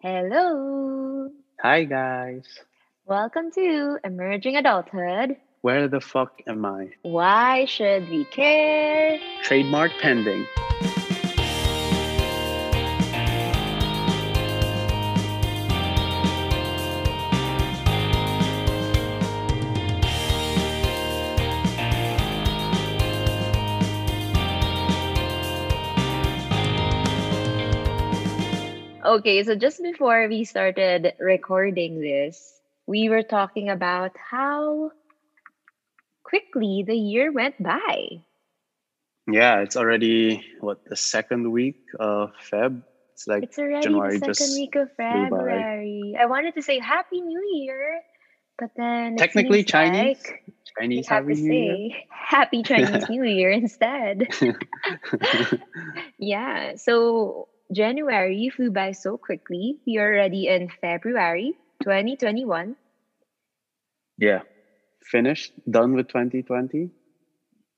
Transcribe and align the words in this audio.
Hello. 0.00 1.28
Hi, 1.60 1.82
guys. 1.82 2.44
Welcome 3.04 3.50
to 3.50 3.98
Emerging 4.04 4.54
Adulthood. 4.54 5.36
Where 5.62 5.88
the 5.88 6.00
fuck 6.00 6.40
am 6.46 6.64
I? 6.64 6.90
Why 7.02 7.64
should 7.64 8.08
we 8.08 8.24
care? 8.26 9.18
Trademark 9.42 9.90
pending. 10.00 10.46
Okay, 29.08 29.42
so 29.42 29.54
just 29.54 29.82
before 29.82 30.28
we 30.28 30.44
started 30.44 31.14
recording 31.18 31.98
this, 31.98 32.60
we 32.86 33.08
were 33.08 33.22
talking 33.22 33.70
about 33.70 34.12
how 34.20 34.92
quickly 36.24 36.84
the 36.86 36.94
year 36.94 37.32
went 37.32 37.56
by. 37.56 38.20
Yeah, 39.26 39.60
it's 39.60 39.78
already 39.78 40.44
what 40.60 40.84
the 40.84 40.94
second 40.94 41.50
week 41.50 41.80
of 41.98 42.32
Feb. 42.52 42.82
It's 43.14 43.26
like 43.26 43.44
It's 43.44 43.58
already 43.58 43.80
January 43.80 44.18
the 44.18 44.34
second 44.34 44.52
just 44.52 44.60
week 44.60 44.74
of. 44.76 44.92
February. 44.92 46.14
I 46.20 46.26
wanted 46.26 46.54
to 46.56 46.62
say 46.62 46.78
Happy 46.78 47.22
New 47.22 47.42
Year, 47.64 48.02
but 48.58 48.72
then 48.76 49.16
Technically 49.16 49.64
Chinese. 49.64 50.20
like 50.20 50.52
Chinese 50.78 51.08
have 51.08 51.24
Happy 51.24 51.34
to 51.34 51.40
New 51.40 51.54
Year. 51.54 51.96
Happy 52.10 52.62
Chinese 52.62 53.08
New 53.08 53.24
Year 53.24 53.50
instead. 53.52 54.28
Yeah, 56.18 56.76
so 56.76 57.48
January 57.72 58.48
flew 58.50 58.70
by 58.70 58.92
so 58.92 59.16
quickly. 59.18 59.80
We 59.86 59.98
are 59.98 60.12
already 60.14 60.46
in 60.48 60.68
February 60.68 61.58
2021. 61.82 62.76
yeah, 64.18 64.40
finished, 65.02 65.52
done 65.70 65.94
with 65.94 66.08
2020. 66.08 66.90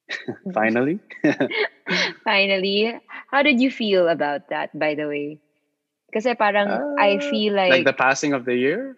Finally. 0.52 1.00
Finally, 2.24 2.92
how 3.30 3.42
did 3.42 3.60
you 3.60 3.70
feel 3.70 4.08
about 4.08 4.48
that, 4.50 4.70
by 4.78 4.94
the 4.94 5.06
way? 5.06 5.40
Kasi 6.12 6.34
parang 6.34 6.82
I 6.96 7.18
Uh, 7.18 7.20
feel 7.20 7.54
like 7.68 7.84
like, 7.84 7.84
the 7.84 7.92
passing 7.92 8.32
of 8.32 8.44
the 8.44 8.54
year. 8.54 8.96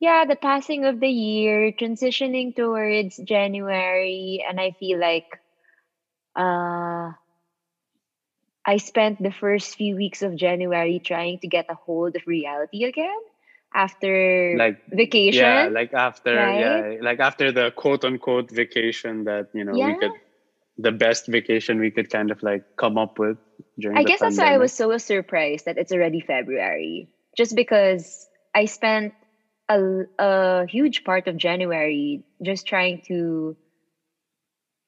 yeah, 0.00 0.24
the 0.24 0.36
passing 0.36 0.84
of 0.84 1.00
the 1.00 1.08
year, 1.08 1.72
transitioning 1.72 2.54
towards 2.54 3.16
January, 3.18 4.44
and 4.48 4.60
I 4.60 4.72
feel 4.72 4.98
like 5.00 5.26
uh, 6.36 7.12
I 8.66 8.78
spent 8.78 9.22
the 9.22 9.32
first 9.32 9.76
few 9.76 9.96
weeks 9.96 10.22
of 10.22 10.36
January 10.36 11.00
trying 11.04 11.38
to 11.40 11.48
get 11.48 11.66
a 11.68 11.74
hold 11.74 12.16
of 12.16 12.22
reality 12.26 12.84
again 12.84 13.18
after 13.74 14.54
Like 14.56 14.78
vacation. 14.90 15.44
yeah, 15.44 15.68
like 15.70 15.92
after 15.92 16.34
right? 16.36 16.58
yeah, 16.58 16.98
like 17.02 17.20
after 17.20 17.52
the 17.52 17.70
quote 17.72 18.04
unquote 18.04 18.50
vacation 18.50 19.24
that 19.24 19.48
you 19.52 19.64
know 19.64 19.72
we 19.72 19.94
could 19.98 20.12
the 20.78 20.92
best 20.92 21.26
vacation 21.28 21.78
we 21.78 21.90
could 21.90 22.10
kind 22.10 22.30
of 22.30 22.42
like 22.42 22.64
come 22.76 22.98
up 22.98 23.18
with 23.18 23.38
during 23.78 23.96
I 23.96 24.02
the 24.02 24.08
guess 24.08 24.20
that's 24.20 24.38
why 24.38 24.54
I 24.54 24.58
was 24.58 24.72
so 24.72 24.96
surprised 24.98 25.66
that 25.66 25.78
it's 25.78 25.92
already 25.92 26.20
February. 26.20 27.08
Just 27.36 27.54
because 27.54 28.26
I 28.54 28.64
spent 28.66 29.14
a, 29.68 30.02
a 30.18 30.66
huge 30.66 31.04
part 31.04 31.28
of 31.28 31.36
January 31.36 32.24
just 32.42 32.66
trying 32.66 33.02
to 33.08 33.56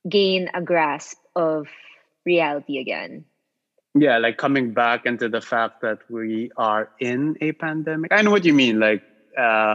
gain 0.09 0.49
a 0.55 0.63
grasp 0.63 1.19
of 1.35 1.67
reality 2.25 2.79
again. 2.79 3.25
Yeah 3.99 4.19
like 4.19 4.37
coming 4.39 4.73
back 4.73 5.07
into 5.07 5.29
the 5.29 5.41
fact 5.41 5.81
that 5.83 5.99
we 6.09 6.51
are 6.57 6.91
in 7.01 7.37
a 7.41 7.53
pandemic 7.53 8.13
i 8.13 8.23
know 8.23 8.31
what 8.31 8.45
you 8.45 8.55
mean 8.55 8.79
like 8.81 9.03
uh 9.39 9.75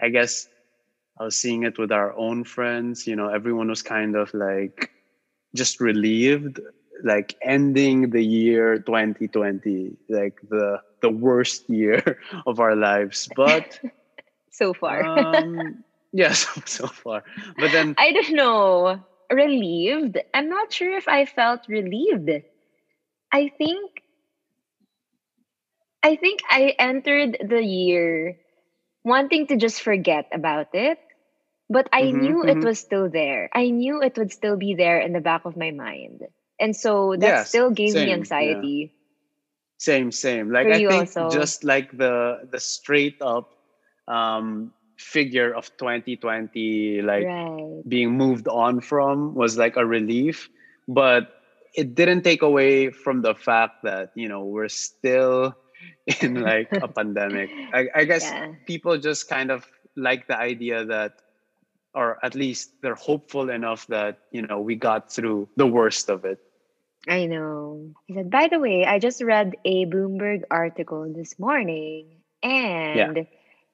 i 0.00 0.08
guess 0.10 0.48
i 1.20 1.24
was 1.24 1.36
seeing 1.36 1.64
it 1.64 1.78
with 1.78 1.92
our 1.92 2.12
own 2.16 2.44
friends 2.44 3.06
you 3.06 3.16
know 3.16 3.28
everyone 3.28 3.68
was 3.68 3.82
kind 3.82 4.16
of 4.16 4.32
like 4.34 4.90
just 5.54 5.80
relieved 5.80 6.60
like 7.04 7.34
ending 7.42 8.10
the 8.10 8.24
year 8.24 8.78
2020 8.78 9.96
like 10.08 10.34
the 10.48 10.78
the 11.02 11.10
worst 11.10 11.68
year 11.68 12.18
of 12.46 12.60
our 12.60 12.76
lives 12.76 13.28
but 13.36 13.78
So 14.50 14.72
far. 14.74 15.02
um 15.04 15.84
yeah 16.12 16.32
so, 16.32 16.60
so 16.64 16.86
far 16.86 17.22
but 17.58 17.72
then 17.72 17.96
I 17.98 18.12
don't 18.12 18.32
know. 18.34 19.04
Relieved? 19.30 20.18
I'm 20.34 20.48
not 20.48 20.72
sure 20.72 20.96
if 20.96 21.08
I 21.08 21.24
felt 21.26 21.60
relieved. 21.68 22.30
I 23.34 23.50
think 23.58 24.02
I 26.04 26.16
think 26.16 26.40
I 26.48 26.74
entered 26.78 27.36
the 27.40 27.62
year 27.62 28.38
wanting 29.04 29.46
to 29.48 29.56
just 29.56 29.82
forget 29.82 30.26
about 30.32 30.68
it, 30.74 30.98
but 31.68 31.88
I 31.92 32.10
Mhm, 32.10 32.12
knew 32.12 32.44
it 32.44 32.62
mhm. 32.62 32.64
was 32.64 32.78
still 32.80 33.10
there. 33.10 33.48
I 33.54 33.70
knew 33.70 34.02
it 34.02 34.16
would 34.18 34.32
still 34.32 34.56
be 34.56 34.74
there 34.74 35.00
in 35.00 35.12
the 35.12 35.20
back 35.20 35.44
of 35.44 35.56
my 35.56 35.70
mind. 35.72 36.22
And 36.60 36.76
so 36.76 37.16
that 37.16 37.38
Yes, 37.38 37.62
still 37.62 37.70
gave 37.70 37.96
same, 37.96 38.10
me 38.12 38.12
yeah. 38.38 38.68
anxiety. 38.68 38.92
Same, 39.78 40.10
same. 40.12 40.50
Like 40.50 40.70
I 40.70 40.80
think 40.80 41.10
also. 41.10 41.26
just 41.26 41.64
like 41.64 41.90
the 41.92 42.46
the 42.50 42.60
straight 42.60 43.16
up 43.20 43.48
um 44.08 44.72
figure 44.98 45.52
of 45.54 45.70
2020 45.76 47.02
like 47.02 47.30
right. 47.30 47.84
being 47.88 48.12
moved 48.12 48.48
on 48.48 48.80
from 48.80 49.34
was 49.34 49.58
like 49.58 49.76
a 49.76 49.86
relief, 49.86 50.48
but 50.88 51.24
it 51.74 51.94
didn't 51.94 52.22
take 52.22 52.42
away 52.42 52.90
from 52.90 53.22
the 53.22 53.34
fact 53.34 53.74
that, 53.84 54.10
you 54.14 54.28
know, 54.28 54.44
we're 54.44 54.68
still 54.68 55.54
in 56.22 56.40
like 56.42 56.70
a 56.80 56.88
pandemic. 56.88 57.52
I, 57.72 57.88
I 57.94 58.04
guess 58.04 58.32
Yeah. 58.32 58.54
people 58.66 58.96
just 58.98 59.28
kind 59.28 59.50
of 59.50 59.66
like 59.96 60.26
the 60.28 60.38
idea 60.38 60.84
that 60.86 61.12
or 61.94 62.18
at 62.24 62.34
least 62.34 62.70
they're 62.82 62.94
hopeful 62.94 63.50
enough 63.50 63.86
that, 63.88 64.18
you 64.30 64.42
know, 64.42 64.60
we 64.60 64.76
got 64.76 65.12
through 65.12 65.48
the 65.56 65.66
worst 65.66 66.08
of 66.10 66.24
it. 66.24 66.38
I 67.08 67.26
know. 67.26 67.94
He 68.06 68.14
said, 68.14 68.30
by 68.30 68.48
the 68.48 68.58
way, 68.58 68.84
I 68.86 68.98
just 68.98 69.22
read 69.22 69.54
a 69.64 69.86
Bloomberg 69.86 70.42
article 70.50 71.12
this 71.12 71.38
morning 71.38 72.20
and 72.42 73.26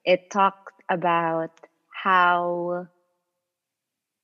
it 0.05 0.29
talked 0.31 0.73
about 0.89 1.51
how 2.03 2.87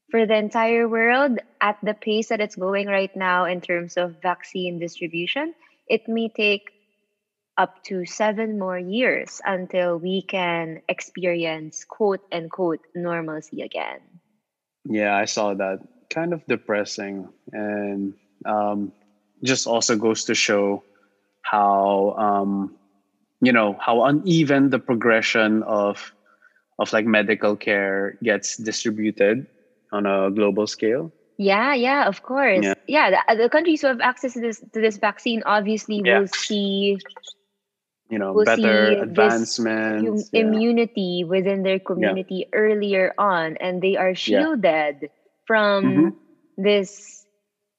for 0.10 0.26
the 0.26 0.36
entire 0.36 0.88
world, 0.88 1.40
at 1.60 1.78
the 1.84 1.94
pace 1.94 2.30
that 2.30 2.40
it's 2.40 2.56
going 2.56 2.88
right 2.88 3.14
now 3.16 3.46
in 3.46 3.62
terms 3.62 3.98
of 3.98 4.22
vaccine 4.22 4.80
distribution, 4.80 5.54
it 5.88 6.08
may 6.08 6.30
take 6.30 6.72
up 7.58 7.84
to 7.84 8.06
seven 8.06 8.60
more 8.60 8.78
years 8.78 9.42
until 9.44 9.98
we 9.98 10.22
can 10.22 10.82
experience 10.88 11.84
quote 11.84 12.22
unquote 12.32 12.82
normalcy 12.96 13.62
again. 13.62 14.00
Yeah, 14.86 15.16
I 15.16 15.26
saw 15.26 15.54
that. 15.56 15.80
Kind 16.10 16.32
of 16.32 16.46
depressing, 16.48 17.28
and 17.52 18.14
um, 18.46 18.94
just 19.44 19.68
also 19.68 19.98
goes 19.98 20.24
to 20.26 20.36
show 20.36 20.84
how 21.42 22.16
um, 22.18 22.78
you 23.42 23.52
know 23.52 23.76
how 23.78 24.04
uneven 24.04 24.70
the 24.70 24.80
progression 24.80 25.64
of 25.64 26.14
of 26.80 26.94
like 26.94 27.06
medical 27.06 27.58
care 27.58 28.18
gets 28.24 28.56
distributed 28.56 29.48
on 29.92 30.06
a 30.06 30.30
global 30.32 30.68
scale. 30.68 31.12
Yeah, 31.38 31.74
yeah, 31.76 32.08
of 32.08 32.24
course. 32.24 32.64
Yeah. 32.66 32.74
Yeah, 32.88 33.08
the, 33.28 33.44
the 33.44 33.50
countries 33.50 33.82
who 33.82 33.88
have 33.88 34.02
access 34.02 34.34
to 34.34 34.42
this 34.42 34.60
to 34.74 34.82
this 34.82 34.98
vaccine 34.98 35.44
obviously 35.46 36.02
Yeah. 36.04 36.20
will 36.20 36.28
see 36.28 36.98
You 38.10 38.18
know, 38.20 38.34
better 38.46 39.04
advancements. 39.04 40.08
im- 40.08 40.24
yeah. 40.32 40.48
immunity 40.48 41.24
within 41.28 41.62
their 41.64 41.78
community 41.80 42.48
earlier 42.54 43.14
on, 43.20 43.58
and 43.58 43.82
they 43.82 43.98
are 43.98 44.16
shielded 44.16 45.12
from 45.46 45.84
Mhm. 45.84 46.10
this 46.58 47.26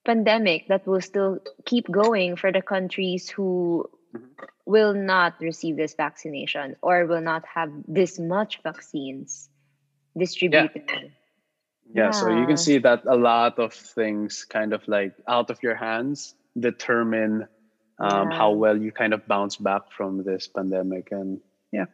pandemic 0.04 0.68
that 0.68 0.86
will 0.86 1.00
still 1.00 1.40
keep 1.64 1.90
going 1.90 2.36
for 2.36 2.52
the 2.52 2.62
countries 2.62 3.28
who 3.28 3.88
Mhm. 4.14 4.28
will 4.66 4.94
not 4.94 5.34
receive 5.40 5.76
this 5.76 5.94
vaccination 5.96 6.76
or 6.82 7.06
will 7.06 7.20
not 7.24 7.44
have 7.48 7.72
this 7.88 8.18
much 8.20 8.60
vaccines 8.62 9.48
distributed. 10.16 11.12
Yeah, 11.94 12.10
so 12.10 12.28
you 12.28 12.46
can 12.46 12.56
see 12.56 12.78
that 12.78 13.02
a 13.06 13.16
lot 13.16 13.58
of 13.58 13.72
things 13.72 14.44
kind 14.44 14.72
of 14.72 14.86
like 14.88 15.14
out 15.28 15.50
of 15.50 15.62
your 15.62 15.74
hands 15.74 16.34
determine 16.58 17.48
um, 17.98 18.30
how 18.30 18.52
well 18.52 18.76
you 18.76 18.92
kind 18.92 19.14
of 19.14 19.26
bounce 19.26 19.56
back 19.56 19.90
from 19.90 20.24
this 20.24 20.48
pandemic. 20.48 21.08
And 21.12 21.40
yeah, 21.72 21.86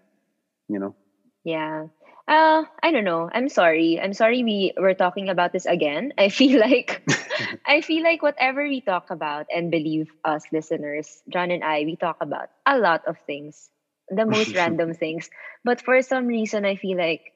you 0.69 0.79
know, 0.81 0.96
Yeah. 1.44 1.88
Uh, 2.29 2.64
I 2.82 2.93
don't 2.93 3.05
know. 3.05 3.31
I'm 3.32 3.49
sorry. 3.49 4.00
I'm 4.00 4.14
sorry 4.14 4.44
we 4.44 4.73
were 4.79 4.94
talking 4.94 5.29
about 5.29 5.52
this 5.52 5.67
again. 5.67 6.12
I 6.19 6.29
feel 6.31 6.61
like 6.61 7.05
I 7.67 7.82
feel 7.82 8.02
like 8.05 8.23
whatever 8.23 8.64
we 8.64 8.81
talk 8.81 9.11
about 9.11 9.47
and 9.55 9.70
believe 9.70 10.11
us 10.25 10.44
listeners, 10.52 11.23
John 11.29 11.50
and 11.50 11.64
I, 11.64 11.85
we 11.85 11.97
talk 11.97 12.19
about 12.20 12.49
a 12.67 12.79
lot 12.79 13.02
of 13.06 13.19
things, 13.26 13.70
the 14.08 14.26
most 14.26 14.55
random 14.56 14.94
things. 14.94 15.31
But 15.64 15.82
for 15.82 16.00
some 16.02 16.26
reason, 16.26 16.64
I 16.64 16.76
feel 16.76 16.99
like 16.99 17.34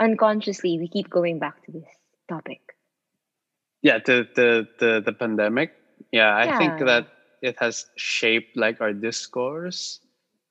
unconsciously 0.00 0.78
we 0.78 0.88
keep 0.88 1.10
going 1.10 1.38
back 1.38 1.64
to 1.64 1.72
this 1.72 1.88
topic. 2.28 2.60
yeah, 3.82 3.98
the 4.04 4.26
the 4.34 4.68
the, 4.78 5.02
the 5.04 5.12
pandemic. 5.12 5.72
Yeah, 6.12 6.34
I 6.34 6.58
think 6.58 6.78
that 6.80 7.08
it 7.42 7.56
has 7.60 7.86
shaped 7.96 8.56
like 8.56 8.80
our 8.80 8.92
discourse 8.92 10.00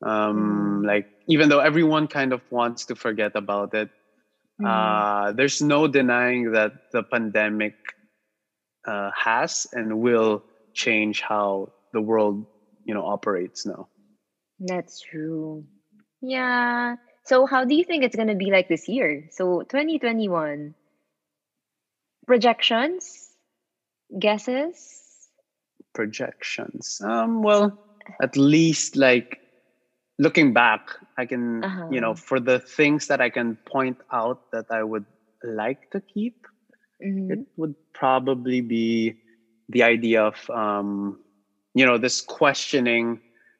Um, 0.01 0.81
mm. 0.83 0.87
Like 0.87 1.09
even 1.27 1.49
though 1.49 1.59
everyone 1.59 2.07
kind 2.07 2.33
of 2.33 2.41
wants 2.51 2.85
to 2.85 2.95
forget 2.95 3.35
about 3.35 3.73
it, 3.73 3.89
mm. 4.61 4.65
uh, 4.67 5.31
there's 5.33 5.61
no 5.61 5.87
denying 5.87 6.51
that 6.51 6.91
the 6.91 7.03
pandemic 7.03 7.73
uh, 8.85 9.11
has 9.15 9.65
and 9.73 9.99
will 9.99 10.43
change 10.73 11.21
how 11.21 11.73
the 11.93 12.01
world, 12.01 12.45
you 12.85 12.93
know, 12.93 13.05
operates 13.05 13.65
now. 13.65 13.89
That's 14.59 15.01
true. 15.01 15.65
Yeah. 16.21 16.95
So 17.27 17.45
how 17.45 17.65
do 17.65 17.75
you 17.75 17.83
think 17.83 18.05
it's 18.05 18.15
going 18.15 18.29
to 18.29 18.35
be 18.35 18.51
like 18.51 18.69
this 18.69 18.87
year? 18.87 19.27
So 19.31 19.59
2021 19.63 20.73
projections, 22.25 23.29
guesses? 24.17 25.27
Projections. 25.93 27.01
Um 27.03 27.43
well, 27.43 27.77
at 28.21 28.37
least 28.37 28.95
like 28.95 29.41
looking 30.17 30.53
back, 30.53 30.95
I 31.17 31.25
can, 31.25 31.65
uh-huh. 31.65 31.89
you 31.91 31.99
know, 31.99 32.15
for 32.15 32.39
the 32.39 32.59
things 32.59 33.07
that 33.07 33.19
I 33.19 33.29
can 33.29 33.57
point 33.67 33.97
out 34.09 34.49
that 34.51 34.67
I 34.71 34.83
would 34.83 35.05
like 35.43 35.91
to 35.91 35.99
keep, 35.99 36.47
mm-hmm. 37.03 37.31
it 37.31 37.39
would 37.57 37.75
probably 37.93 38.61
be 38.61 39.19
the 39.67 39.83
idea 39.83 40.23
of, 40.23 40.49
um, 40.49 41.19
you 41.73 41.85
know, 41.85 41.97
this 41.97 42.21
questioning 42.21 43.19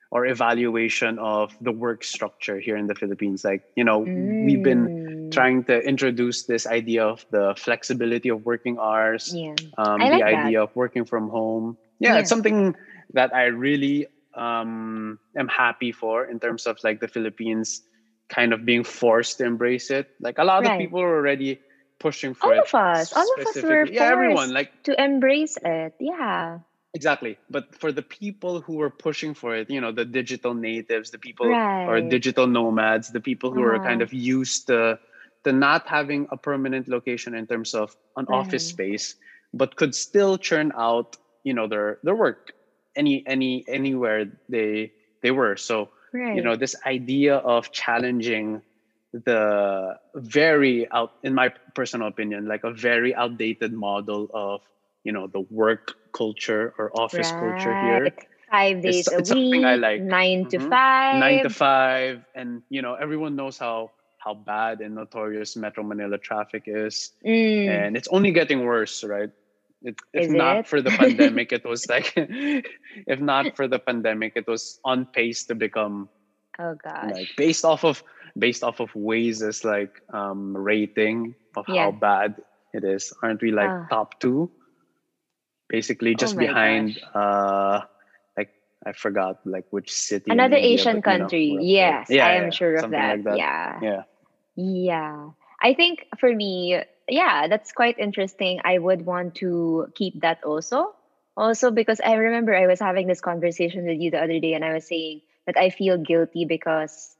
or 0.10 0.26
evaluation 0.26 1.20
of 1.20 1.56
the 1.60 1.72
work 1.72 2.04
structure 2.04 2.60
here 2.60 2.78
in 2.78 2.88
the 2.88 2.96
Philippines. 2.96 3.44
Like, 3.44 3.64
you 3.76 3.84
know, 3.84 4.02
mm. 4.02 4.46
we've 4.46 4.64
been 4.64 4.88
mm. 4.88 5.32
trying 5.32 5.64
to 5.66 5.80
introduce 5.80 6.44
this 6.44 6.66
idea 6.66 7.06
of 7.06 7.26
the 7.32 7.56
flexibility 7.58 8.30
of 8.30 8.46
working 8.46 8.78
hours, 8.80 9.34
yeah. 9.34 9.56
um, 9.78 10.00
like 10.00 10.20
the 10.20 10.24
idea 10.24 10.64
of 10.64 10.76
working 10.76 11.06
from 11.06 11.30
home. 11.30 11.78
Yeah, 12.00 12.14
yeah, 12.14 12.20
it's 12.20 12.30
something 12.30 12.76
that 13.14 13.36
I 13.36 13.46
really 13.46 14.08
um, 14.34 15.20
am 15.36 15.48
happy 15.48 15.92
for 15.92 16.26
in 16.26 16.40
terms 16.40 16.68
of 16.68 16.78
like 16.84 17.00
the 17.00 17.08
Philippines 17.08 17.82
kind 18.30 18.54
of 18.54 18.66
being 18.66 18.84
forced 18.84 19.40
to 19.40 19.46
embrace 19.46 19.90
it. 19.92 20.10
Like 20.20 20.38
a 20.38 20.44
lot 20.44 20.64
right. 20.64 20.74
of 20.74 20.80
people 20.80 21.02
are 21.02 21.16
already 21.16 21.60
pushing 22.00 22.34
for 22.34 22.48
all 22.48 22.52
it. 22.54 22.74
All 22.74 22.82
of 22.82 22.98
us, 22.98 23.14
all 23.14 23.34
of 23.38 23.48
us 23.48 23.56
were 23.56 23.62
forced 23.62 23.94
yeah, 23.94 24.04
everyone, 24.04 24.54
like, 24.54 24.84
to 24.84 25.02
embrace 25.02 25.58
it. 25.64 25.96
Yeah. 26.00 26.60
Exactly. 26.98 27.38
But 27.50 27.76
for 27.78 27.92
the 27.92 28.02
people 28.02 28.62
who 28.66 28.82
were 28.82 28.90
pushing 28.90 29.38
for 29.38 29.56
it, 29.56 29.70
you 29.70 29.80
know, 29.80 29.92
the 29.92 30.04
digital 30.04 30.54
natives, 30.54 31.12
the 31.14 31.22
people 31.22 31.48
right. 31.48 31.86
or 31.86 32.02
digital 32.02 32.48
nomads, 32.48 33.14
the 33.14 33.22
people 33.22 33.54
who 33.54 33.62
uh-huh. 33.62 33.78
are 33.78 33.84
kind 33.86 34.02
of 34.02 34.10
used 34.12 34.66
to 34.68 34.98
to 35.46 35.54
not 35.54 35.86
having 35.86 36.26
a 36.32 36.38
permanent 36.38 36.88
location 36.88 37.38
in 37.38 37.46
terms 37.46 37.78
of 37.78 37.96
an 38.18 38.26
right. 38.26 38.38
office 38.40 38.66
space, 38.66 39.14
but 39.54 39.78
could 39.78 39.94
still 39.94 40.42
churn 40.42 40.74
out, 40.76 41.18
you 41.46 41.54
know, 41.54 41.68
their 41.70 42.00
their 42.02 42.18
work 42.18 42.58
any 42.98 43.24
any 43.26 43.64
anywhere 43.68 44.26
they 44.50 44.92
they 45.22 45.32
were 45.32 45.56
so 45.56 45.90
right. 46.12 46.36
you 46.36 46.42
know 46.42 46.56
this 46.58 46.76
idea 46.86 47.38
of 47.38 47.72
challenging 47.72 48.62
the 49.14 49.96
very 50.16 50.90
out 50.92 51.14
in 51.24 51.34
my 51.34 51.54
personal 51.76 52.08
opinion 52.08 52.48
like 52.48 52.64
a 52.66 52.74
very 52.74 53.16
outdated 53.16 53.72
model 53.72 54.28
of 54.34 54.62
you 55.08 55.14
know 55.16 55.26
the 55.28 55.44
work 55.50 55.96
culture 56.12 56.76
or 56.78 56.92
office 57.00 57.32
right. 57.32 57.40
culture 57.40 57.76
here 57.86 58.04
five 58.52 58.82
days 58.82 59.08
it's, 59.08 59.12
a 59.12 59.18
it's 59.20 59.34
week 59.34 59.64
I 59.64 59.76
like. 59.76 60.02
9 60.02 60.12
mm-hmm. 60.12 60.50
to 60.50 60.60
five 60.70 61.16
nine 61.24 61.44
to 61.44 61.50
five 61.50 62.16
and 62.36 62.62
you 62.70 62.82
know 62.86 62.94
everyone 62.96 63.34
knows 63.40 63.58
how 63.58 63.92
how 64.20 64.34
bad 64.34 64.82
and 64.84 64.96
notorious 64.96 65.56
metro 65.56 65.84
manila 65.92 66.18
traffic 66.18 66.64
is 66.68 67.12
mm. 67.26 67.68
and 67.72 67.96
it's 67.96 68.10
only 68.12 68.32
getting 68.40 68.66
worse 68.68 69.04
right 69.16 69.32
it, 69.84 69.96
if 70.14 70.24
Is 70.24 70.30
not 70.30 70.58
it? 70.58 70.68
for 70.68 70.82
the 70.82 70.90
pandemic, 70.90 71.52
it 71.52 71.64
was 71.64 71.88
like, 71.88 72.14
if 72.16 73.20
not 73.20 73.56
for 73.56 73.68
the 73.68 73.80
pandemic, 73.80 74.34
it 74.36 74.48
was 74.48 74.80
on 74.84 75.06
pace 75.06 75.46
to 75.46 75.56
become, 75.56 76.10
oh 76.60 76.76
gosh, 76.84 77.12
like 77.14 77.30
based 77.38 77.64
off 77.64 77.86
of 77.86 78.04
based 78.38 78.64
off 78.64 78.80
of 78.80 78.90
Waze's 78.96 79.64
like 79.64 80.02
um 80.14 80.58
rating 80.58 81.36
of 81.56 81.66
yeah. 81.68 81.86
how 81.86 81.92
bad 81.92 82.42
it 82.74 82.84
is. 82.84 83.14
Aren't 83.22 83.42
we 83.42 83.52
like 83.52 83.70
uh. 83.70 83.88
top 83.90 84.20
two? 84.20 84.50
Basically, 85.70 86.16
just 86.16 86.36
oh 86.36 86.40
behind 86.40 86.96
gosh. 86.96 87.16
uh 87.16 87.82
like 88.38 88.54
I 88.86 88.94
forgot 88.94 89.40
like 89.46 89.66
which 89.72 89.92
city. 89.92 90.32
Another 90.32 90.56
India, 90.56 90.74
Asian 90.74 90.96
but, 90.98 91.04
country. 91.04 91.54
Know, 91.56 91.62
yes, 91.62 92.08
yeah, 92.10 92.26
I 92.28 92.32
am 92.36 92.46
yeah, 92.46 92.50
sure 92.50 92.76
of 92.76 92.92
that. 92.92 93.18
Like 93.18 93.24
that. 93.26 93.38
Yeah. 93.38 93.80
Yeah. 93.82 94.04
Yeah. 94.56 95.30
I 95.62 95.74
think 95.74 96.06
for 96.20 96.34
me, 96.34 96.82
yeah, 97.10 97.48
that's 97.48 97.72
quite 97.72 97.98
interesting. 98.00 98.62
I 98.64 98.78
would 98.78 99.06
want 99.06 99.36
to 99.36 99.88
keep 99.96 100.22
that 100.22 100.44
also. 100.44 100.94
Also, 101.36 101.70
because 101.70 102.02
I 102.02 102.14
remember 102.14 102.56
I 102.56 102.66
was 102.66 102.80
having 102.80 103.06
this 103.06 103.22
conversation 103.22 103.86
with 103.86 104.00
you 104.00 104.10
the 104.10 104.22
other 104.22 104.40
day, 104.40 104.54
and 104.54 104.66
I 104.66 104.74
was 104.74 104.88
saying 104.88 105.22
that 105.46 105.58
I 105.58 105.70
feel 105.70 105.98
guilty 105.98 106.46
because 106.46 107.16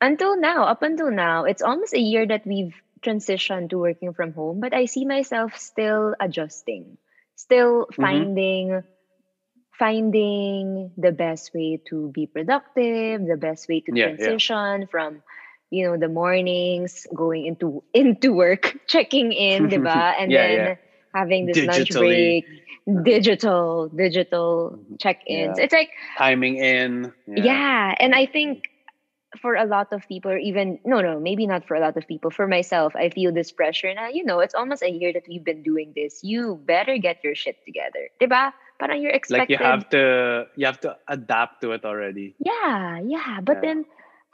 until 0.00 0.40
now, 0.40 0.64
up 0.64 0.82
until 0.82 1.10
now, 1.10 1.44
it's 1.44 1.62
almost 1.62 1.92
a 1.92 2.00
year 2.00 2.26
that 2.26 2.46
we've 2.46 2.74
transitioned 3.04 3.70
to 3.70 3.78
working 3.78 4.12
from 4.12 4.32
home, 4.32 4.60
but 4.60 4.74
I 4.74 4.86
see 4.86 5.04
myself 5.04 5.56
still 5.56 6.14
adjusting, 6.20 6.98
still 7.36 7.86
mm-hmm. 7.86 8.02
finding 8.02 8.82
finding 9.78 10.92
the 10.98 11.10
best 11.10 11.54
way 11.54 11.80
to 11.88 12.12
be 12.12 12.26
productive, 12.26 13.24
the 13.26 13.38
best 13.40 13.66
way 13.66 13.80
to 13.80 13.92
yeah, 13.94 14.12
transition 14.12 14.82
yeah. 14.82 14.86
from 14.90 15.22
you 15.70 15.86
know 15.86 15.96
the 15.96 16.08
mornings 16.08 17.06
going 17.14 17.46
into 17.46 17.82
into 17.94 18.32
work 18.32 18.76
checking 18.86 19.32
in 19.32 19.68
diba 19.68 20.14
and 20.18 20.30
yeah, 20.30 20.46
then 20.46 20.78
having 21.14 21.46
this 21.46 21.56
Digitally. 21.56 21.66
lunch 21.66 21.90
break 21.90 22.46
digital 23.04 23.88
digital 23.88 24.74
mm-hmm. 24.74 24.96
check-ins 24.98 25.58
it's 25.58 25.72
like 25.72 25.90
timing 26.18 26.56
in 26.56 27.12
yeah. 27.28 27.94
and 28.00 28.14
i 28.14 28.26
think 28.26 28.69
for 29.38 29.54
a 29.54 29.64
lot 29.64 29.92
of 29.92 30.02
people 30.08 30.34
even 30.36 30.78
no 30.84 31.00
no 31.00 31.20
maybe 31.20 31.46
not 31.46 31.66
for 31.66 31.76
a 31.76 31.80
lot 31.80 31.96
of 31.96 32.06
people 32.08 32.30
for 32.30 32.48
myself 32.48 32.96
i 32.96 33.08
feel 33.10 33.32
this 33.32 33.52
pressure 33.52 33.94
now 33.94 34.08
you 34.08 34.24
know 34.24 34.40
it's 34.40 34.54
almost 34.54 34.82
a 34.82 34.90
year 34.90 35.12
that 35.12 35.22
we've 35.28 35.44
been 35.44 35.62
doing 35.62 35.92
this 35.94 36.18
you 36.24 36.58
better 36.66 36.98
get 36.98 37.22
your 37.22 37.34
shit 37.34 37.54
together 37.64 38.10
diba 38.20 38.50
parang 38.80 39.00
you're 39.00 39.14
expected 39.14 39.54
like 39.54 39.60
you 39.60 39.64
have 39.64 39.88
to 39.88 40.46
you 40.56 40.66
have 40.66 40.80
to 40.80 40.96
adapt 41.06 41.62
to 41.62 41.70
it 41.70 41.84
already 41.84 42.34
yeah 42.40 42.98
yeah 43.06 43.38
but 43.38 43.62
then 43.62 43.84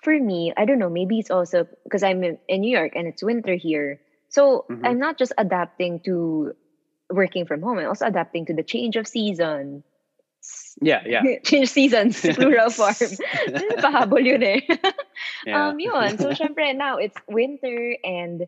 for 0.02 0.18
me, 0.18 0.52
I 0.56 0.64
don't 0.64 0.78
know, 0.78 0.88
maybe 0.88 1.18
it's 1.18 1.30
also 1.30 1.66
because 1.84 2.02
I'm 2.02 2.22
in, 2.22 2.38
in, 2.48 2.60
New 2.60 2.70
York 2.70 2.92
and 2.94 3.08
it's 3.08 3.22
winter 3.22 3.54
here. 3.54 4.00
So 4.28 4.64
mm-hmm. 4.70 4.86
I'm 4.86 4.98
not 4.98 5.18
just 5.18 5.32
adapting 5.36 6.00
to 6.04 6.52
working 7.10 7.46
from 7.46 7.62
home, 7.62 7.78
I'm 7.78 7.88
also 7.88 8.06
adapting 8.06 8.46
to 8.46 8.54
the 8.54 8.62
change 8.62 8.94
of 8.94 9.08
season. 9.08 9.82
Yeah, 10.80 11.00
yeah. 11.06 11.22
change 11.44 11.68
seasons, 11.70 12.20
plural 12.36 12.68
form. 12.70 12.92
Pahabol 13.80 14.24
yun 14.28 14.42
eh. 14.42 14.60
yeah. 15.46 15.68
Um, 15.68 15.80
yun. 15.80 16.18
So, 16.18 16.36
syempre, 16.36 16.76
now 16.76 16.98
it's 16.98 17.16
winter 17.28 17.96
and 18.04 18.44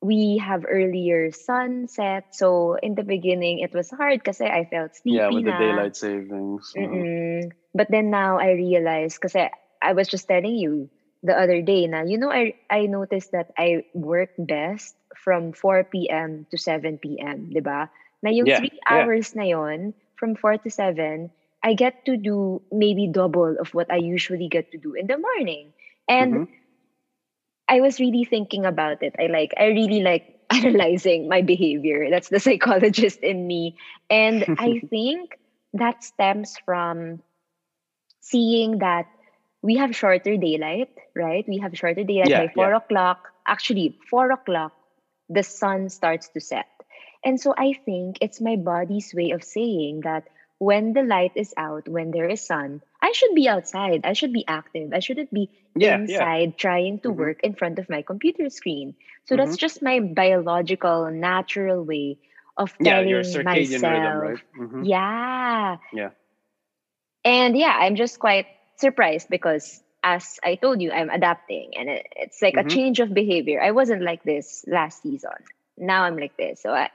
we 0.00 0.40
have 0.40 0.64
earlier 0.64 1.32
sunset. 1.32 2.24
So, 2.32 2.76
in 2.80 2.94
the 2.94 3.04
beginning, 3.04 3.60
it 3.60 3.74
was 3.74 3.90
hard 3.90 4.20
because 4.20 4.40
I 4.40 4.64
felt 4.70 4.96
sleepy 4.96 5.20
Yeah, 5.20 5.28
with 5.28 5.44
na. 5.44 5.58
the 5.58 5.64
daylight 5.64 5.96
savings. 5.96 6.72
Mm-mm. 6.76 7.52
But 7.74 7.88
then 7.90 8.10
now 8.10 8.38
I 8.38 8.52
realized 8.56 9.20
because 9.20 9.36
I 9.36 9.92
was 9.92 10.08
just 10.08 10.28
telling 10.28 10.56
you 10.56 10.88
the 11.22 11.34
other 11.34 11.62
day 11.62 11.86
na 11.86 12.06
you 12.06 12.16
know 12.16 12.30
I 12.30 12.54
I 12.70 12.86
noticed 12.86 13.32
that 13.34 13.50
I 13.58 13.82
work 13.92 14.30
best 14.38 14.94
from 15.18 15.52
4 15.52 15.84
p.m. 15.90 16.46
to 16.50 16.56
7 16.56 16.98
p.m., 16.98 17.50
'di 17.50 17.60
ba? 17.60 17.90
Na 18.22 18.30
yung 18.30 18.46
yeah, 18.46 18.62
3 18.62 18.70
hours 18.86 19.34
yeah. 19.34 19.38
na 19.38 19.46
yon 19.50 19.80
from 20.18 20.34
4 20.34 20.58
to 20.58 20.70
7, 20.70 21.30
I 21.62 21.74
get 21.74 22.04
to 22.06 22.16
do 22.16 22.62
maybe 22.70 23.08
double 23.08 23.56
of 23.58 23.74
what 23.74 23.90
I 23.90 23.96
usually 23.96 24.48
get 24.48 24.70
to 24.72 24.78
do 24.78 24.94
in 24.94 25.06
the 25.06 25.18
morning. 25.18 25.72
And 26.08 26.34
mm-hmm. 26.34 26.52
I 27.68 27.80
was 27.80 28.00
really 28.00 28.24
thinking 28.24 28.64
about 28.64 29.02
it. 29.02 29.14
I 29.18 29.26
like 29.26 29.52
I 29.58 29.66
really 29.66 30.00
like 30.00 30.40
analyzing 30.50 31.28
my 31.28 31.42
behavior. 31.42 32.08
That's 32.10 32.28
the 32.28 32.40
psychologist 32.40 33.20
in 33.20 33.46
me. 33.46 33.76
And 34.08 34.44
I 34.58 34.80
think 34.88 35.38
that 35.74 36.02
stems 36.02 36.56
from 36.64 37.20
seeing 38.20 38.78
that 38.78 39.06
we 39.60 39.76
have 39.76 39.94
shorter 39.94 40.36
daylight, 40.36 40.90
right? 41.14 41.44
We 41.48 41.58
have 41.58 41.76
shorter 41.76 42.04
daylight 42.04 42.30
yeah, 42.30 42.46
by 42.46 42.52
four 42.54 42.70
yeah. 42.70 42.76
o'clock. 42.76 43.28
Actually, 43.46 43.98
four 44.08 44.30
o'clock, 44.30 44.72
the 45.28 45.42
sun 45.42 45.88
starts 45.88 46.28
to 46.30 46.40
set. 46.40 46.68
And 47.28 47.38
so 47.38 47.52
I 47.52 47.74
think 47.74 48.16
it's 48.22 48.40
my 48.40 48.56
body's 48.56 49.12
way 49.12 49.32
of 49.32 49.44
saying 49.44 50.00
that 50.08 50.24
when 50.56 50.94
the 50.94 51.02
light 51.02 51.32
is 51.34 51.52
out, 51.58 51.86
when 51.86 52.10
there 52.10 52.26
is 52.26 52.40
sun, 52.40 52.80
I 53.02 53.12
should 53.12 53.34
be 53.34 53.46
outside. 53.46 54.00
I 54.04 54.14
should 54.14 54.32
be 54.32 54.46
active. 54.48 54.94
I 54.94 55.00
shouldn't 55.00 55.30
be 55.30 55.50
yeah, 55.76 55.98
inside 55.98 56.56
trying 56.56 57.00
to 57.00 57.10
mm-hmm. 57.10 57.20
work 57.20 57.40
in 57.44 57.52
front 57.52 57.78
of 57.78 57.90
my 57.90 58.00
computer 58.00 58.48
screen. 58.48 58.94
So 59.26 59.36
mm-hmm. 59.36 59.44
that's 59.44 59.58
just 59.58 59.82
my 59.82 60.00
biological, 60.00 61.10
natural 61.10 61.84
way 61.84 62.16
of 62.56 62.72
telling 62.82 63.10
yeah, 63.10 63.42
myself. 63.44 63.84
Rhythm, 63.84 64.18
right? 64.24 64.38
mm-hmm. 64.58 64.84
Yeah. 64.84 65.76
Yeah. 65.92 66.10
And 67.26 67.58
yeah, 67.58 67.76
I'm 67.78 67.96
just 67.96 68.18
quite 68.18 68.46
surprised 68.76 69.28
because 69.28 69.82
as 70.02 70.40
I 70.42 70.54
told 70.54 70.80
you, 70.80 70.92
I'm 70.92 71.10
adapting 71.10 71.76
and 71.76 71.90
it, 71.90 72.06
it's 72.16 72.40
like 72.40 72.54
mm-hmm. 72.54 72.68
a 72.68 72.70
change 72.70 73.00
of 73.00 73.12
behavior. 73.12 73.60
I 73.60 73.72
wasn't 73.72 74.00
like 74.00 74.22
this 74.22 74.64
last 74.66 75.02
season. 75.02 75.36
Now 75.76 76.04
I'm 76.04 76.16
like 76.16 76.36
this. 76.38 76.62
So 76.62 76.72
I 76.72 76.90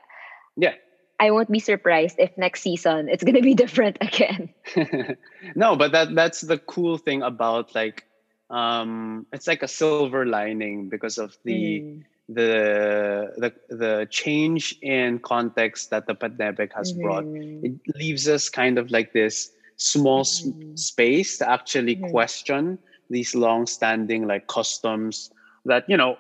Yeah. 0.56 0.76
I 1.20 1.32
won't 1.32 1.52
be 1.52 1.60
surprised 1.60 2.18
if 2.20 2.38
next 2.38 2.62
season 2.62 3.08
it's 3.08 3.24
gonna 3.24 3.42
be 3.42 3.54
different 3.64 3.98
again. 4.02 4.54
no, 5.56 5.76
but 5.76 5.92
that 5.92 6.14
that's 6.16 6.42
the 6.42 6.58
cool 6.58 6.98
thing 6.98 7.22
about 7.22 7.74
like 7.76 8.06
um 8.50 9.26
it's 9.32 9.48
like 9.48 9.64
a 9.64 9.68
silver 9.68 10.26
lining 10.26 10.90
because 10.90 11.18
of 11.18 11.38
the 11.46 11.80
mm. 11.80 12.04
the 12.28 13.32
the 13.38 13.54
the 13.70 14.08
change 14.10 14.76
in 14.82 15.20
context 15.20 15.90
that 15.92 16.08
the 16.08 16.16
pandemic 16.16 16.74
has 16.76 16.92
mm-hmm. 16.92 17.04
brought. 17.04 17.26
It 17.26 17.80
leaves 17.96 18.28
us 18.28 18.50
kind 18.50 18.78
of 18.78 18.92
like 18.92 19.14
this 19.14 19.52
small 19.78 20.24
mm-hmm. 20.24 20.76
space 20.76 21.38
to 21.38 21.50
actually 21.50 21.96
mm-hmm. 21.96 22.12
question 22.12 22.80
these 23.10 23.36
long-standing 23.36 24.28
like 24.28 24.48
customs 24.48 25.32
that 25.66 25.86
you 25.88 25.98
know 25.98 26.18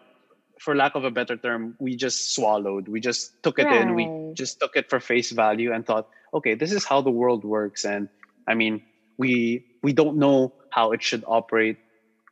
for 0.63 0.75
lack 0.75 0.95
of 0.95 1.03
a 1.03 1.11
better 1.11 1.35
term, 1.35 1.75
we 1.77 1.95
just 1.97 2.33
swallowed. 2.33 2.87
We 2.87 3.01
just 3.01 3.43
took 3.43 3.59
it 3.59 3.65
right. 3.65 3.81
in. 3.81 3.95
We 3.95 4.33
just 4.33 4.61
took 4.61 4.77
it 4.77 4.89
for 4.89 5.01
face 5.01 5.31
value 5.31 5.73
and 5.73 5.85
thought, 5.85 6.07
okay, 6.33 6.55
this 6.55 6.71
is 6.71 6.85
how 6.85 7.01
the 7.01 7.11
world 7.11 7.43
works. 7.43 7.83
And 7.83 8.07
I 8.47 8.55
mean, 8.55 8.81
we 9.17 9.65
we 9.83 9.91
don't 9.91 10.15
know 10.17 10.53
how 10.69 10.93
it 10.93 11.03
should 11.03 11.23
operate 11.27 11.77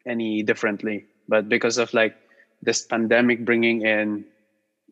any 0.08 0.44
differently. 0.44 1.06
But 1.28 1.50
because 1.50 1.78
of 1.78 1.94
like 1.94 2.16
this 2.64 2.88
pandemic 2.88 3.44
bringing 3.44 3.82
in 3.82 4.24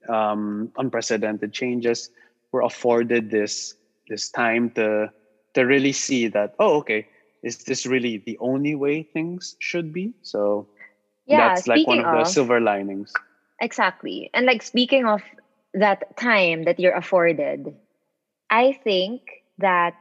um, 0.09 0.73
unprecedented 0.75 1.53
changes, 1.53 2.11
we're 2.51 2.63
afforded 2.67 3.31
this 3.31 3.75
this 4.09 4.29
time 4.29 4.69
to 4.71 5.09
to 5.53 5.61
really 5.63 5.93
see 5.93 6.27
that 6.27 6.55
oh 6.59 6.77
okay 6.77 7.07
is 7.43 7.63
this 7.63 7.85
really 7.85 8.17
the 8.17 8.37
only 8.39 8.75
way 8.75 9.03
things 9.03 9.55
should 9.59 9.93
be 9.93 10.13
so 10.21 10.67
yeah, 11.25 11.49
that's 11.49 11.67
like 11.67 11.85
one 11.85 11.99
of, 11.99 12.05
of 12.05 12.25
the 12.25 12.25
silver 12.25 12.59
linings 12.59 13.13
Exactly. 13.61 14.29
And 14.33 14.45
like 14.45 14.61
speaking 14.61 15.05
of 15.05 15.21
that 15.73 16.17
time 16.17 16.63
that 16.63 16.79
you're 16.79 16.95
afforded, 16.95 17.75
I 18.49 18.73
think 18.83 19.21
that 19.57 19.95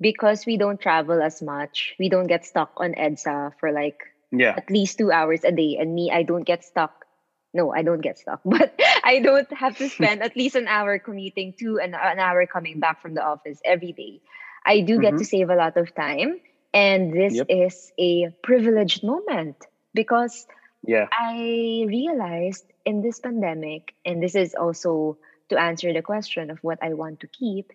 because 0.00 0.44
we 0.44 0.56
don't 0.56 0.80
travel 0.80 1.22
as 1.22 1.40
much, 1.40 1.94
we 1.98 2.08
don't 2.08 2.26
get 2.26 2.44
stuck 2.44 2.72
on 2.76 2.94
EDSA 2.94 3.52
for 3.60 3.72
like 3.72 3.98
yeah. 4.32 4.54
at 4.56 4.70
least 4.70 4.98
two 4.98 5.10
hours 5.10 5.44
a 5.44 5.52
day. 5.52 5.78
And 5.78 5.94
me, 5.94 6.10
I 6.12 6.22
don't 6.24 6.44
get 6.44 6.64
stuck. 6.64 7.04
No, 7.52 7.72
I 7.72 7.82
don't 7.82 8.00
get 8.00 8.18
stuck, 8.18 8.40
but 8.44 8.78
I 9.04 9.20
don't 9.20 9.50
have 9.52 9.78
to 9.78 9.88
spend 9.88 10.22
at 10.22 10.36
least 10.36 10.56
an 10.56 10.66
hour 10.66 10.98
commuting 10.98 11.54
to 11.60 11.78
and 11.78 11.94
an 11.94 12.18
hour 12.18 12.46
coming 12.46 12.80
back 12.80 13.00
from 13.00 13.14
the 13.14 13.24
office 13.24 13.60
every 13.64 13.92
day. 13.92 14.20
I 14.66 14.80
do 14.80 14.98
get 15.00 15.14
mm-hmm. 15.14 15.18
to 15.18 15.24
save 15.24 15.50
a 15.50 15.54
lot 15.54 15.76
of 15.76 15.94
time. 15.94 16.40
And 16.72 17.12
this 17.12 17.34
yep. 17.34 17.46
is 17.48 17.92
a 17.98 18.30
privileged 18.42 19.04
moment 19.04 19.56
because 19.94 20.46
yeah. 20.86 21.08
I 21.12 21.84
realized 21.88 22.64
in 22.84 23.00
this 23.00 23.20
pandemic 23.20 23.94
and 24.04 24.22
this 24.22 24.34
is 24.34 24.54
also 24.54 25.18
to 25.48 25.58
answer 25.58 25.92
the 25.92 26.02
question 26.02 26.50
of 26.50 26.58
what 26.62 26.78
i 26.82 26.92
want 26.92 27.20
to 27.20 27.26
keep 27.26 27.72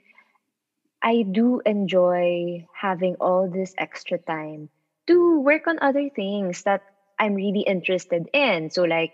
i 1.02 1.22
do 1.22 1.62
enjoy 1.66 2.66
having 2.74 3.16
all 3.20 3.50
this 3.50 3.74
extra 3.78 4.18
time 4.18 4.70
to 5.08 5.40
work 5.42 5.68
on 5.68 5.80
other 5.82 6.10
things 6.10 6.64
that 6.64 6.82
i'm 7.20 7.34
really 7.34 7.62
interested 7.62 8.30
in. 8.34 8.70
So 8.70 8.84
like 8.84 9.14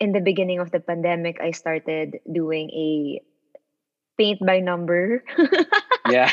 in 0.00 0.12
the 0.12 0.20
beginning 0.20 0.58
of 0.58 0.70
the 0.70 0.80
pandemic 0.80 1.40
i 1.40 1.52
started 1.52 2.20
doing 2.30 2.70
a 2.70 3.22
paint 4.22 4.38
by 4.46 4.60
number 4.62 5.24
yeah. 6.10 6.28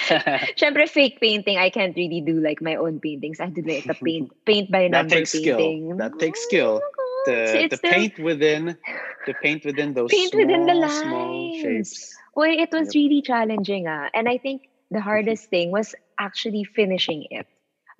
Syempre, 0.58 0.88
fake 0.89 1.19
painting, 1.19 1.58
I 1.58 1.69
can't 1.69 1.96
really 1.96 2.22
do 2.22 2.39
like 2.39 2.62
my 2.62 2.75
own 2.75 3.00
paintings. 3.00 3.39
I 3.39 3.48
do 3.48 3.62
like 3.62 3.86
the 3.86 3.93
paint 3.93 4.31
paint 4.46 4.72
by 4.72 4.88
number 4.88 5.10
that 5.10 5.15
takes 5.15 5.34
painting. 5.34 5.93
Skill. 5.93 5.98
That 5.98 6.19
takes 6.19 6.39
skill. 6.43 6.81
Oh 6.81 7.24
to, 7.25 7.69
to 7.69 7.77
paint 7.77 8.17
within 8.19 8.77
the 9.25 9.34
paint 9.34 9.65
within 9.65 9.93
those 9.93 10.10
paint 10.10 10.31
small, 10.31 10.46
within 10.46 10.65
the 10.65 10.74
lines. 10.74 11.01
small 11.01 11.62
shapes. 11.62 12.15
Well, 12.36 12.50
it 12.50 12.69
was 12.72 12.96
yep. 12.96 12.96
really 12.96 13.22
challenging, 13.22 13.88
ah. 13.88 14.10
And 14.13 14.29
I 14.29 14.38
think 14.38 14.69
the 14.89 15.01
hardest 15.01 15.50
thing 15.50 15.72
was 15.72 15.93
actually 16.19 16.63
finishing 16.63 17.27
it. 17.29 17.48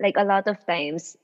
Like 0.00 0.16
a 0.16 0.24
lot 0.24 0.48
of 0.48 0.64
times 0.66 1.16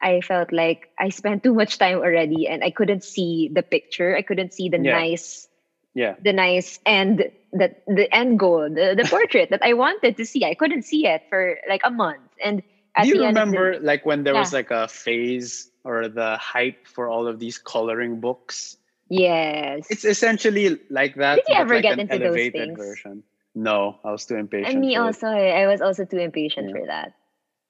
I 0.00 0.20
felt 0.22 0.52
like 0.52 0.88
I 0.98 1.10
spent 1.10 1.44
too 1.44 1.54
much 1.54 1.78
time 1.78 1.98
already 1.98 2.48
and 2.48 2.64
I 2.64 2.70
couldn't 2.70 3.04
see 3.04 3.50
the 3.52 3.62
picture. 3.62 4.16
I 4.16 4.22
couldn't 4.22 4.54
see 4.54 4.68
the 4.70 4.80
yeah. 4.80 4.98
nice 4.98 5.46
yeah. 5.94 6.14
the 6.22 6.32
nice 6.32 6.78
end 6.84 7.30
the 7.52 7.74
the 7.86 8.12
end 8.14 8.38
goal 8.38 8.68
the, 8.68 8.94
the 8.96 9.06
portrait 9.08 9.50
that 9.50 9.62
i 9.62 9.72
wanted 9.72 10.16
to 10.16 10.24
see. 10.26 10.44
I 10.44 10.54
couldn't 10.54 10.82
see 10.82 11.06
it 11.06 11.22
for 11.28 11.56
like 11.68 11.82
a 11.84 11.90
month. 11.90 12.20
And 12.42 12.62
do 13.02 13.08
you 13.08 13.24
remember 13.24 13.78
the, 13.78 13.84
like 13.84 14.04
when 14.04 14.24
there 14.24 14.34
yeah. 14.34 14.40
was 14.40 14.52
like 14.52 14.70
a 14.70 14.86
phase 14.88 15.70
or 15.84 16.08
the 16.08 16.36
hype 16.36 16.86
for 16.86 17.08
all 17.08 17.26
of 17.26 17.38
these 17.38 17.58
coloring 17.58 18.20
books? 18.20 18.76
Yes. 19.08 19.86
It's 19.90 20.04
essentially 20.04 20.78
like 20.90 21.16
that 21.16 21.36
did 21.36 21.44
you 21.48 21.54
ever 21.54 21.74
like 21.74 21.82
get 21.82 21.98
into 21.98 22.18
those 22.18 22.50
things? 22.50 22.78
version. 22.78 23.22
No 23.54 23.98
i 24.04 24.10
was 24.10 24.26
too 24.26 24.36
impatient 24.36 24.72
and 24.72 24.80
me 24.80 24.96
also 24.96 25.28
it. 25.28 25.52
i 25.54 25.66
was 25.66 25.80
also 25.80 26.04
too 26.04 26.18
impatient 26.18 26.70
yeah. 26.70 26.74
for 26.74 26.86
that. 26.86 27.14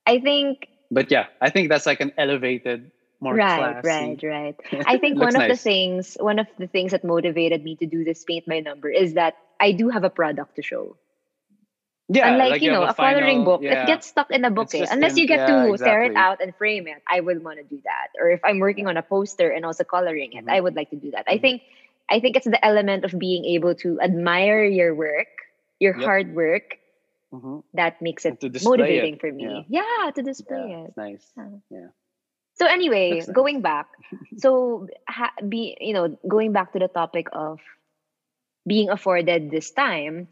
I 0.07 0.21
think 0.21 0.69
but 0.91 1.11
yeah 1.11 1.27
i 1.41 1.51
think 1.51 1.69
that's 1.69 1.87
like 1.87 2.01
an 2.01 2.13
elevated 2.17 2.91
more 3.25 3.35
right 3.35 3.83
classy. 3.83 3.89
right 3.89 4.57
right 4.73 4.85
i 4.87 4.99
think 4.99 5.19
one 5.19 5.35
of 5.35 5.41
nice. 5.41 5.51
the 5.51 5.57
things 5.57 6.17
one 6.21 6.39
of 6.39 6.47
the 6.59 6.67
things 6.67 6.93
that 6.93 7.05
motivated 7.05 7.65
me 7.65 7.75
to 7.77 7.87
do 7.87 8.05
this 8.05 8.25
paint 8.25 8.47
by 8.47 8.61
number 8.61 8.89
is 8.89 9.15
that 9.15 9.35
i 9.59 9.73
do 9.73 9.89
have 9.89 10.05
a 10.05 10.11
product 10.11 10.57
to 10.57 10.63
show 10.63 10.97
yeah 12.09 12.29
unlike 12.29 12.51
like 12.51 12.63
you, 12.63 12.71
know 12.71 12.83
a, 12.83 12.91
a 12.91 12.95
coloring 12.95 13.45
book 13.45 13.63
yeah. 13.63 13.83
it 13.83 13.87
gets 13.87 14.07
stuck 14.07 14.31
in 14.31 14.45
a 14.45 14.51
book 14.51 14.75
eh. 14.75 14.87
unless 14.91 15.17
you 15.17 15.27
get 15.27 15.41
yeah, 15.41 15.65
to 15.65 15.73
exactly. 15.73 15.89
tear 15.89 16.03
it 16.05 16.17
out 16.17 16.43
and 16.43 16.55
frame 16.57 16.87
it 16.87 17.01
i 17.09 17.19
would 17.19 17.43
want 17.43 17.59
to 17.59 17.65
do 17.65 17.81
that 17.85 18.09
or 18.21 18.31
if 18.31 18.45
i'm 18.45 18.59
working 18.59 18.87
on 18.87 18.97
a 18.97 19.03
poster 19.03 19.49
and 19.49 19.65
also 19.65 19.85
coloring 19.85 20.33
it 20.35 20.45
mm-hmm. 20.45 20.51
i 20.51 20.61
would 20.61 20.77
like 20.77 20.91
to 20.91 20.97
do 20.97 21.11
that 21.11 21.27
mm-hmm. 21.27 21.39
i 21.39 21.39
think 21.39 21.63
i 22.11 22.21
think 22.21 22.37
it's 22.37 22.47
the 22.47 22.63
element 22.65 23.05
of 23.05 23.19
being 23.19 23.45
able 23.57 23.75
to 23.75 23.99
admire 24.01 24.65
your 24.65 24.95
work 24.95 25.33
your 25.81 25.97
yep. 25.97 26.05
hard 26.05 26.35
work 26.35 26.77
mm-hmm. 27.33 27.61
that 27.73 28.01
makes 28.03 28.27
it 28.27 28.37
motivating 28.63 29.15
it. 29.15 29.21
for 29.21 29.33
me 29.33 29.65
yeah. 29.69 29.83
yeah 30.05 30.11
to 30.11 30.23
display 30.23 30.85
it 30.85 30.93
nice 30.97 31.25
yeah 31.71 31.89
so 32.55 32.67
anyway, 32.67 33.23
going 33.27 33.63
back, 33.63 33.89
so 34.39 34.87
ha- 35.09 35.35
be 35.43 35.77
you 35.81 35.93
know 35.93 36.17
going 36.27 36.53
back 36.53 36.73
to 36.73 36.79
the 36.79 36.89
topic 36.89 37.29
of 37.33 37.59
being 38.67 38.91
afforded 38.91 39.51
this 39.51 39.73
time, 39.73 40.29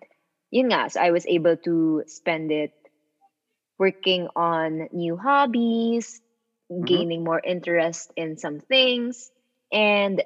yun 0.50 0.71
nga, 0.71 0.91
so 0.91 1.00
I 1.00 1.11
was 1.11 1.26
able 1.26 1.57
to 1.67 2.05
spend 2.07 2.52
it 2.52 2.73
working 3.79 4.29
on 4.37 4.88
new 4.93 5.17
hobbies, 5.17 6.23
mm-hmm. 6.71 6.85
gaining 6.85 7.25
more 7.25 7.43
interest 7.43 8.12
in 8.14 8.38
some 8.38 8.61
things, 8.61 9.31
and 9.73 10.23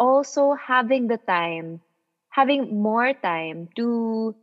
also 0.00 0.56
having 0.56 1.06
the 1.06 1.20
time, 1.20 1.84
having 2.32 2.80
more 2.80 3.12
time 3.12 3.68
to 3.76 4.34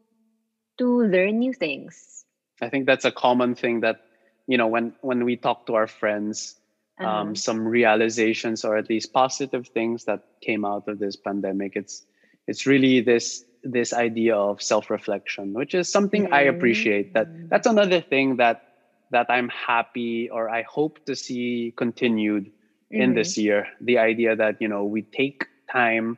to 0.78 0.88
learn 1.10 1.42
new 1.42 1.54
things. 1.58 2.22
I 2.62 2.70
think 2.70 2.86
that's 2.86 3.06
a 3.06 3.12
common 3.12 3.58
thing 3.58 3.82
that 3.82 4.06
you 4.46 4.62
know 4.62 4.70
when 4.70 4.94
when 5.02 5.26
we 5.26 5.42
talk 5.42 5.66
to 5.66 5.74
our 5.74 5.90
friends 5.90 6.54
um, 7.00 7.06
uh-huh. 7.06 7.36
some 7.36 7.68
realizations 7.68 8.66
or 8.66 8.78
at 8.78 8.90
least 8.90 9.14
positive 9.14 9.68
things 9.68 10.06
that 10.06 10.24
came 10.42 10.66
out 10.66 10.88
of 10.88 11.00
this 11.00 11.16
pandemic. 11.16 11.76
It's 11.76 12.06
it's 12.48 12.66
really 12.66 13.02
this 13.02 13.44
this 13.64 13.94
idea 13.94 14.36
of 14.36 14.62
self-reflection, 14.62 15.54
which 15.54 15.74
is 15.74 15.90
something 15.90 16.26
mm-hmm. 16.26 16.34
I 16.34 16.42
appreciate. 16.42 17.14
That 17.14 17.50
that's 17.50 17.68
another 17.68 18.02
thing 18.02 18.38
that 18.38 18.64
that 19.12 19.28
I'm 19.30 19.50
happy 19.50 20.30
or 20.30 20.50
I 20.50 20.64
hope 20.64 21.06
to 21.06 21.16
see 21.16 21.74
continued 21.76 22.46
mm-hmm. 22.46 23.02
in 23.02 23.14
this 23.14 23.38
year. 23.38 23.68
The 23.82 24.00
idea 24.00 24.36
that 24.36 24.62
you 24.62 24.68
know 24.68 24.86
we 24.86 25.02
take 25.02 25.46
time 25.70 26.18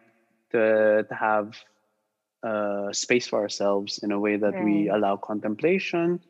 to 0.52 1.06
to 1.08 1.16
have 1.16 1.58
uh, 2.44 2.94
space 2.94 3.28
for 3.28 3.42
ourselves 3.42 4.00
in 4.00 4.12
a 4.12 4.20
way 4.20 4.38
that 4.38 4.54
right. 4.54 4.64
we 4.64 4.90
allow 4.90 5.18
contemplation, 5.18 6.22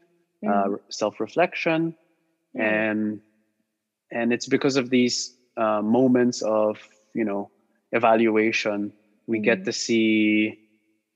mm-hmm. 0.44 0.74
uh, 0.74 0.77
self-reflection, 0.89 1.96
and 2.56 3.22
and 4.11 4.33
it's 4.33 4.47
because 4.47 4.75
of 4.75 4.89
these 4.89 5.35
uh, 5.57 5.81
moments 5.81 6.41
of 6.41 6.77
you 7.13 7.23
know 7.23 7.49
evaluation 7.91 8.93
we 9.27 9.37
mm-hmm. 9.37 9.43
get 9.43 9.65
to 9.65 9.73
see 9.73 10.59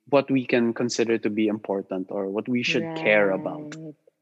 what 0.10 0.30
we 0.30 0.46
can 0.46 0.74
consider 0.74 1.18
to 1.18 1.30
be 1.30 1.48
important 1.48 2.08
or 2.10 2.30
what 2.30 2.48
we 2.48 2.64
should 2.64 2.84
right. 2.84 2.98
care 2.98 3.32
about 3.32 3.76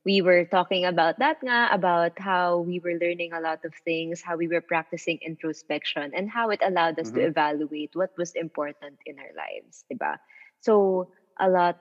we 0.04 0.22
were 0.22 0.46
talking 0.46 0.86
about 0.86 1.20
that 1.20 1.38
nga, 1.44 1.70
about 1.72 2.18
how 2.18 2.60
we 2.60 2.80
were 2.80 2.98
learning 3.00 3.34
a 3.34 3.42
lot 3.42 3.64
of 3.66 3.74
things 3.86 4.22
how 4.22 4.36
we 4.36 4.48
were 4.48 4.62
practicing 4.62 5.18
introspection 5.22 6.12
and 6.14 6.30
how 6.30 6.50
it 6.50 6.60
allowed 6.64 7.00
us 7.00 7.08
mm-hmm. 7.08 7.18
to 7.18 7.26
evaluate 7.26 7.92
what 7.94 8.12
was 8.18 8.34
important 8.36 8.98
in 9.06 9.18
our 9.20 9.34
lives 9.36 9.86
diba? 9.92 10.18
so 10.60 11.10
a 11.40 11.50
lot 11.50 11.80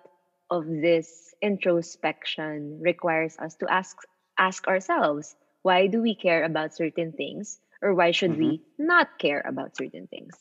of 0.51 0.67
this 0.67 1.35
introspection 1.43 2.79
requires 2.81 3.37
us 3.39 3.55
to 3.55 3.67
ask 3.71 3.97
ask 4.39 4.67
ourselves 4.67 5.37
why 5.63 5.87
do 5.87 6.01
we 6.01 6.15
care 6.15 6.45
about 6.45 6.75
certain 6.75 7.13
things 7.13 7.61
or 7.83 7.95
why 7.95 8.11
should 8.11 8.33
mm-hmm. 8.33 8.61
we 8.61 8.63
not 8.79 9.19
care 9.19 9.43
about 9.47 9.77
certain 9.77 10.07
things 10.07 10.35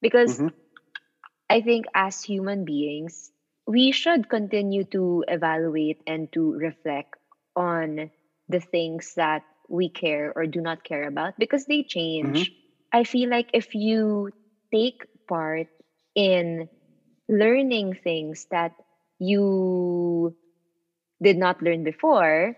because 0.00 0.38
mm-hmm. 0.38 0.48
i 1.50 1.60
think 1.60 1.86
as 1.94 2.22
human 2.22 2.64
beings 2.64 3.30
we 3.66 3.92
should 3.92 4.28
continue 4.28 4.84
to 4.84 5.24
evaluate 5.28 6.00
and 6.06 6.30
to 6.32 6.52
reflect 6.52 7.16
on 7.56 8.10
the 8.48 8.60
things 8.60 9.14
that 9.16 9.42
we 9.68 9.88
care 9.88 10.32
or 10.36 10.46
do 10.46 10.60
not 10.60 10.84
care 10.84 11.08
about 11.08 11.38
because 11.38 11.64
they 11.66 11.82
change 11.82 12.50
mm-hmm. 12.50 12.98
i 13.00 13.04
feel 13.04 13.30
like 13.30 13.48
if 13.52 13.74
you 13.74 14.30
take 14.72 15.06
part 15.26 15.68
in 16.14 16.68
learning 17.28 17.94
things 18.02 18.46
that 18.50 18.72
you 19.18 20.34
did 21.22 21.38
not 21.38 21.62
learn 21.62 21.84
before, 21.84 22.56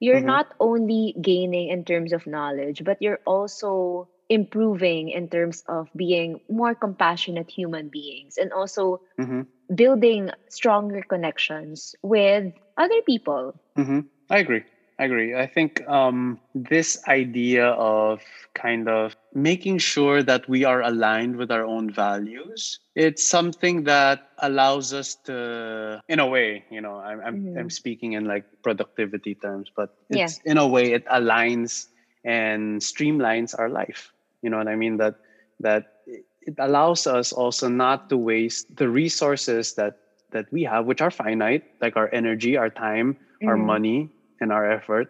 you're 0.00 0.20
Mhm. 0.20 0.34
not 0.34 0.46
only 0.60 1.14
gaining 1.20 1.68
in 1.68 1.84
terms 1.84 2.12
of 2.12 2.26
knowledge, 2.26 2.82
but 2.84 2.98
you're 3.00 3.20
also 3.26 4.08
improving 4.28 5.08
in 5.10 5.28
terms 5.28 5.62
of 5.68 5.88
being 5.96 6.40
more 6.48 6.74
compassionate 6.74 7.50
human 7.50 7.88
beings 7.88 8.36
and 8.38 8.52
also 8.52 9.00
hmm 9.18 9.42
building 9.74 10.30
stronger 10.50 11.02
connections 11.08 11.94
with 12.02 12.52
other 12.76 13.02
people. 13.06 13.54
hmm 13.76 14.00
I 14.30 14.38
agree. 14.38 14.64
I 14.98 15.04
agree. 15.04 15.34
I 15.34 15.46
think 15.46 15.86
um, 15.88 16.40
this 16.54 16.98
idea 17.08 17.66
of 17.68 18.22
kind 18.54 18.88
of 18.88 19.14
making 19.34 19.78
sure 19.78 20.22
that 20.22 20.48
we 20.48 20.64
are 20.64 20.80
aligned 20.82 21.36
with 21.36 21.50
our 21.50 21.64
own 21.64 21.90
values, 21.92 22.78
it's 22.94 23.22
something 23.24 23.84
that 23.84 24.20
allows 24.38 24.92
us 24.92 25.14
to, 25.24 26.00
in 26.08 26.18
a 26.18 26.26
way, 26.26 26.64
you 26.70 26.80
know, 26.80 26.96
I'm, 26.96 27.20
I'm, 27.20 27.38
I'm 27.58 27.68
Mhm. 27.68 27.70
speaking 27.70 28.12
in 28.12 28.24
like 28.24 28.44
productivity 28.62 29.34
terms, 29.34 29.70
but 29.74 29.90
Yeah. 30.10 30.10
it's 30.10 30.40
in 30.44 30.56
a 30.56 30.66
way 30.66 30.92
it 30.92 31.04
aligns 31.06 31.86
and 32.24 32.80
streamlines 32.80 33.58
our 33.58 33.68
life. 33.68 34.12
You 34.42 34.50
know 34.50 34.58
what 34.58 34.68
I 34.68 34.76
mean? 34.76 34.96
That 34.98 35.14
that 35.60 35.84
it 36.06 36.54
allows 36.58 37.06
us 37.06 37.32
also 37.32 37.68
not 37.68 38.08
to 38.10 38.16
waste 38.16 38.74
the 38.76 38.88
resources 38.88 39.74
that 39.74 39.94
that 40.30 40.46
we 40.52 40.62
have, 40.64 40.86
which 40.86 41.00
are 41.00 41.10
finite, 41.10 41.62
like 41.80 41.96
our 41.96 42.08
energy, 42.12 42.56
our 42.56 42.70
time, 42.70 43.16
our 43.46 43.56
Mhm. 43.56 43.58
money, 43.58 44.10
and 44.40 44.52
our 44.52 44.68
effort. 44.70 45.08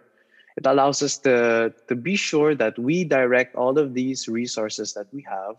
It 0.57 0.67
allows 0.67 1.03
us 1.03 1.19
to 1.27 1.73
to 1.89 1.95
be 1.95 2.17
sure 2.17 2.55
that 2.55 2.79
we 2.79 3.05
direct 3.05 3.55
all 3.57 3.79
of 3.79 3.95
these 3.95 4.29
resources 4.29 4.95
that 4.95 5.07
we 5.13 5.23
have, 5.29 5.57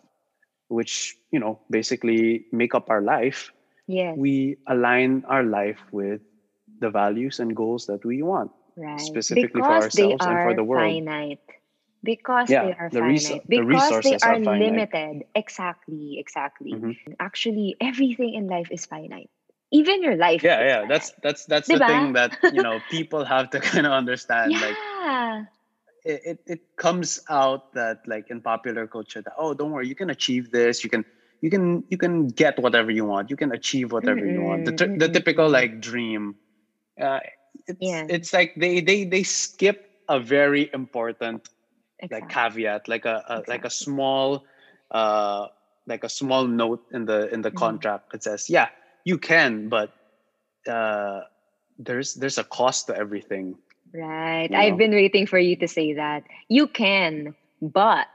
which 0.67 1.15
you 1.31 1.39
know 1.39 1.59
basically 1.69 2.45
make 2.51 2.73
up 2.75 2.89
our 2.89 3.01
life. 3.01 3.51
Yeah. 3.87 4.15
We 4.15 4.57
align 4.67 5.23
our 5.27 5.43
life 5.43 5.79
with 5.91 6.21
the 6.79 6.89
values 6.89 7.39
and 7.39 7.55
goals 7.55 7.85
that 7.87 8.05
we 8.05 8.21
want, 8.23 8.51
Right. 8.75 8.99
specifically 8.99 9.61
for 9.61 9.73
because 9.73 9.89
they 9.91 10.15
ourselves 10.15 10.25
and 10.25 10.39
for 10.41 10.53
the 10.53 10.63
world. 10.63 10.99
finite. 10.99 11.39
Because 12.03 12.49
Yeah, 12.49 12.59
they 12.59 12.73
are 12.73 12.89
the 12.91 12.99
finite. 12.99 13.43
the 13.47 13.61
Because 13.61 13.99
they 14.01 14.17
resources 14.17 14.21
are 14.21 14.35
are 14.35 14.39
limited. 14.39 15.23
Exactly, 15.35 16.17
exactly. 16.19 16.71
Mhm. 16.73 16.95
Actually, 17.19 17.75
everything 17.79 18.33
in 18.33 18.47
life 18.47 18.71
is 18.71 18.85
finite. 18.85 19.29
Even 19.71 20.01
your 20.03 20.15
life. 20.15 20.43
Yeah, 20.43 20.59
yeah, 20.61 20.85
that's 20.87 21.11
that's 21.21 21.45
that's 21.45 21.69
the 21.69 21.79
thing 21.79 22.13
that 22.13 22.31
you 22.49 22.61
know 22.61 22.79
people 22.89 23.25
have 23.25 23.49
to 23.51 23.59
kind 23.61 23.85
of 23.85 23.91
understand. 23.93 24.59
Like 24.59 24.79
yeah. 25.03 25.43
it, 26.03 26.21
it, 26.25 26.39
it 26.45 26.59
comes 26.77 27.19
out 27.29 27.61
that 27.73 27.97
like 28.07 28.25
in 28.29 28.41
popular 28.41 28.87
culture 28.87 29.21
that 29.21 29.33
oh 29.37 29.53
don't 29.53 29.71
worry 29.71 29.87
you 29.87 29.95
can 29.95 30.09
achieve 30.09 30.51
this 30.51 30.83
you 30.83 30.89
can 30.89 31.05
you 31.41 31.49
can 31.49 31.83
you 31.89 31.97
can 31.97 32.27
get 32.27 32.57
whatever 32.59 32.91
you 32.91 33.05
want 33.05 33.29
you 33.29 33.35
can 33.35 33.51
achieve 33.51 33.91
whatever 33.91 34.25
you 34.25 34.41
want 34.41 34.65
the, 34.65 34.71
t- 34.71 34.85
the 34.95 35.09
typical 35.09 35.49
like 35.49 35.79
dream 35.79 36.35
uh, 37.01 37.19
it's 37.67 38.03
Yeah. 38.03 38.07
it's 38.07 38.33
like 38.33 38.53
they 38.57 38.79
they 38.81 39.03
they 39.05 39.23
skip 39.23 39.77
a 40.07 40.19
very 40.19 40.69
important 40.73 41.47
like 42.11 42.27
caveat 42.27 42.87
like 42.87 43.05
a, 43.05 43.23
a 43.27 43.43
like 43.47 43.65
a 43.65 43.69
small 43.69 44.43
uh 44.91 45.47
like 45.87 46.03
a 46.03 46.09
small 46.09 46.47
note 46.47 46.81
in 46.91 47.05
the 47.05 47.31
in 47.33 47.41
the 47.41 47.51
Mhm. 47.51 47.51
contract 47.51 48.05
that 48.11 48.23
says 48.23 48.49
yeah 48.49 48.67
you 49.07 49.17
can 49.17 49.69
but 49.71 49.95
uh 50.67 51.21
there's 51.79 52.15
there's 52.19 52.37
a 52.37 52.43
cost 52.43 52.87
to 52.87 52.93
everything 52.95 53.55
Right. 53.95 54.51
you 54.51 54.57
I've 54.57 54.73
know? 54.75 54.83
been 54.83 54.91
waiting 54.91 55.25
for 55.25 55.39
you 55.39 55.55
to 55.63 55.67
say 55.67 55.93
that. 55.95 56.23
You 56.51 56.67
can, 56.67 57.33
but 57.61 58.07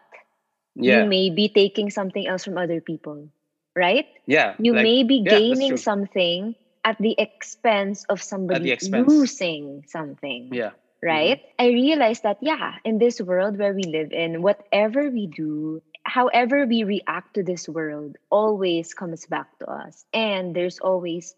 yeah 0.77 1.03
you 1.03 1.09
may 1.09 1.31
be 1.31 1.49
taking 1.49 1.89
something 1.91 2.27
else 2.29 2.45
from 2.45 2.59
other 2.61 2.81
people. 2.81 3.29
Right? 3.75 4.07
yeah 4.29 4.55
You 4.61 4.77
like, 4.77 4.85
may 4.85 5.03
be 5.03 5.25
gaining 5.25 5.81
true. 5.81 5.81
something 5.81 6.55
at 6.85 6.99
the 7.01 7.17
expense 7.19 8.05
of 8.13 8.21
somebody 8.23 8.71
expense. 8.71 9.09
losing 9.09 9.85
something. 9.89 10.53
yeah 10.53 10.77
right? 11.03 11.41
I 11.59 11.67
realized 11.75 12.23
that, 12.23 12.39
yeah, 12.43 12.79
in 12.85 12.99
this 12.99 13.21
world 13.21 13.59
where 13.59 13.75
we 13.75 13.83
live 13.83 14.13
in, 14.13 14.43
whatever 14.43 15.11
we 15.11 15.27
do, 15.27 15.83
however 16.05 16.67
we 16.67 16.85
react 16.85 17.35
to 17.35 17.43
this 17.43 17.69
world, 17.69 18.17
always 18.31 18.95
comes 18.95 19.27
back 19.27 19.59
to 19.59 19.67
us. 19.71 20.05
And 20.13 20.55
there's 20.55 20.79
always, 20.81 21.35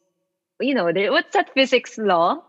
you 0.60 0.74
know, 0.74 0.92
there, 0.92 1.12
what's 1.12 1.32
that 1.34 1.52
physics 1.54 1.98
law? 1.98 2.42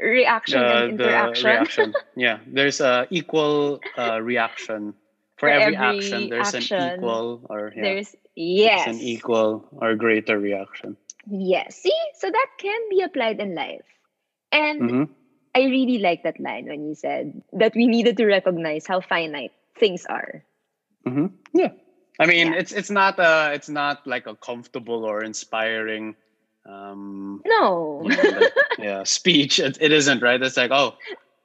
Reaction 0.00 0.60
Uh, 0.60 0.68
and 0.68 0.90
interaction. 1.00 1.42
The 1.42 1.48
reaction. 1.48 1.94
yeah, 2.16 2.38
there's 2.46 2.80
a 2.80 3.06
equal 3.10 3.80
uh, 3.98 4.20
reaction 4.22 4.94
for, 5.36 5.48
For 5.48 5.50
every, 5.50 5.76
every 5.76 5.98
action. 5.98 6.28
There's 6.30 6.54
action, 6.54 6.80
an 6.80 6.94
equal 6.96 7.46
or 7.50 7.72
yeah, 7.76 7.82
There's, 7.82 8.10
there's 8.10 8.16
yes. 8.36 8.86
an 8.86 9.00
equal 9.00 9.68
or 9.72 9.94
greater 9.94 10.38
reaction. 10.38 10.96
Yes. 11.28 11.76
See, 11.76 11.92
so 12.14 12.30
that 12.30 12.46
can 12.58 12.80
be 12.90 13.02
applied 13.02 13.40
in 13.40 13.54
life. 13.54 13.84
And 14.52 14.90
hmm 14.90 15.04
I 15.54 15.64
really 15.64 15.98
like 15.98 16.22
that 16.22 16.40
line 16.40 16.66
when 16.66 16.86
you 16.88 16.94
said 16.94 17.42
that 17.52 17.74
we 17.76 17.86
needed 17.86 18.16
to 18.16 18.26
recognize 18.26 18.86
how 18.86 19.00
finite 19.00 19.52
things 19.76 20.06
are. 20.06 20.44
Hmm 21.04 21.26
Yeah, 21.54 21.70
I 22.18 22.26
mean 22.26 22.52
Yeah. 22.52 22.58
it's 22.58 22.72
it's 22.72 22.90
not 22.90 23.18
uh 23.18 23.50
it's 23.54 23.68
not 23.68 24.06
like 24.06 24.26
a 24.26 24.34
comfortable 24.36 25.04
or 25.04 25.22
inspiring 25.24 26.16
um 26.66 27.42
No. 27.46 28.02
you 28.04 28.16
know, 28.16 28.28
like, 28.28 28.52
yeah 28.78 29.02
speech. 29.04 29.58
It, 29.58 29.78
it 29.80 29.92
isn't 29.92 30.22
right. 30.22 30.40
It's 30.42 30.56
like 30.56 30.70
oh, 30.72 30.96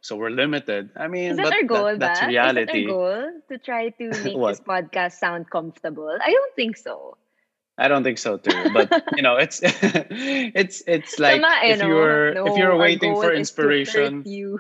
so 0.02 0.16
we're 0.16 0.30
limited. 0.30 0.90
I 0.96 1.08
mean, 1.08 1.32
Is 1.32 1.38
that 1.38 1.44
but 1.44 1.54
our 1.54 1.64
goal, 1.64 1.86
that, 1.86 2.00
that's 2.00 2.20
ba? 2.22 2.28
reality. 2.28 2.62
Is 2.62 2.88
that 2.88 2.94
our 2.94 3.00
goal 3.22 3.42
to 3.50 3.58
try 3.58 3.90
to 3.90 4.16
make 4.24 4.44
this 4.46 4.60
podcast 4.62 5.14
sound 5.14 5.50
comfortable? 5.50 6.10
I 6.24 6.32
don't 6.32 6.56
think 6.56 6.78
so. 6.78 7.18
I 7.78 7.88
don't 7.88 8.04
think 8.04 8.18
so 8.18 8.38
too. 8.38 8.70
But 8.74 8.92
you 9.16 9.22
know, 9.22 9.38
it's 9.38 9.62
it's 9.64 10.84
it's 10.88 11.20
like 11.20 11.42
Tama, 11.42 11.60
if 11.64 11.82
you're 11.82 12.34
No, 12.34 12.46
if 12.48 12.58
you're 12.58 12.76
waiting 12.78 13.16
for 13.16 13.32
is 13.32 13.52
to 13.52 13.62
hurt 13.64 14.18
inspiration, 14.18 14.24
you. 14.26 14.60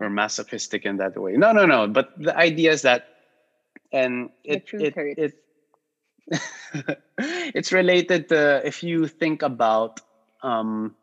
We're 0.00 0.10
masochistic 0.10 0.84
in 0.84 0.96
that 0.98 1.16
way. 1.20 1.32
No, 1.36 1.52
no, 1.52 1.66
no. 1.66 1.88
But 1.88 2.08
the 2.16 2.36
idea 2.36 2.72
is 2.72 2.82
that, 2.82 3.04
and 3.92 4.30
it 4.44 4.64
it 4.78 4.94
hurts. 4.96 5.18
it 5.18 5.34
it's 7.54 7.72
related 7.72 8.28
to 8.28 8.60
if 8.66 8.82
you 8.82 9.06
think 9.06 9.42
about 9.42 10.00
um 10.42 10.94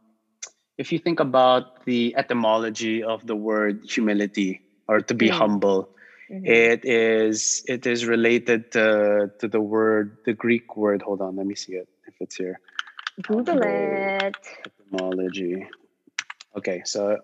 if 0.77 0.91
you 0.91 0.99
think 0.99 1.19
about 1.19 1.63
the 1.85 2.15
etymology 2.17 3.03
of 3.03 3.25
the 3.25 3.35
word 3.35 3.81
humility 3.83 4.61
or 4.87 5.01
to 5.01 5.13
be 5.13 5.29
Mm. 5.29 5.33
humble 5.39 5.89
Mhm. 6.31 6.45
it 6.45 6.85
is 6.85 7.61
it 7.65 7.85
is 7.85 8.05
related 8.05 8.69
to 8.71 9.29
to 9.39 9.47
the 9.47 9.61
word 9.61 10.17
the 10.25 10.33
greek 10.33 10.75
word 10.77 11.01
hold 11.01 11.21
on 11.21 11.35
let 11.35 11.45
me 11.45 11.55
see 11.55 11.73
it 11.73 11.87
if 12.07 12.15
it's 12.19 12.35
here 12.35 12.59
Google 13.21 13.61
it. 13.63 14.35
etymology 14.65 15.65
okay 16.57 16.81
so 16.85 17.17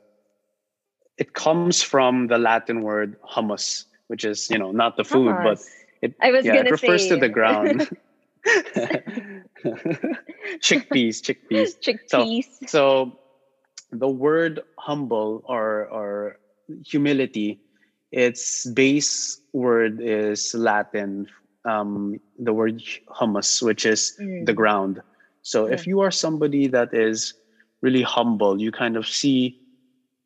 it 1.17 1.33
comes 1.33 1.81
from 1.81 2.27
the 2.27 2.37
latin 2.37 2.81
word 2.81 3.15
hummus 3.23 3.85
which 4.07 4.23
is 4.23 4.49
you 4.49 4.57
know 4.57 4.71
not 4.71 4.97
the 4.97 5.03
food 5.03 5.41
but 5.43 5.59
it 6.01 6.13
I 6.21 6.31
was 6.31 6.45
yeah 6.45 6.55
it 6.55 6.71
refers 6.71 7.07
to 7.07 7.15
the 7.17 7.29
ground. 7.29 7.87
Chickpeas 10.61 11.21
chickpeas. 11.21 11.75
Chickpeas. 11.83 12.45
so 12.67 13.11
the 13.91 14.07
word 14.09 14.59
humble 14.79 15.41
or 15.45 15.87
or 15.87 16.35
humility 16.85 17.59
its 18.11 18.65
base 18.71 19.39
word 19.53 19.99
is 20.01 20.53
latin 20.55 21.27
um, 21.65 22.19
the 22.37 22.53
word 22.53 22.81
humus 23.19 23.61
which 23.61 23.85
is 23.85 24.13
the 24.41 24.53
Mm. 24.53 24.55
ground. 24.55 25.01
So 25.41 25.65
if 25.65 25.85
you 25.87 26.01
are 26.01 26.11
somebody 26.11 26.67
that 26.67 26.93
is 26.93 27.33
really 27.81 28.01
humble 28.03 28.59
you 28.61 28.71
kind 28.71 28.97
of 28.97 29.07
see 29.07 29.55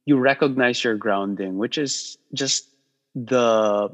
you 0.05 0.17
recognize 0.17 0.83
your 0.83 0.95
grounding 0.95 1.57
which 1.57 1.77
is 1.77 2.17
just 2.33 2.67
the 3.15 3.89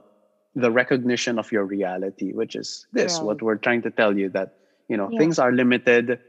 the 0.56 0.72
recognition 0.72 1.38
of 1.40 1.52
your 1.52 1.66
reality 1.66 2.32
which 2.34 2.56
is 2.56 2.86
this 2.94 3.22
what 3.22 3.42
we're 3.42 3.58
trying 3.58 3.82
to 3.82 3.92
tell 3.92 4.18
you 4.18 4.30
that 4.30 4.50
you 4.88 4.98
know 4.98 5.10
Yeah. 5.10 5.18
things 5.18 5.40
are 5.40 5.52
limited. 5.52 6.20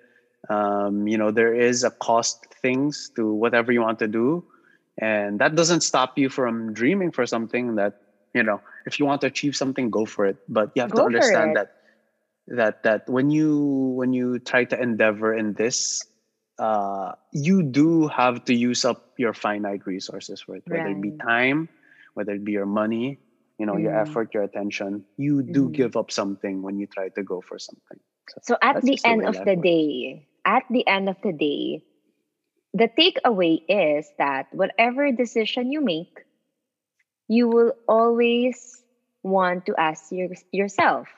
Um, 0.49 1.07
you 1.07 1.19
know 1.19 1.31
there 1.31 1.55
is 1.55 1.85
a 1.85 1.91
cost 2.03 2.47
things 2.63 3.11
to 3.17 3.33
whatever 3.33 3.73
you 3.73 3.81
want 3.81 3.99
to 4.01 4.09
do 4.09 4.45
and 5.01 5.39
that 5.41 5.55
doesn't 5.55 5.83
stop 5.83 6.13
you 6.17 6.29
from 6.29 6.73
dreaming 6.73 7.11
for 7.13 7.27
something 7.27 7.77
that 7.77 7.93
you 8.35 8.43
know 8.43 8.61
if 8.87 8.99
you 8.99 9.07
want 9.07 9.21
to 9.23 9.27
achieve 9.27 9.57
something 9.57 9.91
go 9.91 10.05
for 10.07 10.27
it. 10.27 10.37
But 10.49 10.71
you 10.75 10.83
have 10.83 10.95
Go 10.95 10.97
to 10.97 11.03
understand 11.05 11.57
that 11.57 11.69
that 12.49 12.77
that 12.83 13.03
when 13.07 13.31
you 13.31 13.95
when 13.97 14.13
you 14.13 14.39
try 14.41 14.65
to 14.65 14.81
endeavor 14.81 15.35
in 15.35 15.55
this 15.55 16.03
uh, 16.59 17.13
you 17.33 17.63
do 17.63 18.09
have 18.09 18.45
to 18.45 18.55
use 18.55 18.85
up 18.85 19.13
your 19.19 19.35
finite 19.35 19.87
resources 19.87 20.41
for 20.43 20.57
it 20.57 20.65
whether 20.69 20.89
it 20.89 21.01
be 21.01 21.13
time 21.13 21.69
whether 22.15 22.33
it 22.33 22.45
be 22.45 22.53
your 22.53 22.67
money 22.67 23.19
you 23.59 23.67
know 23.67 23.77
your 23.77 23.95
Mm. 23.95 23.99
effort 23.99 24.33
your 24.35 24.43
attention 24.43 25.05
you 25.17 25.43
do 25.43 25.69
Mhm. 25.69 25.71
give 25.71 25.97
up 25.97 26.11
something 26.11 26.63
when 26.63 26.79
you 26.79 26.87
try 26.87 27.09
to 27.09 27.23
go 27.23 27.41
for 27.41 27.59
something 27.59 27.99
So 28.43 28.57
at 28.63 28.79
the 28.83 28.99
just 28.99 29.05
the 29.05 29.05
end 29.05 29.25
of 29.27 29.39
the 29.45 29.57
works. 29.57 29.57
day, 29.57 30.29
at 30.45 30.65
the 30.71 30.87
end 30.87 31.09
of 31.09 31.17
the 31.23 31.33
day, 31.33 31.83
the 32.73 32.89
takeaway 32.89 33.61
is 33.69 34.11
that 34.19 34.47
whatever 34.53 35.11
decision 35.13 35.71
you 35.73 35.81
make, 35.81 36.25
you 37.29 37.49
will 37.49 37.73
always 37.89 38.83
want 39.23 39.67
to 39.67 39.75
ask 39.79 40.11
your, 40.11 40.29
yourself, 40.53 41.09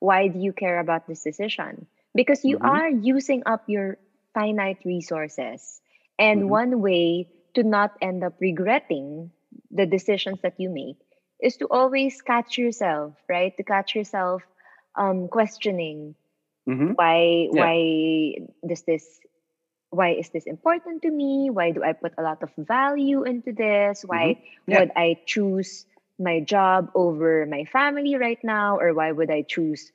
why 0.00 0.28
do 0.28 0.38
you 0.38 0.52
care 0.52 0.78
about 0.80 1.06
this 1.06 1.22
decision? 1.22 1.86
because 2.14 2.44
you 2.44 2.58
Mhm. 2.58 2.62
are 2.62 2.88
using 2.90 3.42
up 3.46 3.62
your 3.68 3.96
finite 4.34 4.78
resources. 4.84 5.80
And 6.18 6.48
Mhm. 6.48 6.50
one 6.50 6.80
way 6.80 7.28
to 7.54 7.62
not 7.62 7.92
end 8.00 8.24
up 8.24 8.34
regretting 8.40 9.30
the 9.70 9.86
decisions 9.86 10.40
that 10.42 10.54
you 10.58 10.70
make 10.70 10.96
is 11.40 11.56
to 11.58 11.66
always 11.70 12.20
catch 12.22 12.56
yourself, 12.58 13.14
right? 13.28 13.56
To 13.56 13.62
catch 13.64 13.94
yourself 13.94 14.42
um, 14.96 15.28
questioning 15.28 16.14
Mhm. 16.66 16.94
why 16.94 17.46
Yeah. 17.52 17.70
why 17.70 18.34
does 18.66 18.82
this 18.82 19.20
why 19.90 20.10
is 20.10 20.30
this 20.30 20.46
important 20.46 21.02
to 21.02 21.10
me 21.10 21.50
why 21.50 21.70
do 21.70 21.82
i 21.82 21.92
put 21.92 22.12
a 22.18 22.22
lot 22.22 22.42
of 22.42 22.50
value 22.58 23.22
into 23.24 23.52
this 23.52 24.02
why 24.04 24.36
Yeah. 24.66 24.80
would 24.80 24.90
i 24.96 25.16
choose 25.26 25.86
my 26.18 26.40
job 26.40 26.90
over 26.94 27.46
my 27.46 27.64
family 27.64 28.16
right 28.16 28.40
now 28.44 28.78
or 28.78 28.94
why 28.94 29.10
would 29.12 29.30
i 29.30 29.42
choose 29.42 29.92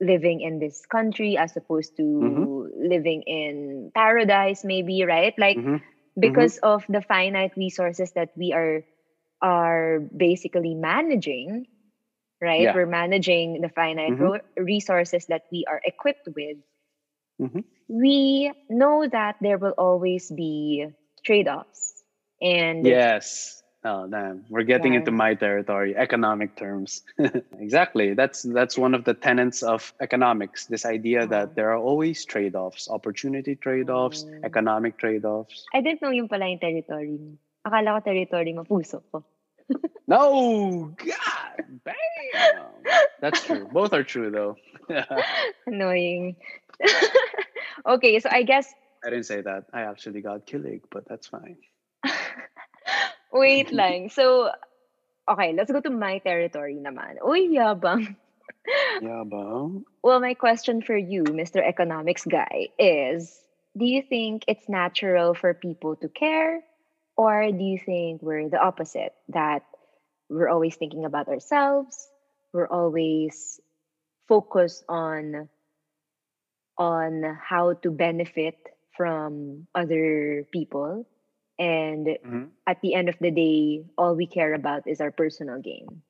living 0.00 0.40
in 0.40 0.58
this 0.58 0.84
country 0.86 1.36
as 1.36 1.56
opposed 1.56 1.96
to 1.96 2.04
Mhm. 2.20 2.48
Living 2.88 3.22
in 3.26 3.90
paradise 3.94 4.64
maybe 4.64 5.04
right 5.04 5.34
like 5.38 5.58
Mhm. 5.58 5.80
because 6.18 6.58
of 6.62 6.84
the 6.88 7.02
finite 7.02 7.52
resources 7.56 8.12
that 8.12 8.30
we 8.36 8.52
are 8.52 8.82
are 9.42 10.00
basically 10.16 10.74
managing 10.74 11.66
right 12.40 12.68
Yeah. 12.68 12.74
we're 12.74 12.86
managing 12.86 13.60
the 13.60 13.68
finite 13.70 14.14
Mhm. 14.14 14.18
ro- 14.18 14.44
resources 14.56 15.26
that 15.28 15.42
we 15.52 15.64
are 15.68 15.80
equipped 15.84 16.26
with 16.36 16.56
Mhm. 17.38 17.60
we 17.88 18.52
know 18.68 19.06
that 19.08 19.36
there 19.40 19.58
will 19.58 19.74
always 19.78 20.30
be 20.30 20.86
trade-offs 21.24 22.02
and 22.40 23.00
Yes. 23.20 23.62
Oh 23.86 24.08
damn, 24.10 24.42
we're 24.50 24.66
getting 24.66 24.94
into 24.98 25.12
my 25.14 25.34
territory, 25.38 25.94
economic 25.94 26.56
terms. 26.58 27.06
exactly. 27.54 28.14
That's 28.18 28.42
that's 28.42 28.74
one 28.76 28.98
of 28.98 29.04
the 29.06 29.14
tenets 29.14 29.62
of 29.62 29.94
economics. 30.02 30.66
This 30.66 30.82
idea 30.84 31.22
that 31.30 31.54
there 31.54 31.70
are 31.70 31.78
always 31.78 32.24
trade-offs, 32.26 32.90
opportunity 32.90 33.54
trade-offs, 33.54 34.26
Oh. 34.26 34.42
economic 34.42 34.98
trade-offs. 34.98 35.62
I 35.70 35.82
didn't 35.86 36.02
know 36.02 36.10
yung 36.10 36.26
pala 36.26 36.50
yung 36.50 36.58
territory. 36.58 37.14
Akala 37.62 38.02
ko 38.02 38.10
territory 38.10 38.50
mo, 38.58 38.66
puso 38.66 39.06
ko. 39.14 39.22
No, 40.10 40.94
God, 40.98 41.62
bam. 41.86 42.66
That's 43.22 43.42
true. 43.46 43.66
Both 43.70 43.92
are 43.94 44.02
true 44.02 44.30
though. 44.34 44.54
Annoying. 45.66 46.36
okay, 47.86 48.18
so 48.18 48.28
I 48.30 48.42
guess 48.42 48.70
I 49.04 49.10
didn't 49.10 49.26
say 49.30 49.42
that. 49.42 49.66
I 49.72 49.82
actually 49.82 50.22
got 50.22 50.46
killing, 50.46 50.80
but 50.90 51.06
that's 51.06 51.26
fine. 51.30 51.58
Wait 53.36 53.68
lang. 53.72 54.08
So, 54.08 54.50
okay, 55.28 55.52
let's 55.52 55.70
go 55.70 55.80
to 55.80 55.92
my 55.92 56.18
territory 56.24 56.80
naman. 56.80 57.20
Uy, 57.20 57.52
yabang. 57.52 58.16
But 58.66 59.06
Well, 60.02 60.18
my 60.18 60.34
question 60.34 60.82
for 60.82 60.96
you, 60.96 61.22
Mr. 61.22 61.62
Economics 61.62 62.26
guy, 62.26 62.74
is 62.78 63.30
do 63.76 63.84
you 63.84 64.02
think 64.02 64.42
it's 64.48 64.68
natural 64.68 65.34
for 65.34 65.54
people 65.54 65.94
to 66.02 66.08
care? 66.08 66.64
Or 67.16 67.46
do 67.52 67.62
you 67.62 67.78
think 67.78 68.22
we're 68.22 68.48
the 68.48 68.58
opposite? 68.58 69.14
That 69.28 69.62
we're 70.28 70.48
always 70.48 70.74
thinking 70.74 71.04
about 71.04 71.28
ourselves, 71.28 71.94
we're 72.52 72.66
always 72.66 73.60
focused 74.26 74.82
on 74.88 75.48
on 76.76 77.22
how 77.40 77.72
to 77.72 77.90
benefit 77.90 78.58
from 78.96 79.66
other 79.74 80.44
people 80.52 81.06
and 81.58 82.18
Mhm. 82.24 82.50
at 82.66 82.80
the 82.82 82.94
end 82.94 83.08
of 83.08 83.16
the 83.20 83.30
day 83.30 83.84
all 83.98 84.14
we 84.14 84.26
care 84.26 84.54
about 84.54 84.86
is 84.86 85.00
our 85.00 85.10
personal 85.10 85.60
gain 85.60 86.02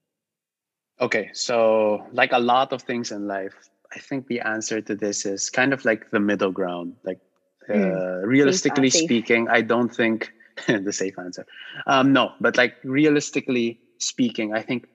Okay, 1.01 1.29
so 1.33 2.07
like 2.13 2.33
a 2.33 2.39
lot 2.39 2.73
of 2.73 2.83
things 2.83 3.13
in 3.13 3.27
life, 3.29 3.55
I 3.95 3.99
think 3.99 4.29
the 4.29 4.41
answer 4.41 4.81
to 4.81 4.95
this 4.95 5.27
is 5.27 5.51
kind 5.51 5.73
of 5.73 5.85
like 5.85 6.11
the 6.11 6.21
middle 6.21 6.53
ground. 6.53 6.97
Like, 7.05 7.21
Mm. 7.69 8.23
uh, 8.23 8.27
realistically 8.27 8.91
safe. 8.91 9.03
speaking, 9.05 9.49
I 9.49 9.61
don't 9.61 9.89
think 9.95 10.33
the 10.69 10.93
safe 10.93 11.19
answer. 11.19 11.45
Um, 11.87 12.13
no, 12.13 12.33
but 12.41 12.57
like 12.57 12.77
realistically 12.85 13.81
speaking, 13.99 14.55
I 14.55 14.63
think 14.63 14.87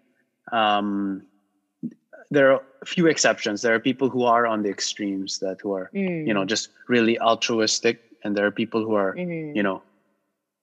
um, 0.51 1.27
there 2.29 2.51
are 2.51 2.61
a 2.81 2.85
few 2.85 3.07
exceptions. 3.07 3.61
There 3.61 3.75
are 3.75 3.79
people 3.79 4.09
who 4.09 4.23
are 4.23 4.45
on 4.47 4.63
the 4.63 4.69
extremes 4.69 5.39
that 5.39 5.59
who 5.61 5.73
are 5.73 5.91
you 5.93 6.33
know 6.33 6.45
just 6.45 6.69
really 6.87 7.19
altruistic, 7.19 7.99
and 8.23 8.35
there 8.35 8.45
are 8.45 8.51
people 8.51 8.83
who 8.83 8.95
are 8.95 9.13
Mhm. 9.15 9.55
you 9.55 9.63
know 9.63 9.83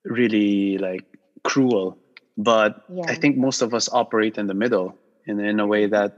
really 0.08 0.78
like 0.78 1.04
cruel. 1.44 1.98
But 2.36 2.82
I 3.06 3.14
think 3.14 3.36
most 3.36 3.62
of 3.62 3.74
us 3.74 3.88
operate 3.92 4.38
in 4.38 4.46
the 4.46 4.54
middle 4.54 4.98
in, 5.26 5.40
in 5.40 5.60
a 5.60 5.66
way 5.66 5.86
that 5.86 6.12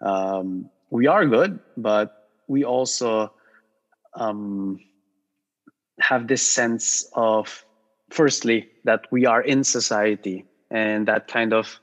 um, 0.00 0.70
we 0.90 1.06
are 1.06 1.26
good, 1.26 1.60
but 1.76 2.10
we 2.48 2.64
also 2.64 3.32
um, 4.14 4.80
have 6.00 6.28
this 6.28 6.42
sense 6.42 7.04
of, 7.14 7.64
firstly, 8.10 8.68
that 8.84 9.00
we 9.10 9.26
are 9.26 9.42
in 9.42 9.64
society 9.64 10.44
and 10.70 11.06
that 11.08 11.28
kind 11.28 11.52
of 11.52 11.78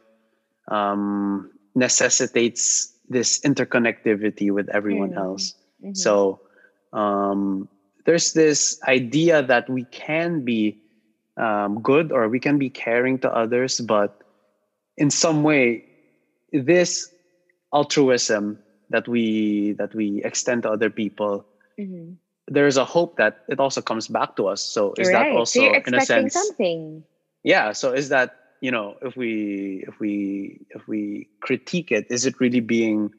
um, 0.69 1.51
necessitates 1.75 2.93
this 3.09 3.39
interconnectivity 3.41 4.51
with 4.51 4.69
everyone 4.69 5.11
Mm. 5.11 5.17
else. 5.17 5.53
Mhm. 5.83 5.97
So 5.97 6.39
um, 6.93 7.67
there's 8.05 8.33
this 8.33 8.79
idea 8.87 9.43
that 9.43 9.69
we 9.69 9.85
can 9.85 10.43
be 10.43 10.79
um, 11.37 11.81
good 11.81 12.11
or 12.11 12.27
we 12.29 12.39
can 12.39 12.57
be 12.57 12.69
caring 12.69 13.19
to 13.19 13.31
others, 13.33 13.79
but 13.81 14.11
in 14.97 15.09
some 15.09 15.43
way, 15.43 15.83
this 16.51 17.09
altruism 17.73 18.59
that 18.89 19.07
we 19.07 19.73
that 19.73 19.93
we 19.95 20.21
extend 20.23 20.63
to 20.63 20.71
other 20.71 20.89
people, 20.89 21.45
Mhm. 21.79 22.17
there's 22.47 22.77
a 22.77 22.85
hope 22.85 23.17
that 23.17 23.39
it 23.47 23.59
also 23.59 23.81
comes 23.81 24.07
back 24.07 24.35
to 24.35 24.47
us. 24.47 24.61
So 24.61 24.93
is 24.97 25.07
right 25.07 25.29
that 25.29 25.31
also 25.31 25.61
so 25.61 25.81
in 25.87 25.93
a 25.95 26.01
sense? 26.01 26.33
something 26.33 27.03
Yeah. 27.43 27.71
So 27.73 27.93
is 27.93 28.09
that 28.09 28.31
you 28.61 28.71
know 28.71 28.95
if 29.01 29.15
we 29.15 29.83
if 29.87 29.99
we 29.99 30.65
if 30.71 30.87
we 30.87 31.29
critique 31.41 31.91
it, 31.91 32.05
is 32.09 32.25
it 32.25 32.39
really 32.39 32.61
being 32.61 33.11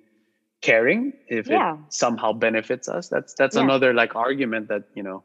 caring 0.63 1.13
if 1.29 1.51
Yeah. 1.51 1.75
it 1.75 1.79
somehow 1.91 2.33
benefits 2.33 2.89
us 2.89 3.09
that's 3.09 3.35
that's 3.35 3.57
Yeah. 3.57 3.63
another 3.63 3.93
like 3.93 4.17
argument 4.17 4.69
that 4.69 4.85
you 4.95 5.03
know 5.03 5.23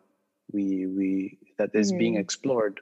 we 0.52 0.86
we 0.88 1.38
that 1.58 1.70
is 1.74 1.92
being 1.92 2.16
Mhm. 2.16 2.18
explored 2.18 2.80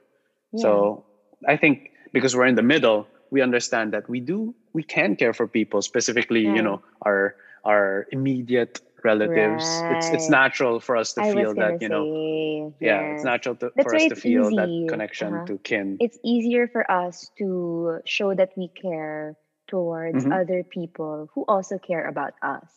Yeah. 0.52 0.86
so 0.86 1.04
i 1.48 1.56
think 1.56 1.90
because 2.12 2.34
we're 2.36 2.46
in 2.46 2.54
the 2.54 2.62
middle 2.62 3.06
we 3.30 3.40
understand 3.42 3.92
that 3.92 4.08
we 4.08 4.20
do 4.20 4.54
we 4.72 4.82
can 4.82 5.16
care 5.16 5.32
for 5.32 5.46
people 5.46 5.82
specifically 5.82 6.42
you 6.42 6.62
know 6.62 6.80
our 7.04 7.34
our 7.64 8.06
immediate 8.12 8.80
relatives 9.04 9.84
it's 9.88 10.10
it's 10.10 10.28
natural 10.28 10.80
for 10.80 10.96
us 10.96 11.14
to 11.14 11.22
I 11.22 11.22
feel 11.22 11.54
that 11.56 11.76
you 11.80 11.88
know 11.88 12.08
say 12.08 12.72
yeah 12.80 13.06
it's 13.10 13.24
natural 13.24 13.56
to, 13.56 13.72
for 13.80 13.94
us 13.94 14.06
to 14.06 14.16
feel 14.16 14.52
that 14.52 14.72
connection 14.86 15.40
Uh-huh. 15.40 15.46
to 15.46 15.58
kin 15.58 16.00
it's 16.00 16.18
easier 16.24 16.68
for 16.68 16.88
us 16.90 17.30
to 17.38 18.00
show 18.06 18.34
that 18.34 18.50
we 18.56 18.68
care 18.80 19.36
towards 19.68 20.26
Mhm. 20.26 20.30
other 20.30 20.62
people 20.64 21.28
who 21.34 21.44
also 21.48 21.78
care 21.78 22.06
about 22.06 22.32
us 22.42 22.70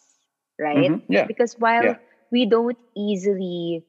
right 0.60 0.92
Mhm. 0.92 1.04
yeah 1.08 1.28
because 1.28 1.54
while 1.58 1.94
Yeah. 1.94 1.98
we 2.32 2.46
don't 2.46 2.78
easily 2.96 3.84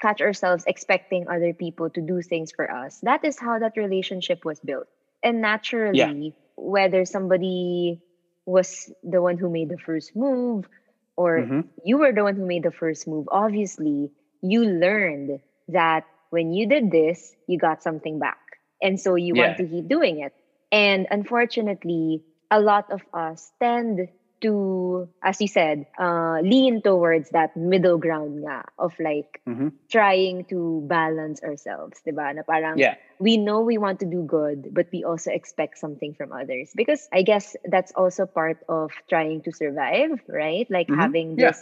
catch 0.00 0.20
ourselves 0.20 0.64
expecting 0.66 1.28
other 1.28 1.52
people 1.52 1.90
to 1.90 2.00
do 2.00 2.22
things 2.22 2.52
for 2.52 2.70
us. 2.70 3.00
That 3.02 3.24
is 3.24 3.38
how 3.38 3.58
that 3.58 3.76
relationship 3.76 4.44
was 4.44 4.60
built. 4.60 4.88
And 5.22 5.40
naturally 5.40 6.34
whether 6.56 7.04
somebody 7.04 8.00
was 8.46 8.92
the 9.02 9.20
one 9.22 9.36
who 9.38 9.48
made 9.50 9.68
the 9.68 9.78
first 9.78 10.14
move 10.16 10.68
or 11.16 11.46
Mhm. 11.46 11.68
you 11.84 11.98
were 11.98 12.12
the 12.12 12.22
one 12.22 12.36
who 12.36 12.46
made 12.46 12.62
the 12.62 12.70
first 12.72 13.06
move 13.06 13.28
obviously 13.30 14.10
you 14.42 14.64
learned 14.64 15.40
that 15.68 16.04
when 16.30 16.52
you 16.52 16.66
did 16.66 16.90
this 16.90 17.34
you 17.46 17.58
got 17.58 17.82
something 17.82 18.18
back. 18.18 18.38
And 18.82 18.98
so 18.98 19.16
you 19.16 19.34
want 19.34 19.56
to 19.58 19.66
keep 19.66 19.88
doing 19.88 20.20
it. 20.20 20.32
And 20.72 21.06
unfortunately 21.10 22.22
a 22.50 22.60
lot 22.60 22.90
of 22.90 23.02
us 23.12 23.52
tend 23.60 24.08
to 24.40 25.08
as 25.22 25.40
you 25.40 25.48
said 25.48 25.86
uh, 25.98 26.38
lean 26.42 26.82
towards 26.82 27.30
that 27.30 27.56
middle 27.56 27.98
ground 27.98 28.44
nga 28.44 28.64
of 28.78 28.92
like 29.00 29.40
Mhm. 29.46 29.72
trying 29.90 30.44
to 30.46 30.84
balance 30.86 31.42
ourselves 31.42 31.98
diba 32.06 32.34
na 32.34 32.42
parang 32.42 32.78
yeah 32.78 32.94
we 33.18 33.36
know 33.36 33.60
we 33.60 33.78
want 33.78 33.98
to 34.00 34.06
do 34.06 34.22
good, 34.22 34.68
but 34.72 34.86
we 34.92 35.02
also 35.04 35.30
expect 35.30 35.78
something 35.78 36.14
from 36.14 36.32
others. 36.32 36.70
Because 36.74 37.08
I 37.12 37.22
guess 37.22 37.56
that's 37.64 37.92
also 37.96 38.26
part 38.26 38.58
of 38.68 38.92
trying 39.08 39.42
to 39.42 39.52
survive, 39.52 40.22
right? 40.28 40.66
Like 40.70 40.88
Mhm. 40.88 41.00
having 41.00 41.34
Yeah. 41.36 41.50
this 41.50 41.60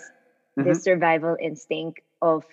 this 0.56 0.82
survival 0.84 1.36
instinct 1.40 2.00
of 2.20 2.44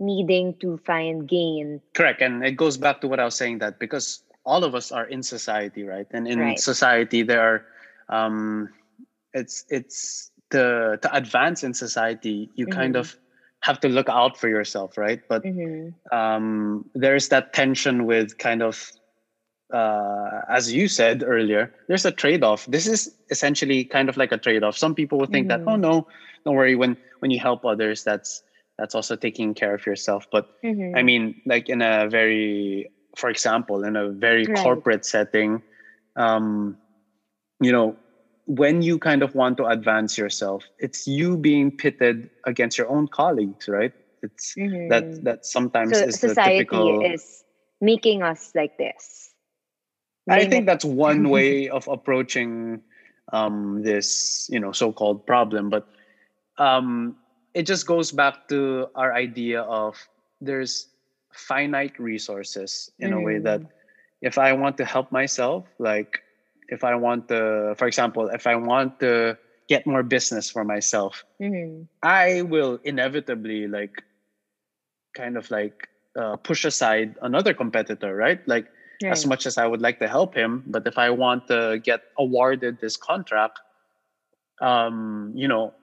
needing 0.00 0.54
to 0.60 0.78
find 0.86 1.28
gain. 1.28 1.80
Correct. 1.94 2.20
And 2.22 2.44
it 2.44 2.52
goes 2.56 2.76
back 2.76 3.00
to 3.00 3.08
what 3.08 3.20
I 3.20 3.24
was 3.24 3.34
saying 3.34 3.58
that 3.58 3.78
because 3.78 4.22
all 4.44 4.64
of 4.64 4.74
us 4.74 4.92
are 4.92 5.06
in 5.06 5.22
society, 5.22 5.84
right? 5.84 6.06
And 6.10 6.26
in 6.26 6.38
Right. 6.40 6.58
society 6.58 7.22
there 7.22 7.40
are 7.42 7.58
um 8.08 8.68
it's 9.34 9.64
it's 9.68 10.30
to 10.50 10.98
to 11.02 11.14
advance 11.14 11.64
in 11.64 11.74
society, 11.74 12.48
you 12.54 12.66
kind 12.66 12.94
Mhm. 12.94 13.00
of 13.00 13.16
have 13.60 13.80
to 13.80 13.88
look 13.88 14.08
out 14.08 14.36
for 14.38 14.48
yourself, 14.48 14.96
right? 14.96 15.20
But 15.28 15.42
Mhm. 15.42 15.94
um 16.12 16.88
there's 16.94 17.28
that 17.28 17.52
tension 17.52 18.06
with 18.06 18.38
kind 18.38 18.62
of 18.62 18.92
uh, 19.72 20.42
as 20.48 20.72
you 20.72 20.86
said 20.86 21.24
earlier, 21.26 21.74
there's 21.88 22.04
a 22.04 22.12
trade-off. 22.12 22.66
This 22.66 22.86
is 22.86 23.12
essentially 23.30 23.82
kind 23.82 24.08
of 24.08 24.16
like 24.16 24.30
a 24.30 24.38
trade-off. 24.38 24.78
Some 24.78 24.94
people 24.94 25.18
will 25.18 25.26
think 25.26 25.48
mm-hmm. 25.48 25.64
that, 25.64 25.70
oh 25.70 25.76
no, 25.76 26.06
don't 26.44 26.54
worry. 26.54 26.76
When 26.76 26.96
when 27.20 27.30
you 27.30 27.40
help 27.40 27.64
others, 27.64 28.04
that's 28.04 28.42
that's 28.78 28.94
also 28.94 29.16
taking 29.16 29.54
care 29.54 29.74
of 29.74 29.86
yourself. 29.86 30.28
But 30.30 30.48
mm-hmm. 30.62 30.96
I 30.96 31.02
mean, 31.02 31.40
like 31.46 31.68
in 31.68 31.82
a 31.82 32.08
very, 32.08 32.90
for 33.16 33.30
example, 33.30 33.84
in 33.84 33.96
a 33.96 34.10
very 34.10 34.44
right. 34.44 34.58
corporate 34.58 35.04
setting, 35.04 35.62
um, 36.16 36.76
you 37.60 37.72
know, 37.72 37.96
when 38.46 38.82
you 38.82 38.98
kind 38.98 39.22
of 39.22 39.34
want 39.34 39.56
to 39.58 39.66
advance 39.66 40.18
yourself, 40.18 40.64
it's 40.78 41.06
you 41.06 41.36
being 41.36 41.70
pitted 41.70 42.30
against 42.44 42.76
your 42.76 42.88
own 42.88 43.08
colleagues, 43.08 43.68
right? 43.68 43.92
It's 44.22 44.54
mm-hmm. 44.54 44.88
that 44.88 45.24
that 45.24 45.46
sometimes 45.46 45.98
so 45.98 46.04
is 46.04 46.20
society 46.20 46.58
typical, 46.58 47.04
is 47.04 47.44
making 47.80 48.22
us 48.22 48.52
like 48.54 48.76
this. 48.78 49.30
I 50.28 50.46
think 50.46 50.66
that's 50.66 50.84
one 50.84 51.28
way 51.36 51.68
of 51.68 51.86
approaching 51.88 52.80
um, 53.32 53.82
this, 53.82 54.48
you 54.50 54.60
know, 54.60 54.72
so-called 54.72 55.26
problem. 55.26 55.68
But 55.68 55.86
um, 56.58 57.16
it 57.52 57.64
just 57.64 57.86
goes 57.86 58.10
back 58.10 58.48
to 58.48 58.88
our 58.94 59.12
idea 59.12 59.62
of 59.62 59.96
there's 60.40 60.88
finite 61.32 61.98
resources 61.98 62.90
in 62.98 63.10
mm. 63.10 63.18
a 63.18 63.20
way 63.20 63.38
that 63.38 63.60
mm. 63.60 63.68
if 64.22 64.38
I 64.38 64.52
want 64.52 64.76
to 64.78 64.84
help 64.84 65.12
myself, 65.12 65.66
like 65.78 66.20
if 66.68 66.84
I 66.84 66.94
want 66.94 67.28
to, 67.28 67.74
for 67.76 67.86
example, 67.86 68.28
if 68.28 68.46
I 68.46 68.56
want 68.56 69.00
to 69.00 69.38
get 69.68 69.86
more 69.86 70.02
business 70.02 70.50
for 70.50 70.64
myself, 70.64 71.24
mm-hmm. 71.40 71.84
I 72.02 72.42
will 72.42 72.78
inevitably 72.84 73.66
like 73.68 74.02
kind 75.16 75.36
of 75.36 75.50
like 75.50 75.88
uh, 76.18 76.36
push 76.36 76.64
aside 76.64 77.16
another 77.22 77.54
competitor, 77.54 78.14
right? 78.14 78.46
Like 78.46 78.66
right. 79.02 79.12
as 79.12 79.26
much 79.26 79.46
as 79.46 79.58
I 79.58 79.66
would 79.66 79.80
like 79.80 79.98
to 80.00 80.08
help 80.08 80.34
him, 80.34 80.64
but 80.66 80.86
if 80.86 80.98
I 80.98 81.10
want 81.10 81.48
to 81.48 81.80
get 81.82 82.02
awarded 82.18 82.80
this 82.80 82.96
contract, 82.96 83.58
um, 84.60 85.32
you 85.34 85.48
know, 85.48 85.74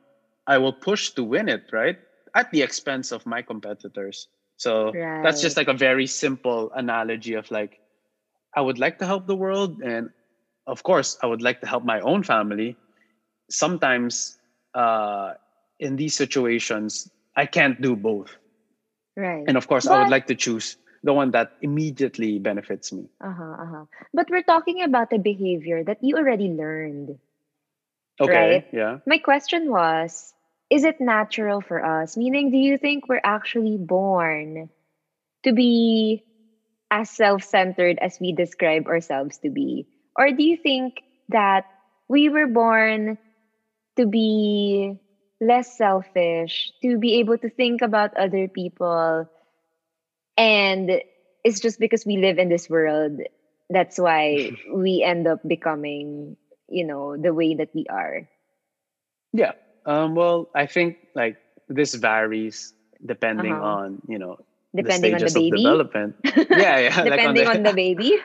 I 0.47 0.57
will 0.57 0.73
push 0.73 1.11
to 1.11 1.23
win 1.23 1.49
it, 1.49 1.63
right? 1.71 1.97
At 2.35 2.51
the 2.51 2.61
expense 2.61 3.11
of 3.11 3.25
my 3.25 3.41
competitors. 3.41 4.27
So 4.57 4.91
right. 4.91 5.23
that's 5.23 5.41
just 5.41 5.57
like 5.57 5.67
a 5.67 5.73
very 5.73 6.07
simple 6.07 6.71
analogy 6.75 7.33
of 7.33 7.49
like, 7.51 7.79
I 8.55 8.61
would 8.61 8.79
like 8.79 8.99
to 8.99 9.05
help 9.05 9.27
the 9.27 9.35
world, 9.35 9.81
and 9.81 10.09
of 10.67 10.83
course, 10.83 11.17
I 11.21 11.27
would 11.27 11.41
like 11.41 11.61
to 11.61 11.67
help 11.67 11.83
my 11.83 11.99
own 12.01 12.23
family. 12.23 12.77
Sometimes, 13.49 14.37
uh, 14.73 15.33
in 15.79 15.95
these 15.95 16.15
situations, 16.15 17.09
I 17.35 17.45
can't 17.45 17.81
do 17.81 17.95
both. 17.95 18.35
Right. 19.17 19.43
And 19.47 19.57
of 19.57 19.67
course, 19.67 19.87
but, 19.87 19.93
I 19.93 19.99
would 20.01 20.11
like 20.11 20.27
to 20.27 20.35
choose 20.35 20.77
the 21.03 21.13
one 21.13 21.31
that 21.31 21.51
immediately 21.61 22.39
benefits 22.39 22.93
me. 22.93 23.09
Uh-huh, 23.19 23.55
uh-huh. 23.59 23.85
But 24.13 24.29
we're 24.29 24.43
talking 24.45 24.83
about 24.83 25.11
a 25.11 25.17
behavior 25.17 25.83
that 25.83 25.97
you 26.01 26.17
already 26.17 26.47
learned. 26.47 27.17
Okay. 28.19 28.61
Right? 28.61 28.67
Yeah. 28.71 28.99
My 29.05 29.17
question 29.17 29.69
was 29.69 30.33
Is 30.69 30.85
it 30.85 31.01
natural 31.01 31.59
for 31.59 31.83
us? 31.83 32.15
Meaning, 32.15 32.51
do 32.51 32.57
you 32.57 32.77
think 32.77 33.09
we're 33.09 33.23
actually 33.23 33.77
born 33.77 34.69
to 35.43 35.51
be 35.51 36.23
as 36.91 37.09
self 37.09 37.43
centered 37.43 37.97
as 37.99 38.19
we 38.21 38.31
describe 38.31 38.87
ourselves 38.87 39.39
to 39.39 39.49
be? 39.49 39.87
Or 40.15 40.31
do 40.31 40.43
you 40.43 40.57
think 40.57 41.01
that 41.29 41.65
we 42.07 42.29
were 42.29 42.47
born 42.47 43.17
to 43.97 44.05
be 44.05 44.99
less 45.39 45.77
selfish, 45.77 46.71
to 46.81 46.97
be 46.97 47.19
able 47.19 47.37
to 47.37 47.49
think 47.49 47.81
about 47.81 48.17
other 48.17 48.47
people? 48.47 49.29
And 50.37 51.01
it's 51.43 51.59
just 51.59 51.79
because 51.79 52.05
we 52.05 52.17
live 52.17 52.37
in 52.37 52.49
this 52.49 52.69
world, 52.69 53.19
that's 53.69 53.97
why 53.97 54.51
we 54.73 55.03
end 55.03 55.27
up 55.27 55.39
becoming 55.47 56.37
you 56.71 56.85
know 56.85 57.17
the 57.17 57.33
way 57.33 57.53
that 57.53 57.69
we 57.75 57.85
are 57.89 58.27
yeah 59.33 59.51
um, 59.85 60.15
well 60.15 60.49
i 60.55 60.65
think 60.65 60.97
like 61.13 61.37
this 61.67 61.93
varies 61.95 62.73
depending 63.05 63.51
uh-huh. 63.51 63.83
on 63.83 64.01
you 64.07 64.17
know 64.17 64.37
depending 64.73 65.11
the 65.11 65.19
on 65.19 65.25
the 65.25 65.33
baby 65.33 65.57
development 65.57 66.15
yeah 66.23 66.79
yeah 66.79 67.03
depending 67.03 67.09
like 67.09 67.27
on, 67.27 67.33
the, 67.35 67.45
on 67.45 67.63
the 67.63 67.73
baby 67.73 68.17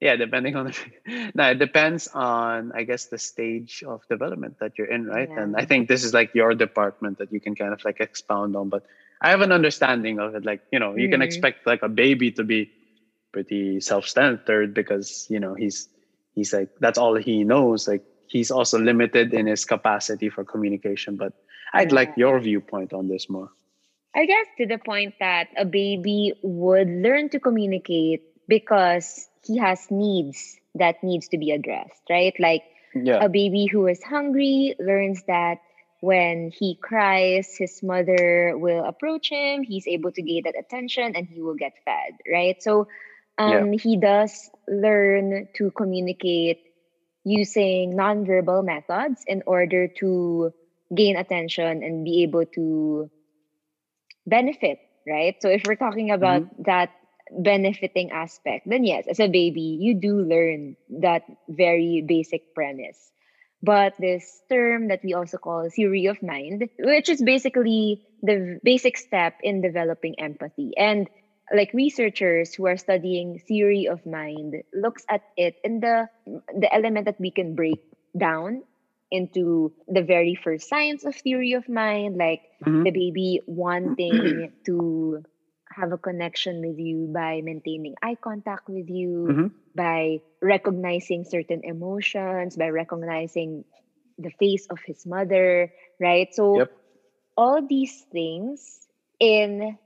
yeah 0.00 0.16
depending 0.16 0.56
on 0.56 0.66
the 0.66 1.30
no 1.34 1.50
it 1.50 1.58
depends 1.58 2.08
on 2.08 2.72
i 2.72 2.82
guess 2.82 3.06
the 3.06 3.18
stage 3.18 3.82
of 3.86 4.06
development 4.08 4.58
that 4.60 4.76
you're 4.76 4.86
in 4.86 5.06
right? 5.06 5.28
Yeah. 5.30 5.42
and 5.42 5.56
i 5.56 5.64
think 5.64 5.88
this 5.88 6.04
is 6.04 6.12
like 6.12 6.34
your 6.34 6.54
department 6.54 7.18
that 7.18 7.32
you 7.32 7.40
can 7.40 7.54
kind 7.54 7.72
of 7.72 7.84
like 7.84 8.00
expound 8.00 8.56
on 8.56 8.68
but 8.68 8.84
i 9.20 9.30
have 9.30 9.40
an 9.40 9.52
understanding 9.52 10.18
of 10.18 10.34
it. 10.34 10.44
Like 10.44 10.60
you 10.70 10.78
know 10.78 10.94
you 10.94 11.08
mm. 11.08 11.12
can 11.12 11.22
expect 11.22 11.66
like 11.66 11.82
a 11.82 11.88
baby 11.88 12.30
to 12.32 12.44
be 12.44 12.70
pretty 13.32 13.80
self-centered 13.80 14.74
because 14.74 15.26
you 15.30 15.40
know 15.40 15.54
he's 15.54 15.88
he's 16.34 16.52
like 16.52 16.70
that's 16.80 16.98
all 16.98 17.14
he 17.16 17.44
knows. 17.44 17.88
Like 17.88 18.04
he's 18.26 18.50
also 18.50 18.78
limited 18.78 19.32
in 19.32 19.46
his 19.46 19.64
capacity 19.64 20.28
for 20.28 20.44
communication 20.44 21.16
but 21.16 21.32
i'd 21.74 21.92
like 21.92 22.12
your 22.16 22.40
viewpoint 22.40 22.92
on 22.92 23.08
this 23.08 23.28
more. 23.28 23.50
I 24.14 24.24
guess 24.24 24.46
to 24.58 24.66
the 24.66 24.78
point 24.78 25.14
that 25.20 25.48
a 25.56 25.64
baby 25.64 26.32
would 26.42 26.88
learn 26.88 27.28
to 27.30 27.40
communicate 27.40 28.22
because 28.48 29.28
he 29.46 29.58
has 29.58 29.90
needs 29.90 30.58
that 30.74 31.02
needs 31.02 31.28
to 31.28 31.38
be 31.38 31.50
addressed 31.50 32.02
right 32.10 32.34
like 32.38 32.62
yeah. 32.94 33.24
a 33.24 33.28
baby 33.28 33.66
who 33.66 33.86
is 33.86 34.02
hungry 34.02 34.74
learns 34.78 35.22
that 35.26 35.58
when 36.00 36.50
he 36.50 36.78
cries 36.80 37.56
his 37.56 37.82
mother 37.82 38.54
will 38.56 38.84
approach 38.84 39.30
him 39.30 39.62
he's 39.62 39.86
able 39.86 40.12
to 40.12 40.22
gain 40.22 40.42
that 40.44 40.58
attention 40.58 41.16
and 41.16 41.26
he 41.28 41.40
will 41.40 41.54
get 41.54 41.72
fed 41.84 42.12
right 42.30 42.62
so 42.62 42.86
um, 43.38 43.72
yeah. 43.72 43.78
he 43.78 43.96
does 43.96 44.50
learn 44.66 45.48
to 45.56 45.70
communicate 45.70 46.60
using 47.24 47.92
nonverbal 47.94 48.64
methods 48.64 49.24
in 49.26 49.42
order 49.46 49.88
to 49.88 50.52
gain 50.94 51.16
attention 51.16 51.82
and 51.82 52.04
be 52.04 52.22
able 52.22 52.46
to 52.46 53.10
benefit, 54.26 54.78
right? 55.06 55.34
So 55.40 55.48
if 55.48 55.62
we're 55.66 55.74
talking 55.74 56.12
about 56.12 56.42
mm-hmm. 56.42 56.62
that 56.66 56.90
benefiting 57.30 58.10
aspect, 58.10 58.68
then 58.68 58.84
yes, 58.84 59.06
as 59.08 59.20
a 59.20 59.28
baby, 59.28 59.78
you 59.80 59.94
do 59.94 60.20
learn 60.20 60.76
that 61.00 61.22
very 61.48 62.04
basic 62.06 62.54
premise. 62.54 62.98
But 63.62 63.94
this 63.98 64.42
term 64.48 64.88
that 64.88 65.00
we 65.02 65.14
also 65.14 65.38
call 65.38 65.68
theory 65.70 66.06
of 66.06 66.22
mind, 66.22 66.68
which 66.78 67.08
is 67.08 67.22
basically 67.22 68.02
the 68.22 68.60
basic 68.62 68.96
step 68.96 69.34
in 69.42 69.60
developing 69.60 70.20
empathy. 70.20 70.72
And 70.76 71.08
like 71.52 71.72
researchers 71.72 72.54
who 72.54 72.66
are 72.66 72.76
studying 72.76 73.38
theory 73.38 73.86
of 73.86 74.04
mind 74.04 74.62
looks 74.74 75.04
at 75.08 75.22
it 75.36 75.56
in 75.62 75.80
the 75.80 76.08
the 76.26 76.72
element 76.72 77.06
that 77.06 77.20
we 77.20 77.30
can 77.30 77.54
break 77.54 77.82
down 78.16 78.62
into 79.10 79.72
the 79.86 80.02
very 80.02 80.34
first 80.34 80.68
science 80.68 81.04
of 81.04 81.14
theory 81.14 81.52
of 81.52 81.68
mind 81.68 82.16
like 82.16 82.42
mm-hmm. 82.64 82.82
the 82.82 82.90
baby 82.90 83.40
wanting 83.46 84.52
to 84.66 85.22
have 85.76 85.92
a 85.92 85.98
connection 85.98 86.64
with 86.64 86.78
you 86.78 87.10
by 87.12 87.40
maintaining 87.44 87.94
eye 88.02 88.16
contact 88.16 88.68
with 88.68 88.88
you 88.88 89.28
mm-hmm. 89.28 89.46
by 89.74 90.18
recognizing 90.40 91.24
certain 91.24 91.60
emotions 91.64 92.56
by 92.56 92.68
recognizing 92.68 93.64
the 94.18 94.30
face 94.40 94.66
of 94.70 94.78
his 94.86 95.04
mother 95.04 95.70
right 96.00 96.34
so 96.34 96.58
yep. 96.58 96.72
all 97.36 97.60
these 97.60 98.06
things 98.10 98.86
in 99.20 99.76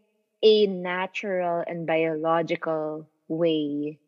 a 0.43 0.67
natural 0.67 1.63
and 1.67 1.87
biological 1.87 3.09
way. 3.29 3.99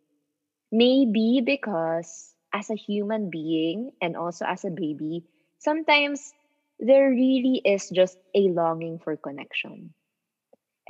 Maybe 0.70 1.42
because 1.44 2.34
as 2.52 2.70
a 2.70 2.74
human 2.74 3.30
being 3.30 3.92
and 4.00 4.16
also 4.16 4.44
as 4.46 4.64
a 4.64 4.70
baby, 4.70 5.24
sometimes 5.58 6.32
there 6.78 7.10
really 7.10 7.60
is 7.64 7.90
just 7.90 8.16
a 8.34 8.48
longing 8.48 8.98
for 8.98 9.16
connection. 9.16 9.92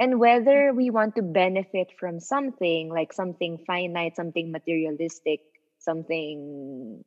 And 0.02 0.18
whether 0.18 0.74
we 0.74 0.90
want 0.90 1.14
to 1.14 1.22
benefit 1.22 1.92
from 1.96 2.18
something 2.18 2.88
like 2.88 3.12
something 3.12 3.62
finite, 3.64 4.16
something 4.16 4.50
materialistic, 4.50 5.42
something 5.78 7.04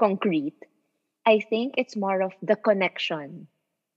concrete, 0.00 0.56
I 1.26 1.40
think 1.40 1.74
it's 1.76 1.94
more 1.94 2.22
of 2.22 2.32
the 2.40 2.56
connection 2.56 3.48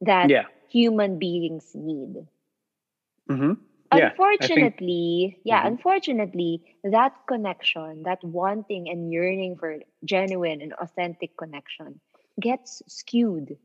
that 0.02 0.30
yeah. 0.30 0.52
human 0.67 1.17
beings 1.17 1.71
need. 1.74 2.28
Mm-hmm. 3.32 3.54
Yeah, 3.95 4.10
unfortunately, 4.10 5.32
think, 5.32 5.41
yeah, 5.45 5.60
mm-hmm. 5.60 5.67
unfortunately, 5.67 6.76
that 6.84 7.13
connection, 7.30 8.04
that 8.04 8.21
wanting 8.21 8.89
and 8.89 9.13
yearning 9.13 9.56
for 9.56 9.80
genuine 10.04 10.62
and 10.62 10.74
authentic 10.74 11.38
connection 11.38 12.02
gets 12.38 12.82
skewed 12.88 13.56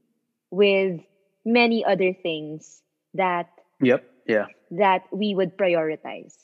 with 0.53 1.01
many 1.45 1.85
other 1.85 2.13
things 2.13 2.83
that 3.15 3.51
Yep, 3.81 4.05
yeah. 4.27 4.47
That 4.71 5.05
we 5.13 5.35
would 5.35 5.57
prioritize. 5.57 6.35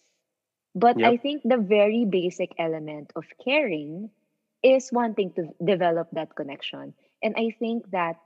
But 0.74 0.98
yep. 0.98 1.12
I 1.12 1.16
think 1.16 1.42
the 1.44 1.56
very 1.56 2.04
basic 2.04 2.52
element 2.58 3.12
of 3.16 3.24
caring 3.42 4.10
is 4.62 4.90
wanting 4.92 5.32
to 5.32 5.48
develop 5.64 6.08
that 6.12 6.34
connection. 6.34 6.94
And 7.22 7.34
I 7.36 7.56
think 7.58 7.90
that 7.92 8.20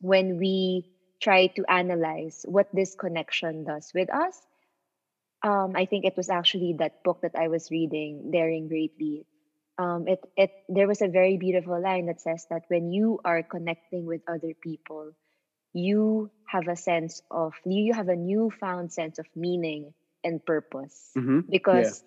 when 0.00 0.38
we 0.38 0.90
try 1.22 1.46
to 1.46 1.64
analyze 1.70 2.44
what 2.46 2.68
this 2.74 2.94
connection 2.94 3.64
does 3.64 3.90
with 3.94 4.12
us, 4.12 4.36
um, 5.42 5.72
I 5.76 5.86
think 5.86 6.04
it 6.04 6.16
was 6.16 6.28
actually 6.28 6.74
that 6.78 7.02
book 7.04 7.20
that 7.22 7.36
I 7.36 7.48
was 7.48 7.70
reading, 7.70 8.30
Daring 8.30 8.68
Greatly. 8.68 9.26
Um, 9.76 10.06
it 10.06 10.20
it 10.36 10.52
there 10.68 10.86
was 10.86 11.02
a 11.02 11.08
very 11.08 11.36
beautiful 11.36 11.80
line 11.80 12.06
that 12.06 12.20
says 12.20 12.46
that 12.48 12.64
when 12.68 12.92
you 12.92 13.20
are 13.24 13.42
connecting 13.42 14.06
with 14.06 14.22
other 14.28 14.54
people, 14.54 15.12
you 15.74 16.30
have 16.46 16.68
a 16.68 16.76
sense 16.76 17.22
of 17.30 17.54
you 17.66 17.94
have 17.94 18.08
a 18.08 18.16
newfound 18.16 18.92
sense 18.92 19.18
of 19.18 19.26
meaning 19.36 19.94
and 20.24 20.44
purpose 20.46 21.18
Mm-hmm. 21.18 21.40
because 21.50 22.04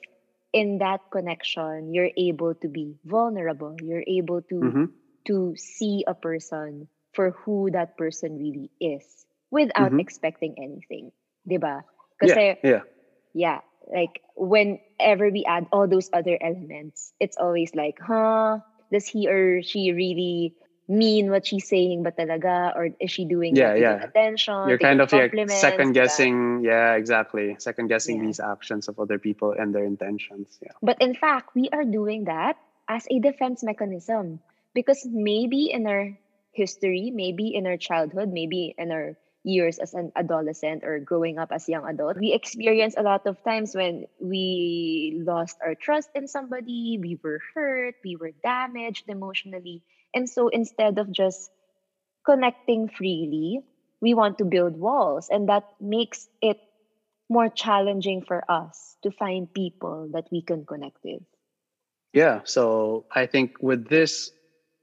in 0.54 0.80
that 0.80 1.02
connection 1.12 1.94
you're 1.94 2.12
able 2.18 2.56
to 2.56 2.68
be 2.70 2.96
vulnerable 3.06 3.76
you're 3.82 4.06
able 4.08 4.42
to 4.44 4.78
Mm-hmm. 4.78 4.86
to 5.26 5.56
see 5.58 6.04
a 6.08 6.16
person 6.16 6.88
for 7.14 7.32
who 7.46 7.70
that 7.72 7.98
person 7.98 8.38
really 8.38 8.72
is 8.80 9.26
without 9.52 9.94
Mhm. 9.94 10.00
expecting 10.00 10.56
anything 10.58 11.12
diba 11.50 11.84
Yeah. 12.22 12.38
kasi 12.38 12.56
Yeah. 12.64 12.82
yeah 13.34 13.60
like 13.94 14.22
whenever 14.36 15.30
we 15.30 15.46
add 15.48 15.68
all 15.72 15.88
those 15.88 16.10
other 16.14 16.38
elements 16.42 17.14
it's 17.20 17.38
always 17.38 17.74
like 17.76 17.98
huh 18.02 18.60
does 18.92 19.08
he 19.08 19.28
or 19.28 19.62
she 19.64 19.92
really 19.92 20.56
mean 20.88 21.30
what 21.30 21.46
she's 21.46 21.68
saying 21.68 22.02
ba 22.04 22.12
talaga 22.16 22.72
or 22.76 22.90
is 23.00 23.12
she 23.12 23.28
doing 23.28 23.56
Yeah, 23.56 23.76
yeah. 23.76 24.08
attention 24.08 24.72
You're 24.72 24.80
kind 24.80 25.04
of 25.04 25.12
like 25.12 25.36
second 25.52 25.92
guessing. 25.92 26.64
Yeah, 26.64 26.96
exactly. 26.96 27.56
Second 27.60 27.88
guessing 27.92 28.18
Yeah. 28.24 28.26
these 28.32 28.40
actions 28.40 28.88
of 28.88 28.96
other 29.00 29.20
people 29.20 29.52
and 29.52 29.76
their 29.76 29.84
intentions. 29.84 30.58
Yeah. 30.64 30.72
But 30.82 31.02
in 31.04 31.14
fact, 31.14 31.52
we 31.56 31.68
are 31.76 31.84
doing 31.84 32.26
that 32.32 32.56
as 32.88 33.04
a 33.12 33.20
defense 33.20 33.64
mechanism 33.64 34.40
because 34.74 35.04
maybe 35.04 35.72
in 35.72 35.84
our 35.88 36.16
history, 36.56 37.12
maybe 37.12 37.54
in 37.54 37.68
our 37.68 37.78
childhood, 37.78 38.32
maybe 38.32 38.74
in 38.78 38.92
our 38.92 39.18
years 39.44 39.80
as 39.80 39.94
an 39.94 40.12
adolescent 40.16 40.84
or 40.84 41.00
growing 41.00 41.40
up 41.40 41.52
as 41.52 41.68
young 41.70 41.88
adult, 41.88 42.18
we 42.18 42.32
experience 42.34 42.96
a 42.98 43.04
lot 43.04 43.28
of 43.28 43.40
times 43.44 43.76
when 43.76 44.08
we 44.20 45.20
lost 45.24 45.56
our 45.64 45.76
trust 45.76 46.10
in 46.16 46.28
somebody, 46.28 47.00
we 47.00 47.20
were 47.24 47.40
hurt, 47.56 47.96
we 48.04 48.16
were 48.16 48.32
damaged 48.44 49.08
emotionally. 49.08 49.84
And 50.14 50.30
so 50.30 50.48
instead 50.50 50.98
of 50.98 51.12
just 51.12 51.52
connecting 52.26 52.90
freely, 52.90 53.62
we 54.02 54.14
want 54.14 54.38
to 54.40 54.46
build 54.46 54.78
walls 54.78 55.30
and 55.30 55.50
that 55.50 55.64
makes 55.80 56.28
it 56.42 56.60
more 57.30 57.50
challenging 57.50 58.22
for 58.22 58.44
us 58.50 58.98
to 59.04 59.12
find 59.12 59.52
people 59.54 60.10
that 60.14 60.26
we 60.32 60.42
can 60.42 60.66
connect 60.66 60.98
with. 61.04 61.22
Yeah. 62.14 62.42
So 62.44 63.06
I 63.14 63.26
think 63.26 63.58
with 63.62 63.88
this, 63.88 64.32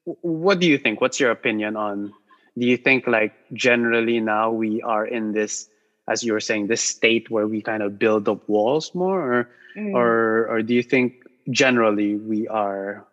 what 0.04 0.60
do 0.60 0.66
you 0.66 0.78
think? 0.78 1.00
What's 1.00 1.18
your 1.20 1.30
opinion 1.30 1.76
on? 1.76 2.12
Do 2.58 2.66
you 2.66 2.76
think 2.76 3.06
like 3.06 3.32
generally 3.52 4.20
now 4.20 4.50
we 4.50 4.82
are 4.82 5.06
in 5.06 5.32
this, 5.32 5.68
as 6.08 6.22
you 6.22 6.32
were 6.32 6.40
saying, 6.40 6.66
this 6.68 6.82
state 6.82 7.30
where 7.30 7.46
we 7.46 7.62
kind 7.62 7.82
of 7.82 7.98
build 7.98 8.28
up 8.28 8.48
walls 8.48 8.94
more, 8.94 9.20
or 9.20 9.48
Mm. 9.76 9.92
or 9.94 10.46
or 10.48 10.62
do 10.62 10.74
you 10.74 10.82
think 10.82 11.24
generally 11.50 12.14
we 12.14 12.46
are 12.46 13.04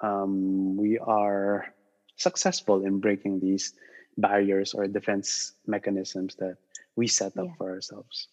um, 0.00 0.76
we 0.76 0.98
are 0.98 1.66
successful 2.16 2.84
in 2.84 3.00
breaking 3.00 3.40
these 3.40 3.74
barriers 4.16 4.74
or 4.74 4.86
defense 4.86 5.52
mechanisms 5.66 6.36
that 6.36 6.56
we 6.96 7.06
set 7.06 7.36
up 7.38 7.48
Yeah. 7.48 7.54
for 7.58 7.70
ourselves? 7.70 8.28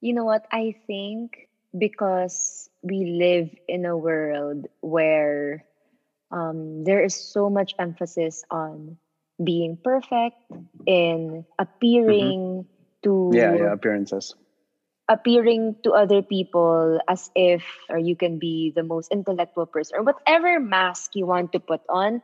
You 0.00 0.14
know 0.14 0.24
what? 0.24 0.46
I 0.52 0.74
think 0.86 1.48
because 1.76 2.68
we 2.82 3.04
live 3.18 3.50
in 3.68 3.84
a 3.84 3.96
world 3.96 4.66
where 4.80 5.64
um, 6.30 6.84
there 6.84 7.02
is 7.04 7.14
so 7.14 7.48
much 7.50 7.74
emphasis 7.78 8.44
on 8.50 8.98
being 9.42 9.76
perfect, 9.76 10.36
in 10.86 11.44
appearing 11.58 12.66
to 13.02 13.10
Mm-hmm. 13.10 13.34
Yeah, 13.34 13.54
yeah, 13.54 13.72
appearances. 13.72 14.34
Appearing 15.08 15.76
to 15.84 15.92
other 15.92 16.22
people 16.22 16.98
as 17.08 17.30
if 17.34 17.64
or 17.88 17.98
you 17.98 18.16
can 18.16 18.38
be 18.38 18.72
the 18.74 18.82
most 18.82 19.10
intellectual 19.12 19.66
person 19.66 19.98
or 19.98 20.02
whatever 20.02 20.60
mask 20.60 21.10
you 21.14 21.26
want 21.26 21.52
to 21.52 21.60
put 21.60 21.80
on 21.88 22.20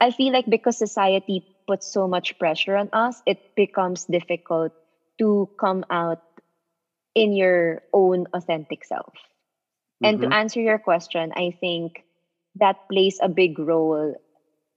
i 0.00 0.10
feel 0.10 0.32
like 0.32 0.46
because 0.48 0.76
society 0.78 1.44
puts 1.66 1.90
so 1.92 2.06
much 2.08 2.38
pressure 2.38 2.76
on 2.76 2.88
us 2.92 3.22
it 3.26 3.38
becomes 3.56 4.04
difficult 4.06 4.72
to 5.18 5.48
come 5.58 5.84
out 5.90 6.18
in 7.14 7.32
your 7.32 7.82
own 7.92 8.26
authentic 8.32 8.84
self 8.84 9.12
and 10.02 10.20
to 10.20 10.28
Mhm. 10.28 10.32
answer 10.32 10.60
your 10.60 10.78
question 10.78 11.32
i 11.36 11.52
think 11.60 12.04
that 12.56 12.76
plays 12.90 13.18
a 13.22 13.28
big 13.28 13.58
role 13.58 14.14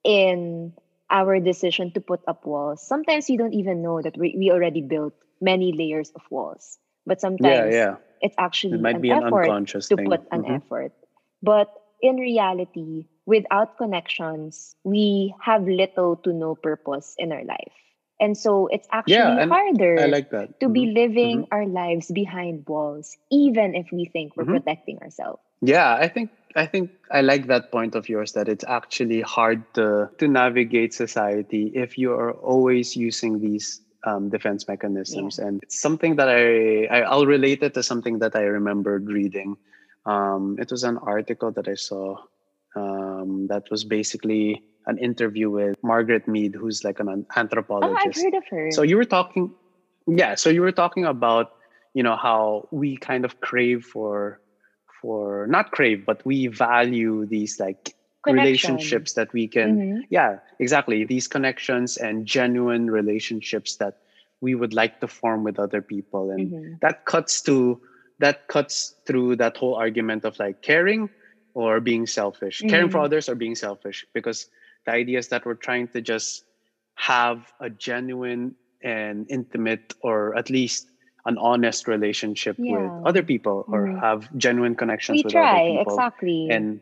in 0.03 0.73
our 1.09 1.39
decision 1.39 1.91
to 1.91 2.01
put 2.01 2.21
up 2.27 2.45
walls 2.45 2.81
sometimes 2.85 3.29
you 3.29 3.37
don't 3.37 3.53
even 3.53 3.81
know 3.81 4.01
that 4.01 4.17
we, 4.17 4.35
we 4.37 4.51
already 4.51 4.81
built 4.81 5.13
many 5.41 5.71
layers 5.73 6.11
of 6.15 6.21
walls 6.29 6.77
but 7.05 7.21
sometimes 7.21 7.73
yeah. 7.73 7.95
it's 8.21 8.35
actually 8.37 8.75
It 8.75 8.81
might 8.81 8.95
an 8.97 9.01
be 9.01 9.11
an 9.11 9.23
effort 9.23 9.45
unconscious 9.47 9.87
to 9.89 9.95
thing. 9.97 10.07
put 10.09 10.21
an 10.31 10.43
Mhm. 10.43 10.55
effort 10.55 10.91
but 11.41 11.67
in 12.01 12.17
reality 12.17 13.05
without 13.25 13.77
connections 13.77 14.75
we 14.83 15.33
have 15.41 15.63
little 15.67 16.15
to 16.23 16.33
no 16.33 16.55
purpose 16.55 17.15
in 17.17 17.31
our 17.31 17.43
life 17.43 17.73
and 18.19 18.37
so 18.37 18.67
it's 18.67 18.87
actually 18.91 19.37
Yeah, 19.37 19.45
harder 19.47 19.99
I 19.99 20.05
like 20.07 20.29
that. 20.31 20.59
to 20.59 20.69
be 20.69 20.87
Mhm. 20.87 20.93
living 20.93 21.45
our 21.51 21.65
lives 21.65 22.11
behind 22.11 22.65
walls 22.67 23.17
even 23.31 23.75
if 23.75 23.87
we 23.91 24.05
think 24.05 24.35
we're 24.35 24.45
Mhm. 24.45 24.61
protecting 24.61 24.99
ourselves 25.01 25.41
Yeah, 25.61 25.95
I 25.95 26.07
think 26.07 26.31
I 26.55 26.65
think 26.65 26.91
I 27.11 27.21
like 27.21 27.47
that 27.47 27.71
point 27.71 27.95
of 27.95 28.09
yours 28.09 28.33
that 28.33 28.47
it's 28.49 28.63
actually 28.67 29.21
hard 29.21 29.63
to 29.73 30.09
to 30.17 30.27
navigate 30.27 30.93
society 30.93 31.71
if 31.73 31.97
you 31.97 32.13
are 32.13 32.31
always 32.33 32.95
using 32.95 33.39
these 33.39 33.81
um, 34.05 34.29
defense 34.29 34.67
mechanisms, 34.67 35.39
and 35.39 35.61
it's 35.63 35.79
something 35.81 36.15
that 36.17 36.29
I, 36.29 36.85
I 36.85 37.01
I'll 37.01 37.25
relate 37.25 37.63
it 37.63 37.73
to 37.73 37.83
something 37.83 38.19
that 38.19 38.35
I 38.35 38.43
remembered 38.43 39.07
reading. 39.07 39.57
Um, 40.05 40.55
it 40.59 40.71
was 40.71 40.83
an 40.83 40.97
article 40.99 41.51
that 41.51 41.67
I 41.67 41.75
saw 41.75 42.15
um, 42.75 43.47
that 43.47 43.69
was 43.69 43.83
basically 43.83 44.63
an 44.85 44.97
interview 44.99 45.49
with 45.49 45.75
Margaret 45.83 46.27
Mead, 46.27 46.55
who's 46.55 46.83
like 46.83 46.99
an 46.99 47.25
anthropologist. 47.35 47.97
oh 47.99 48.09
i've 48.09 48.15
heard 48.15 48.37
of 48.37 48.43
her 48.49 48.71
So 48.71 48.83
you 48.83 48.95
were 48.95 49.05
talking, 49.05 49.51
yeah. 50.07 50.35
So 50.35 50.49
you 50.49 50.61
were 50.61 50.71
talking 50.71 51.05
about 51.05 51.53
you 51.93 52.03
know 52.03 52.15
how 52.15 52.69
we 52.71 52.95
kind 52.97 53.25
of 53.25 53.41
crave 53.41 53.83
for 53.83 54.39
for 55.01 55.47
not 55.49 55.71
crave, 55.71 56.05
but 56.05 56.25
we 56.25 56.47
value 56.47 57.25
these 57.25 57.59
like 57.59 57.96
Connection. 58.23 58.73
relationships 58.75 59.13
that 59.13 59.31
we 59.33 59.47
can 59.47 59.77
Mhm. 59.77 60.01
yeah 60.09 60.39
exactly 60.59 61.05
these 61.05 61.27
connections 61.27 61.97
and 61.97 62.25
genuine 62.25 62.89
relationships 62.89 63.77
that 63.77 63.95
we 64.41 64.53
would 64.55 64.73
like 64.73 64.99
to 64.99 65.07
form 65.07 65.43
with 65.43 65.59
other 65.59 65.81
people 65.81 66.31
and 66.31 66.51
Mhm. 66.51 66.79
that 66.81 67.05
cuts 67.05 67.41
to 67.43 67.79
that 68.19 68.47
cuts 68.47 68.95
through 69.05 69.35
that 69.37 69.55
whole 69.57 69.75
argument 69.75 70.25
of 70.25 70.37
like 70.39 70.61
caring 70.61 71.09
or 71.53 71.79
being 71.79 72.05
selfish 72.07 72.61
caring 72.67 72.89
for 72.89 72.99
Mhm. 72.99 73.05
others 73.05 73.29
or 73.29 73.35
being 73.35 73.55
selfish 73.55 74.05
because 74.13 74.49
the 74.85 74.91
idea 74.91 75.19
is 75.19 75.29
that 75.29 75.45
we're 75.45 75.53
trying 75.53 75.87
to 75.89 76.01
just 76.01 76.43
have 76.95 77.53
a 77.61 77.69
genuine 77.69 78.55
and 78.81 79.25
intimate 79.29 79.93
or 80.01 80.35
at 80.37 80.49
least 80.49 80.89
an 81.25 81.37
honest 81.37 81.87
relationship 81.87 82.57
with 82.57 82.91
other 83.05 83.21
people 83.21 83.65
or 83.67 83.87
Mhm. 83.87 83.99
have 84.01 84.25
genuine 84.37 84.75
connections 84.75 85.17
we 85.17 85.23
with 85.23 85.35
other 85.35 85.45
try 85.45 85.67
people 85.67 85.93
exactly 85.93 86.49
and 86.49 86.79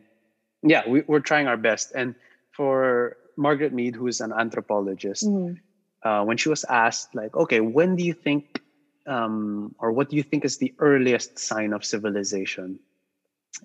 yeah 0.66 0.82
we, 0.88 1.02
we're 1.06 1.20
trying 1.20 1.46
our 1.46 1.56
best 1.56 1.92
and 1.94 2.14
for 2.56 3.16
margaret 3.36 3.72
mead 3.72 3.94
who 3.94 4.06
is 4.06 4.20
an 4.20 4.32
anthropologist 4.32 5.24
Mhm. 5.24 5.58
uh, 6.04 6.22
when 6.24 6.36
she 6.36 6.48
was 6.48 6.64
asked 6.68 7.14
like 7.14 7.36
okay 7.36 7.60
when 7.60 7.96
do 7.96 8.04
you 8.04 8.14
think 8.14 8.60
um, 9.06 9.74
or 9.78 9.92
what 9.92 10.10
do 10.10 10.16
you 10.16 10.22
think 10.22 10.44
is 10.44 10.58
the 10.58 10.74
earliest 10.78 11.38
sign 11.38 11.72
of 11.72 11.84
civilization 11.84 12.78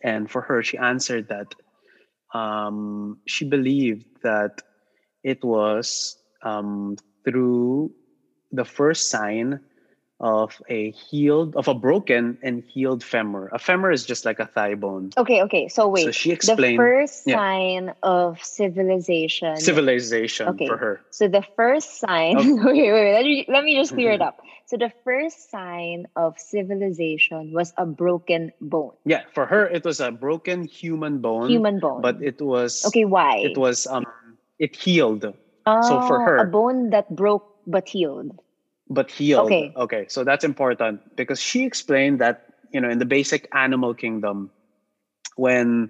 and 0.03 0.29
for 0.29 0.41
her 0.41 0.61
she 0.63 0.77
answered 0.77 1.27
that 1.29 1.55
um, 2.33 3.17
she 3.27 3.45
believed 3.45 4.05
that 4.23 4.61
it 5.23 5.43
was 5.43 6.17
um, 6.43 6.95
through 7.25 7.91
the 8.51 8.65
first 8.65 9.09
sign 9.09 9.59
of 10.21 10.61
a 10.69 10.91
healed 10.91 11.55
of 11.57 11.67
a 11.67 11.73
broken 11.73 12.37
and 12.45 12.63
healed 12.69 13.03
femur 13.03 13.49
a 13.51 13.57
femur 13.59 13.89
is 13.91 14.05
just 14.05 14.23
like 14.23 14.39
a 14.39 14.45
thigh 14.45 14.75
bone 14.75 15.09
okay 15.17 15.41
okay 15.41 15.67
so 15.67 15.87
wait 15.89 16.05
so 16.05 16.11
she 16.11 16.29
explained 16.31 16.77
the 16.77 16.83
first 16.83 17.23
yeah. 17.25 17.35
sign 17.35 17.91
of 18.03 18.37
civilization 18.43 19.57
civilization 19.57 20.47
Okay. 20.47 20.67
for 20.67 20.77
her 20.77 21.01
So 21.09 21.27
the 21.27 21.43
first 21.55 21.99
sign, 21.99 22.37
Okay. 22.37 22.53
wait, 22.65 22.91
wait, 22.93 22.93
wait, 22.93 23.13
let 23.17 23.25
me, 23.25 23.45
let 23.49 23.63
me 23.65 23.75
just 23.75 23.93
clear 23.93 24.11
it 24.13 24.21
up. 24.21 24.39
So 24.69 24.77
the 24.77 24.91
first 25.03 25.49
sign 25.51 26.07
of 26.15 26.39
civilization 26.39 27.51
was 27.51 27.73
a 27.77 27.85
broken 27.85 28.51
bone, 28.61 28.93
yeah 29.05 29.23
for 29.33 29.45
her 29.49 29.65
it 29.67 29.83
was 29.83 29.99
a 29.99 30.11
broken 30.11 30.63
human 30.69 31.19
bone 31.19 31.49
human 31.49 31.79
bone. 31.81 32.01
but 32.01 32.21
it 32.21 32.39
was 32.41 32.85
okay, 32.87 33.05
why? 33.05 33.41
it 33.41 33.57
was 33.57 33.85
um 33.87 34.05
it 34.59 34.75
healed 34.77 35.25
oh, 35.65 35.81
so 35.81 35.99
for 36.05 36.19
her- 36.21 36.37
a 36.37 36.45
bone 36.45 36.91
that 36.93 37.09
broke 37.15 37.47
but 37.65 37.89
healed. 37.89 38.37
But 38.91 39.11
healed 39.11 39.63
Okay. 39.63 39.73
okay 39.77 40.05
so 40.09 40.23
that's 40.25 40.45
important 40.45 41.01
because 41.15 41.41
she 41.41 41.65
explained 41.65 42.19
that 42.21 42.41
you 42.71 42.81
know 42.81 42.89
in 42.89 42.99
the 42.99 43.05
basic 43.05 43.47
animal 43.55 43.95
kingdom 43.95 44.51
when 45.35 45.89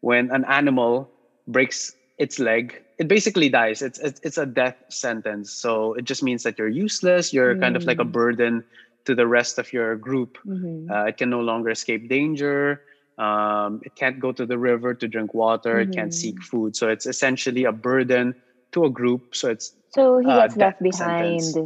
when 0.00 0.30
an 0.30 0.44
animal 0.46 1.10
breaks 1.46 1.92
its 2.18 2.38
leg 2.38 2.82
it 2.98 3.08
basically 3.08 3.48
dies 3.48 3.82
it's 3.82 3.98
it's, 4.00 4.20
it's 4.22 4.38
a 4.38 4.46
death 4.46 4.76
sentence 4.90 5.52
so 5.52 5.94
it 5.94 6.04
just 6.04 6.22
means 6.22 6.42
that 6.44 6.58
you're 6.58 6.68
useless 6.68 7.32
you're 7.32 7.56
kind 7.56 7.76
of 7.76 7.86
like 7.86 8.00
a 8.00 8.04
Mm. 8.04 8.12
burden 8.12 8.62
to 9.06 9.14
the 9.14 9.26
rest 9.26 9.58
of 9.58 9.72
your 9.72 9.96
group. 9.96 10.38
Mhm. 10.46 10.92
Uh, 10.92 11.04
it 11.06 11.16
can 11.16 11.30
no 11.30 11.40
longer 11.40 11.70
escape 11.70 12.08
danger. 12.08 12.80
Um, 13.18 13.80
it 13.82 13.94
can't 13.96 14.18
go 14.20 14.32
to 14.32 14.46
the 14.46 14.58
river 14.58 14.94
to 14.94 15.08
drink 15.08 15.34
water. 15.34 15.80
It 15.80 15.92
can't 15.92 16.12
seek 16.14 16.36
Mhm. 16.36 16.42
food. 16.42 16.76
So 16.76 16.88
it's 16.88 17.06
essentially 17.06 17.64
a 17.64 17.72
burden 17.72 18.34
to 18.72 18.84
a 18.84 18.90
group. 18.90 19.22
So 19.34 19.50
it's 19.50 19.74
So 19.88 20.18
he 20.18 20.32
uh, 20.32 20.48
gets 20.48 20.56
left 20.56 20.76
death 20.80 20.92
sentence. 20.92 21.58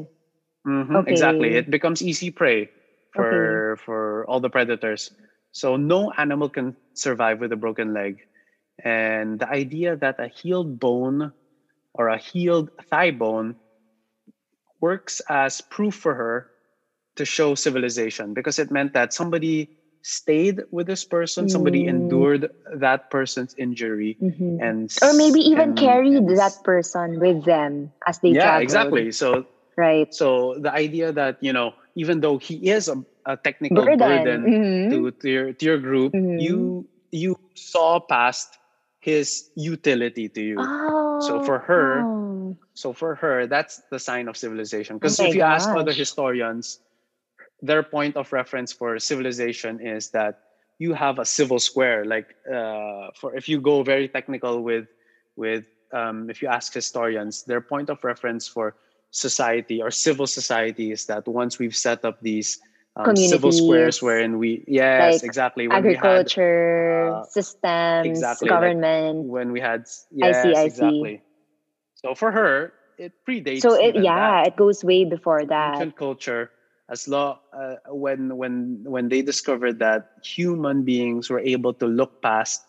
Behind. 0.67 0.89
Mhm, 0.89 1.09
exactly 1.09 1.55
it 1.55 1.71
becomes 1.71 2.03
easy 2.03 2.31
prey 2.31 2.71
for 3.15 3.77
for 3.85 4.27
all 4.29 4.41
the 4.41 4.51
predators. 4.51 5.11
So 5.53 5.77
no 5.77 6.13
animal 6.19 6.51
can 6.51 6.77
survive 6.95 7.41
with 7.41 7.53
a 7.53 7.57
broken 7.57 7.95
leg. 7.95 8.21
And 8.85 9.41
the 9.41 9.49
idea 9.49 9.97
that 9.97 10.17
a 10.21 10.29
healed 10.29 10.79
bone 10.79 11.33
or 11.95 12.09
a 12.09 12.19
healed 12.19 12.71
thigh 12.91 13.11
bone 13.13 13.57
works 14.81 15.21
as 15.29 15.61
proof 15.63 15.95
for 15.95 16.15
her 16.15 16.51
to 17.17 17.25
show 17.25 17.55
civilization 17.55 18.35
because 18.35 18.59
it 18.59 18.71
meant 18.71 18.93
that 18.95 19.13
somebody 19.13 19.71
stayed 20.03 20.63
with 20.71 20.87
this 20.87 21.05
person, 21.05 21.49
somebody 21.49 21.85
Mm. 21.85 21.89
endured 21.89 22.49
that 22.79 23.09
person's 23.11 23.55
injury, 23.59 24.17
Mhm. 24.23 24.61
and 24.63 24.91
Or 25.03 25.13
maybe 25.15 25.41
even 25.41 25.71
and- 25.71 25.79
carried 25.79 26.29
that 26.37 26.55
person 26.65 27.19
with 27.19 27.45
them 27.45 27.93
as 28.07 28.21
they 28.21 28.31
yeah, 28.31 28.61
traveled. 28.61 28.63
exactly. 28.63 29.13
So 29.13 29.47
Right. 29.77 30.13
so 30.13 30.57
the 30.61 30.73
idea 30.73 31.13
that 31.13 31.37
you 31.41 31.53
know, 31.53 31.73
even 31.95 32.21
though 32.21 32.39
he 32.39 32.71
is 32.71 32.89
a, 32.89 32.97
a 33.27 33.37
technical 33.37 33.85
Burden. 33.87 33.99
burden, 33.99 34.43
Mhm. 34.45 34.91
to, 34.91 35.11
to 35.23 35.29
your 35.31 35.53
to 35.53 35.65
your 35.67 35.79
group, 35.79 36.15
Mhm. 36.15 36.39
you 36.39 36.89
you 37.11 37.37
saw 37.55 38.01
past 38.01 38.59
his 39.01 39.51
utility 39.55 40.29
to 40.31 40.43
you. 40.43 40.59
Oh, 40.59 41.19
So 41.19 41.39
for 41.41 41.59
her, 41.61 42.09
oh. 42.09 42.57
So 42.75 42.93
for 42.93 43.15
her, 43.17 43.47
that's 43.47 43.83
the 43.91 43.99
sign 43.99 44.29
of 44.29 44.37
civilization. 44.37 44.97
Because 44.97 45.21
Oh 45.21 45.25
if 45.27 45.35
you 45.35 45.43
ask 45.43 45.71
other 45.75 45.93
historians, 45.93 46.81
their 47.61 47.83
point 47.83 48.17
of 48.17 48.33
reference 48.33 48.73
for 48.73 48.99
civilization 48.99 49.81
is 49.81 50.11
that 50.11 50.37
you 50.79 50.93
have 50.95 51.19
a 51.19 51.25
civil 51.25 51.59
square. 51.59 52.05
Like 52.05 52.27
uh, 52.49 53.09
for 53.19 53.35
if 53.37 53.49
you 53.49 53.61
go 53.61 53.83
very 53.83 54.09
technical 54.09 54.63
with 54.63 54.87
with 55.37 55.65
um, 55.93 56.31
if 56.31 56.43
you 56.43 56.49
ask 56.49 56.73
historians, 56.73 57.45
their 57.47 57.61
point 57.61 57.91
of 57.91 57.99
reference 58.05 58.49
for 58.49 58.75
society 59.11 59.83
or 59.83 59.91
civil 59.91 60.27
society 60.27 60.91
is 60.93 61.07
that 61.07 61.27
once 61.27 61.59
we've 61.59 61.77
set 61.77 62.05
up 62.05 62.21
these 62.21 62.59
um, 62.97 63.17
civil 63.17 63.53
squares 63.53 64.03
wherein 64.03 64.39
we 64.39 64.65
yes 64.67 65.23
Like 65.23 65.25
exactly 65.25 65.69
when 65.69 65.85
we 65.87 65.95
had 65.95 66.33
agriculture 66.35 67.11
uh, 67.13 67.25
systems, 67.25 68.07
exactly, 68.07 68.57
like 68.57 68.79
government. 68.81 69.27
when 69.27 69.53
we 69.53 69.61
had 69.61 69.87
I 70.23 70.33
see, 70.33 70.55
I 70.55 70.69
see. 70.69 71.21
So 71.95 72.15
for 72.15 72.31
her, 72.33 72.73
it 72.99 73.13
predates. 73.27 73.61
so 73.63 73.75
it 73.75 73.97
yeah, 73.97 74.43
that 74.43 74.47
it 74.47 74.57
goes 74.57 74.85
way 74.85 75.05
before 75.05 75.45
that. 75.47 75.75
ancient 75.75 75.97
culture 75.97 76.51
as 76.89 77.09
law 77.09 77.41
uh, 77.53 77.77
when 77.91 78.37
when 78.37 78.83
when 78.85 79.09
they 79.09 79.23
discovered 79.23 79.79
that 79.81 80.13
human 80.23 80.83
beings 80.85 81.29
were 81.31 81.41
able 81.41 81.73
to 81.75 81.87
look 81.87 82.23
past 82.23 82.65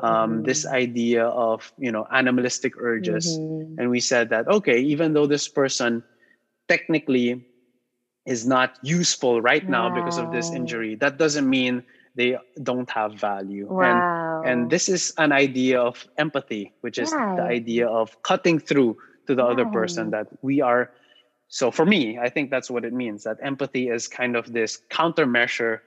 um, 0.00 0.42
this 0.42 0.64
Mhm. 0.64 0.68
idea 0.68 1.26
of 1.26 1.72
you 1.78 1.90
know 1.92 2.06
animalistic 2.12 2.74
urges 2.78 3.40
Mhm. 3.48 3.78
and 3.78 3.90
we 3.90 4.00
said 4.00 4.30
that 4.30 4.46
okay 4.48 4.78
even 4.80 5.12
though 5.12 5.26
this 5.26 5.48
person 5.48 6.02
technically 6.68 7.44
is 8.26 8.46
not 8.46 8.78
useful 8.82 9.40
right 9.40 9.68
now 9.68 9.88
because 9.90 10.18
of 10.18 10.30
this 10.30 10.50
injury 10.52 10.94
that 10.96 11.18
doesn't 11.18 11.48
mean 11.48 11.82
they 12.14 12.36
don't 12.62 12.90
have 12.90 13.14
value 13.14 13.72
and 13.78 14.04
Wow. 14.42 14.42
and 14.42 14.70
this 14.70 14.88
is 14.88 15.12
an 15.18 15.32
idea 15.32 15.80
of 15.80 16.06
empathy 16.18 16.72
which 16.80 16.98
is 16.98 17.16
the 17.36 17.42
idea 17.42 17.86
of 17.88 18.10
cutting 18.22 18.58
through 18.58 18.96
to 19.26 19.34
the 19.34 19.44
other 19.44 19.66
person 19.66 20.10
that 20.10 20.26
we 20.42 20.60
are 20.60 20.90
so 21.48 21.70
for 21.70 21.84
me 21.84 22.18
i 22.18 22.28
think 22.28 22.50
that's 22.50 22.70
what 22.70 22.84
it 22.84 22.92
means 22.92 23.24
that 23.24 23.36
empathy 23.42 23.88
is 23.88 24.08
kind 24.08 24.36
of 24.36 24.52
this 24.52 24.78
countermeasure 24.90 25.78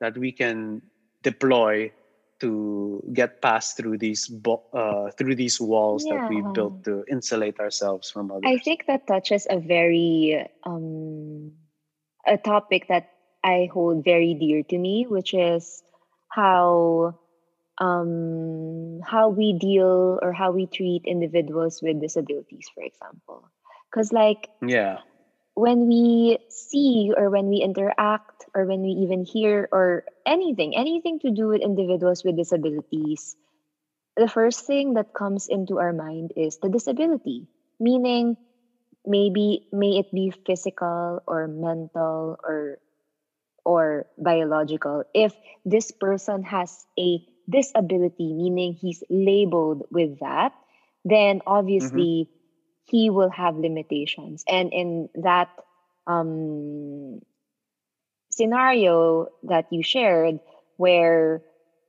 that 0.00 0.16
we 0.16 0.32
can 0.32 0.80
deploy 1.22 1.90
to 2.40 3.02
get 3.12 3.40
past 3.42 3.76
through 3.76 3.98
these 3.98 4.28
bo- 4.28 4.64
uh, 4.72 5.10
through 5.12 5.34
these 5.36 5.60
walls 5.60 6.04
that 6.10 6.28
we've 6.28 6.52
built 6.52 6.84
to 6.84 7.04
insulate 7.10 7.58
ourselves 7.60 8.10
from 8.10 8.30
others. 8.30 8.42
I 8.44 8.58
think 8.58 8.86
that 8.86 9.06
touches 9.06 9.46
a 9.48 9.58
very 9.58 10.46
um 10.64 11.52
a 12.26 12.36
topic 12.36 12.88
that 12.88 13.08
I 13.44 13.68
hold 13.72 14.04
very 14.04 14.34
dear 14.34 14.62
to 14.64 14.78
me, 14.78 15.06
which 15.08 15.34
is 15.34 15.82
how 16.28 17.14
um 17.78 19.00
how 19.04 19.28
we 19.28 19.52
deal 19.58 20.18
or 20.22 20.32
how 20.32 20.52
we 20.52 20.66
treat 20.66 21.02
individuals 21.06 21.80
with 21.82 22.00
disabilities, 22.00 22.68
for 22.74 22.82
example. 22.82 23.50
Because 23.90 24.12
like 24.12 24.48
yeah 24.62 24.98
when 25.56 25.88
we 25.88 26.36
see 26.52 27.10
or 27.16 27.30
when 27.32 27.48
we 27.48 27.64
interact 27.64 28.44
or 28.54 28.66
when 28.68 28.82
we 28.82 29.08
even 29.08 29.24
hear 29.24 29.66
or 29.72 30.04
anything, 30.28 30.76
anything 30.76 31.18
to 31.20 31.32
do 31.32 31.48
with 31.48 31.62
individuals 31.64 32.22
with 32.22 32.36
disabilities, 32.36 33.34
the 34.16 34.28
first 34.28 34.68
thing 34.68 34.94
that 34.94 35.16
comes 35.16 35.48
into 35.48 35.80
our 35.80 35.96
mind 35.96 36.32
is 36.36 36.58
the 36.58 36.68
disability, 36.68 37.48
meaning 37.80 38.36
maybe 39.06 39.66
may 39.72 39.96
it 40.04 40.12
be 40.12 40.30
physical 40.44 41.24
or 41.26 41.48
mental 41.48 42.36
or 42.44 42.78
or 43.64 44.06
biological. 44.18 45.04
If 45.14 45.34
this 45.64 45.90
person 45.90 46.44
has 46.44 46.84
a 47.00 47.24
disability 47.48 48.34
meaning 48.34 48.74
he's 48.74 49.02
labeled 49.08 49.86
with 49.90 50.18
that 50.18 50.52
then 51.06 51.38
mm-hmm. 51.38 51.48
obviously 51.48 52.28
he 52.86 53.10
will 53.10 53.30
have 53.30 53.56
limitations. 53.56 54.44
And 54.48 54.72
in 54.72 55.08
that 55.16 55.48
um 56.06 57.20
scenario 58.30 59.26
that 59.44 59.66
you 59.72 59.82
shared 59.82 60.38
where 60.76 61.42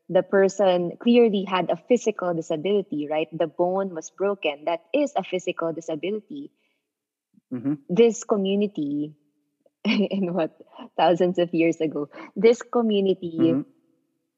the 0.10 0.24
person 0.24 0.98
clearly 0.98 1.44
had 1.44 1.70
a 1.70 1.76
physical 1.78 2.34
disability 2.34 3.08
right? 3.10 3.28
The 3.32 3.48
bone 3.48 3.94
was 3.94 4.10
broken. 4.12 4.66
That 4.66 4.82
is 4.94 5.14
a 5.16 5.24
physical 5.24 5.74
disability. 5.74 6.52
Hmm 7.52 7.74
this 7.90 8.24
community 8.24 9.14
in 9.86 10.34
what 10.34 10.52
thousands 10.98 11.40
of 11.40 11.54
years 11.54 11.80
ago 11.82 12.10
this 12.36 12.62
community 12.62 13.56
Mhm. 13.56 13.66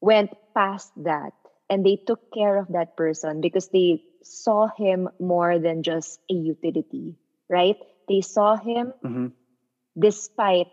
went 0.01 0.31
past 0.55 0.91
that 0.97 1.33
and 1.69 1.85
they 1.85 1.95
took 1.95 2.31
care 2.33 2.57
of 2.57 2.67
that 2.69 2.95
person 2.97 3.41
because 3.41 3.69
they 3.69 4.01
saw 4.23 4.67
him 4.77 5.09
more 5.19 5.59
than 5.59 5.83
just 5.83 6.19
a 6.29 6.33
utility 6.33 7.15
right? 7.49 7.77
They 8.07 8.21
saw 8.21 8.55
him 8.57 8.93
hmm 9.01 9.27
despite 9.97 10.67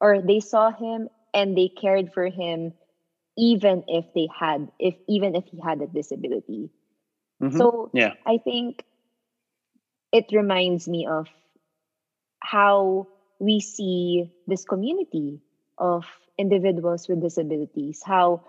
or 0.00 0.20
they 0.20 0.40
saw 0.40 0.70
him 0.70 1.08
and 1.32 1.56
they 1.56 1.68
cared 1.68 2.12
for 2.12 2.26
him 2.26 2.72
even 3.38 3.84
if 3.88 4.04
they 4.14 4.28
had 4.28 4.70
if 4.78 4.94
even 5.08 5.34
if 5.36 5.44
he 5.46 5.58
had 5.60 5.80
a 5.80 5.86
disability. 5.86 6.70
Mhm. 7.40 7.56
so 7.56 7.90
yeah. 7.94 8.14
I 8.26 8.38
think 8.38 8.84
it 10.12 10.26
reminds 10.32 10.88
me 10.88 11.06
of 11.06 11.28
how 12.40 13.08
we 13.38 13.60
see 13.60 14.30
this 14.46 14.64
community 14.64 15.40
of 15.78 16.04
individuals 16.38 17.08
with 17.08 17.20
disabilities, 17.22 18.02
how 18.04 18.44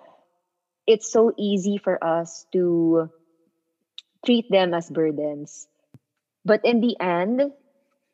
it's 0.87 1.11
so 1.11 1.33
easy 1.37 1.77
for 1.77 2.01
us 2.03 2.45
to 2.53 3.09
treat 4.25 4.49
them 4.49 4.73
as 4.73 4.89
burdens. 4.89 5.67
But 6.45 6.65
in 6.65 6.81
the 6.81 6.95
end, 6.99 7.51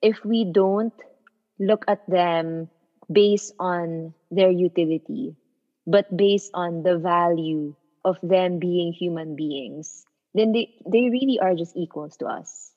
if 0.02 0.24
we 0.26 0.46
don't 0.46 0.94
look 1.60 1.86
at 1.88 2.06
them 2.08 2.70
based 3.12 3.54
on 3.60 4.14
their 4.32 4.52
utility, 4.52 5.36
but 5.88 6.06
based 6.16 6.52
on 6.54 6.84
the 6.84 6.98
value 6.98 7.76
of 8.06 8.18
them 8.22 8.60
being 8.60 8.94
human 8.94 9.36
beings, 9.36 10.06
then 10.34 10.52
they, 10.52 10.72
they 10.86 11.10
really 11.10 11.40
are 11.40 11.56
just 11.56 11.76
equals 11.76 12.18
to 12.18 12.26
us. 12.28 12.72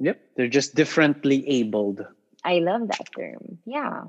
yep 0.00 0.18
they're 0.36 0.48
just 0.50 0.74
differently 0.74 1.46
abled 1.48 2.04
I 2.44 2.58
love 2.60 2.88
that 2.88 3.08
term. 3.16 3.58
Yeah. 3.64 4.04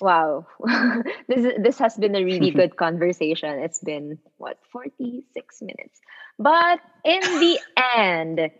Wow. 0.00 0.46
this 1.28 1.44
is, 1.44 1.52
this 1.62 1.78
has 1.78 1.96
been 1.96 2.14
a 2.14 2.24
really 2.24 2.50
good 2.60 2.76
conversation. 2.76 3.58
It's 3.60 3.80
been 3.80 4.18
what 4.36 4.58
46 4.70 5.62
minutes. 5.62 6.00
But 6.38 6.80
in 7.04 7.20
the 7.40 7.58
end, 7.96 8.50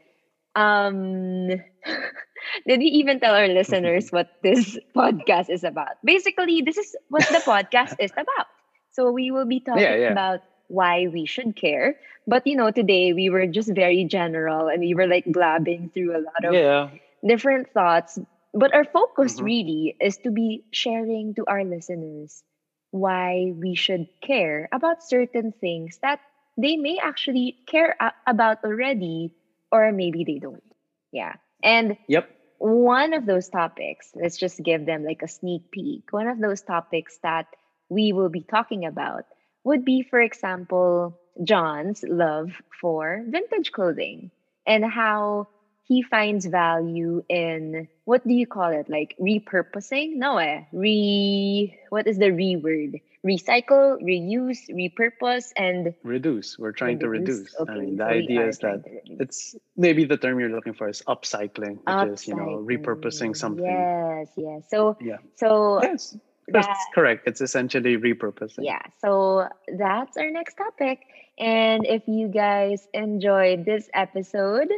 um 0.55 1.49
did 2.67 2.79
we 2.81 2.87
even 3.03 3.21
tell 3.21 3.35
our 3.35 3.49
listeners 3.49 4.11
what 4.11 4.29
this 4.43 4.79
podcast 4.97 5.51
is 5.51 5.65
about? 5.65 5.97
Basically, 6.05 6.63
this 6.63 6.77
is 6.79 6.97
what 7.09 7.27
the 7.29 7.43
podcast 7.45 7.95
is 7.99 8.13
about. 8.13 8.47
So 8.93 9.11
we 9.13 9.31
will 9.31 9.47
be 9.47 9.61
talking 9.61 9.83
Yeah, 9.83 9.97
yeah. 9.97 10.11
about 10.11 10.41
why 10.69 11.09
we 11.09 11.27
should 11.27 11.55
care. 11.57 11.97
But 12.27 12.47
you 12.47 12.57
know, 12.57 12.71
today 12.71 13.13
we 13.13 13.31
were 13.31 13.47
just 13.47 13.73
very 13.75 14.05
general 14.05 14.69
and 14.69 14.81
we 14.81 14.95
were 14.95 15.07
like 15.07 15.25
blabbing 15.27 15.91
through 15.93 16.17
a 16.17 16.23
lot 16.25 16.45
of 16.45 16.55
yeah 16.55 16.91
different 17.27 17.71
thoughts. 17.73 18.19
But 18.57 18.75
our 18.75 18.85
focus 18.85 19.39
Mhm. 19.39 19.45
really 19.45 19.97
is 20.01 20.19
to 20.25 20.33
be 20.33 20.65
sharing 20.73 21.35
to 21.37 21.45
our 21.47 21.65
listeners 21.65 22.43
why 22.91 23.53
we 23.55 23.75
should 23.77 24.09
care 24.23 24.69
about 24.73 25.03
certain 25.05 25.53
things 25.53 25.99
that 26.03 26.21
they 26.57 26.77
may 26.77 26.99
actually 26.99 27.59
care 27.67 27.97
about 28.27 28.65
already, 28.65 29.33
or 29.71 29.93
maybe 29.93 30.25
they 30.25 30.39
don't. 30.41 30.65
Yeah. 31.13 31.37
And 31.63 31.99
yep 32.09 32.29
one 32.59 33.13
of 33.15 33.27
those 33.27 33.49
topics, 33.49 34.13
let's 34.15 34.37
just 34.39 34.63
give 34.63 34.87
them 34.87 35.05
like 35.05 35.23
a 35.23 35.29
sneak 35.29 35.71
peek. 35.71 36.13
One 36.13 36.27
of 36.29 36.39
those 36.41 36.63
topics 36.63 37.19
that 37.23 37.47
we 37.89 38.13
will 38.13 38.31
be 38.31 38.43
talking 38.43 38.85
about 38.87 39.25
would 39.65 39.85
be, 39.85 40.03
for 40.03 40.21
example, 40.21 41.19
John's 41.43 42.03
love 42.07 42.51
for 42.81 43.23
vintage 43.29 43.73
clothing 43.73 44.31
and 44.67 44.85
how 44.85 45.49
he 45.87 46.03
finds 46.03 46.47
value 46.47 47.23
in 47.29 47.89
what 48.05 48.27
do 48.27 48.35
you 48.35 48.47
call 48.47 48.71
it? 48.71 48.91
Like 48.91 49.15
repurposing? 49.21 50.17
No, 50.17 50.39
eh. 50.39 50.65
Re 50.73 51.79
what 51.91 52.07
is 52.07 52.19
the 52.19 52.31
re 52.31 52.57
word? 52.57 53.01
Recycle, 53.25 53.99
reuse, 54.03 54.69
repurpose, 54.71 55.53
and 55.57 55.95
reduce. 56.03 56.59
We're 56.59 56.73
trying 56.73 56.99
reduce. 56.99 57.03
to 57.03 57.35
reduce. 57.35 57.61
Okay, 57.61 57.73
I 57.73 57.79
mean, 57.79 57.97
the 57.97 58.05
so 58.05 58.11
idea 58.11 58.49
is 58.49 58.59
that 58.59 58.83
it's 59.07 59.57
maybe 59.77 60.05
the 60.05 60.17
term 60.17 60.39
you're 60.39 60.51
looking 60.51 60.75
for 60.75 60.89
is 60.89 61.03
upcycling, 61.07 61.79
which 61.79 61.87
upcycling. 61.87 62.13
is 62.13 62.29
you 62.29 62.35
know 62.37 62.65
repurposing 62.65 63.37
something. 63.37 63.65
Yes, 63.65 64.29
yes. 64.37 64.63
So 64.69 64.97
yeah. 65.01 65.19
So 65.37 65.83
yes. 65.83 66.17
That's 66.49 66.67
that, 66.67 66.79
correct. 66.95 67.27
It's 67.27 67.41
essentially 67.41 67.97
repurposing. 67.97 68.63
Yeah. 68.63 68.83
So 69.01 69.49
that's 69.77 70.17
our 70.17 70.31
next 70.31 70.55
topic. 70.55 71.01
And 71.39 71.85
if 71.85 72.07
you 72.07 72.29
guys 72.29 72.87
enjoyed 72.95 73.65
this 73.65 73.91
episode, 73.93 74.69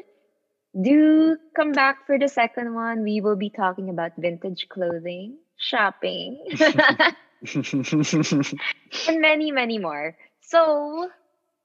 do 0.81 1.37
come 1.57 1.73
back 1.73 2.07
for 2.07 2.19
the 2.19 2.29
second 2.29 2.75
one. 2.75 3.03
We 3.03 3.21
will 3.21 3.37
be 3.37 3.51
talking 3.51 3.91
about 3.91 4.13
vintage 4.17 4.69
clothing, 4.69 5.39
shopping, 5.57 6.45
and 9.09 9.21
many, 9.21 9.51
many 9.51 9.79
more. 9.79 10.17
So, 10.41 11.11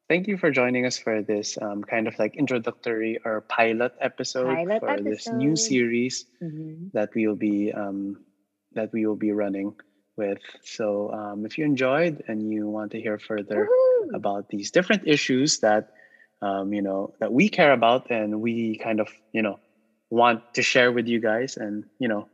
thank 0.09 0.27
you 0.27 0.37
for 0.37 0.51
joining 0.51 0.85
us 0.85 0.97
for 0.97 1.21
this 1.21 1.57
um, 1.61 1.83
kind 1.83 2.07
of 2.07 2.17
like 2.19 2.35
introductory 2.35 3.19
or 3.23 3.41
pilot 3.41 3.93
episode 4.01 4.55
pilot 4.55 4.79
for 4.79 4.89
episode. 4.89 5.11
this 5.11 5.27
new 5.27 5.55
series 5.55 6.25
mm-hmm. 6.41 6.87
that 6.93 7.09
we 7.15 7.27
will 7.27 7.35
be 7.35 7.71
um, 7.71 8.17
that 8.73 8.91
we 8.91 9.05
will 9.05 9.15
be 9.15 9.31
running 9.31 9.75
with. 10.17 10.39
So, 10.63 11.11
um, 11.11 11.45
if 11.45 11.57
you 11.57 11.65
enjoyed 11.65 12.23
and 12.27 12.51
you 12.51 12.67
want 12.67 12.91
to 12.91 13.01
hear 13.01 13.19
further 13.19 13.67
Woo-hoo! 13.69 14.15
about 14.15 14.49
these 14.49 14.71
different 14.71 15.07
issues 15.07 15.59
that 15.59 15.91
um, 16.43 16.73
you 16.73 16.81
know 16.81 17.13
that 17.19 17.31
we 17.31 17.47
care 17.49 17.71
about 17.71 18.11
and 18.11 18.41
we 18.41 18.77
kind 18.77 18.99
of 18.99 19.07
you 19.31 19.41
know 19.41 19.59
want 20.09 20.41
to 20.53 20.61
share 20.61 20.91
with 20.91 21.07
you 21.07 21.19
guys. 21.19 21.57
And 21.57 21.85
you 21.99 22.07
know 22.07 22.27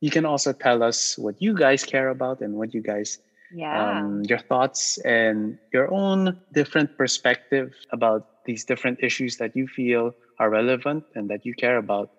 you 0.00 0.10
can 0.10 0.24
also 0.24 0.52
tell 0.52 0.82
us 0.82 1.18
what 1.18 1.40
you 1.42 1.54
guys 1.54 1.84
care 1.84 2.08
about 2.08 2.40
and 2.40 2.54
what 2.54 2.72
you 2.72 2.80
guys 2.80 3.18
yeah. 3.52 3.98
um, 3.98 4.22
your 4.24 4.38
thoughts 4.38 4.98
and 5.04 5.58
your 5.72 5.92
own 5.92 6.40
different 6.54 6.96
perspective 6.96 7.74
about 7.92 8.44
these 8.46 8.64
different 8.64 8.98
issues 9.02 9.36
that 9.36 9.54
you 9.54 9.68
feel 9.68 10.14
are 10.38 10.48
relevant 10.48 11.04
and 11.14 11.28
that 11.28 11.44
you 11.44 11.54
care 11.54 11.76
about. 11.76 12.10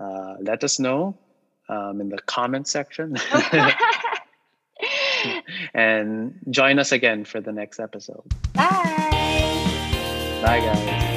Uh, 0.00 0.36
let 0.40 0.64
us 0.64 0.78
know 0.78 1.18
um, 1.68 2.00
in 2.00 2.08
the 2.08 2.18
comment 2.26 2.66
section. 2.66 3.16
And 5.74 6.38
join 6.50 6.78
us 6.78 6.92
again 6.92 7.24
for 7.24 7.40
the 7.40 7.52
next 7.52 7.80
episode. 7.80 8.22
Bye 8.54 8.94
Bye, 10.48 10.60
guys. 10.60 11.07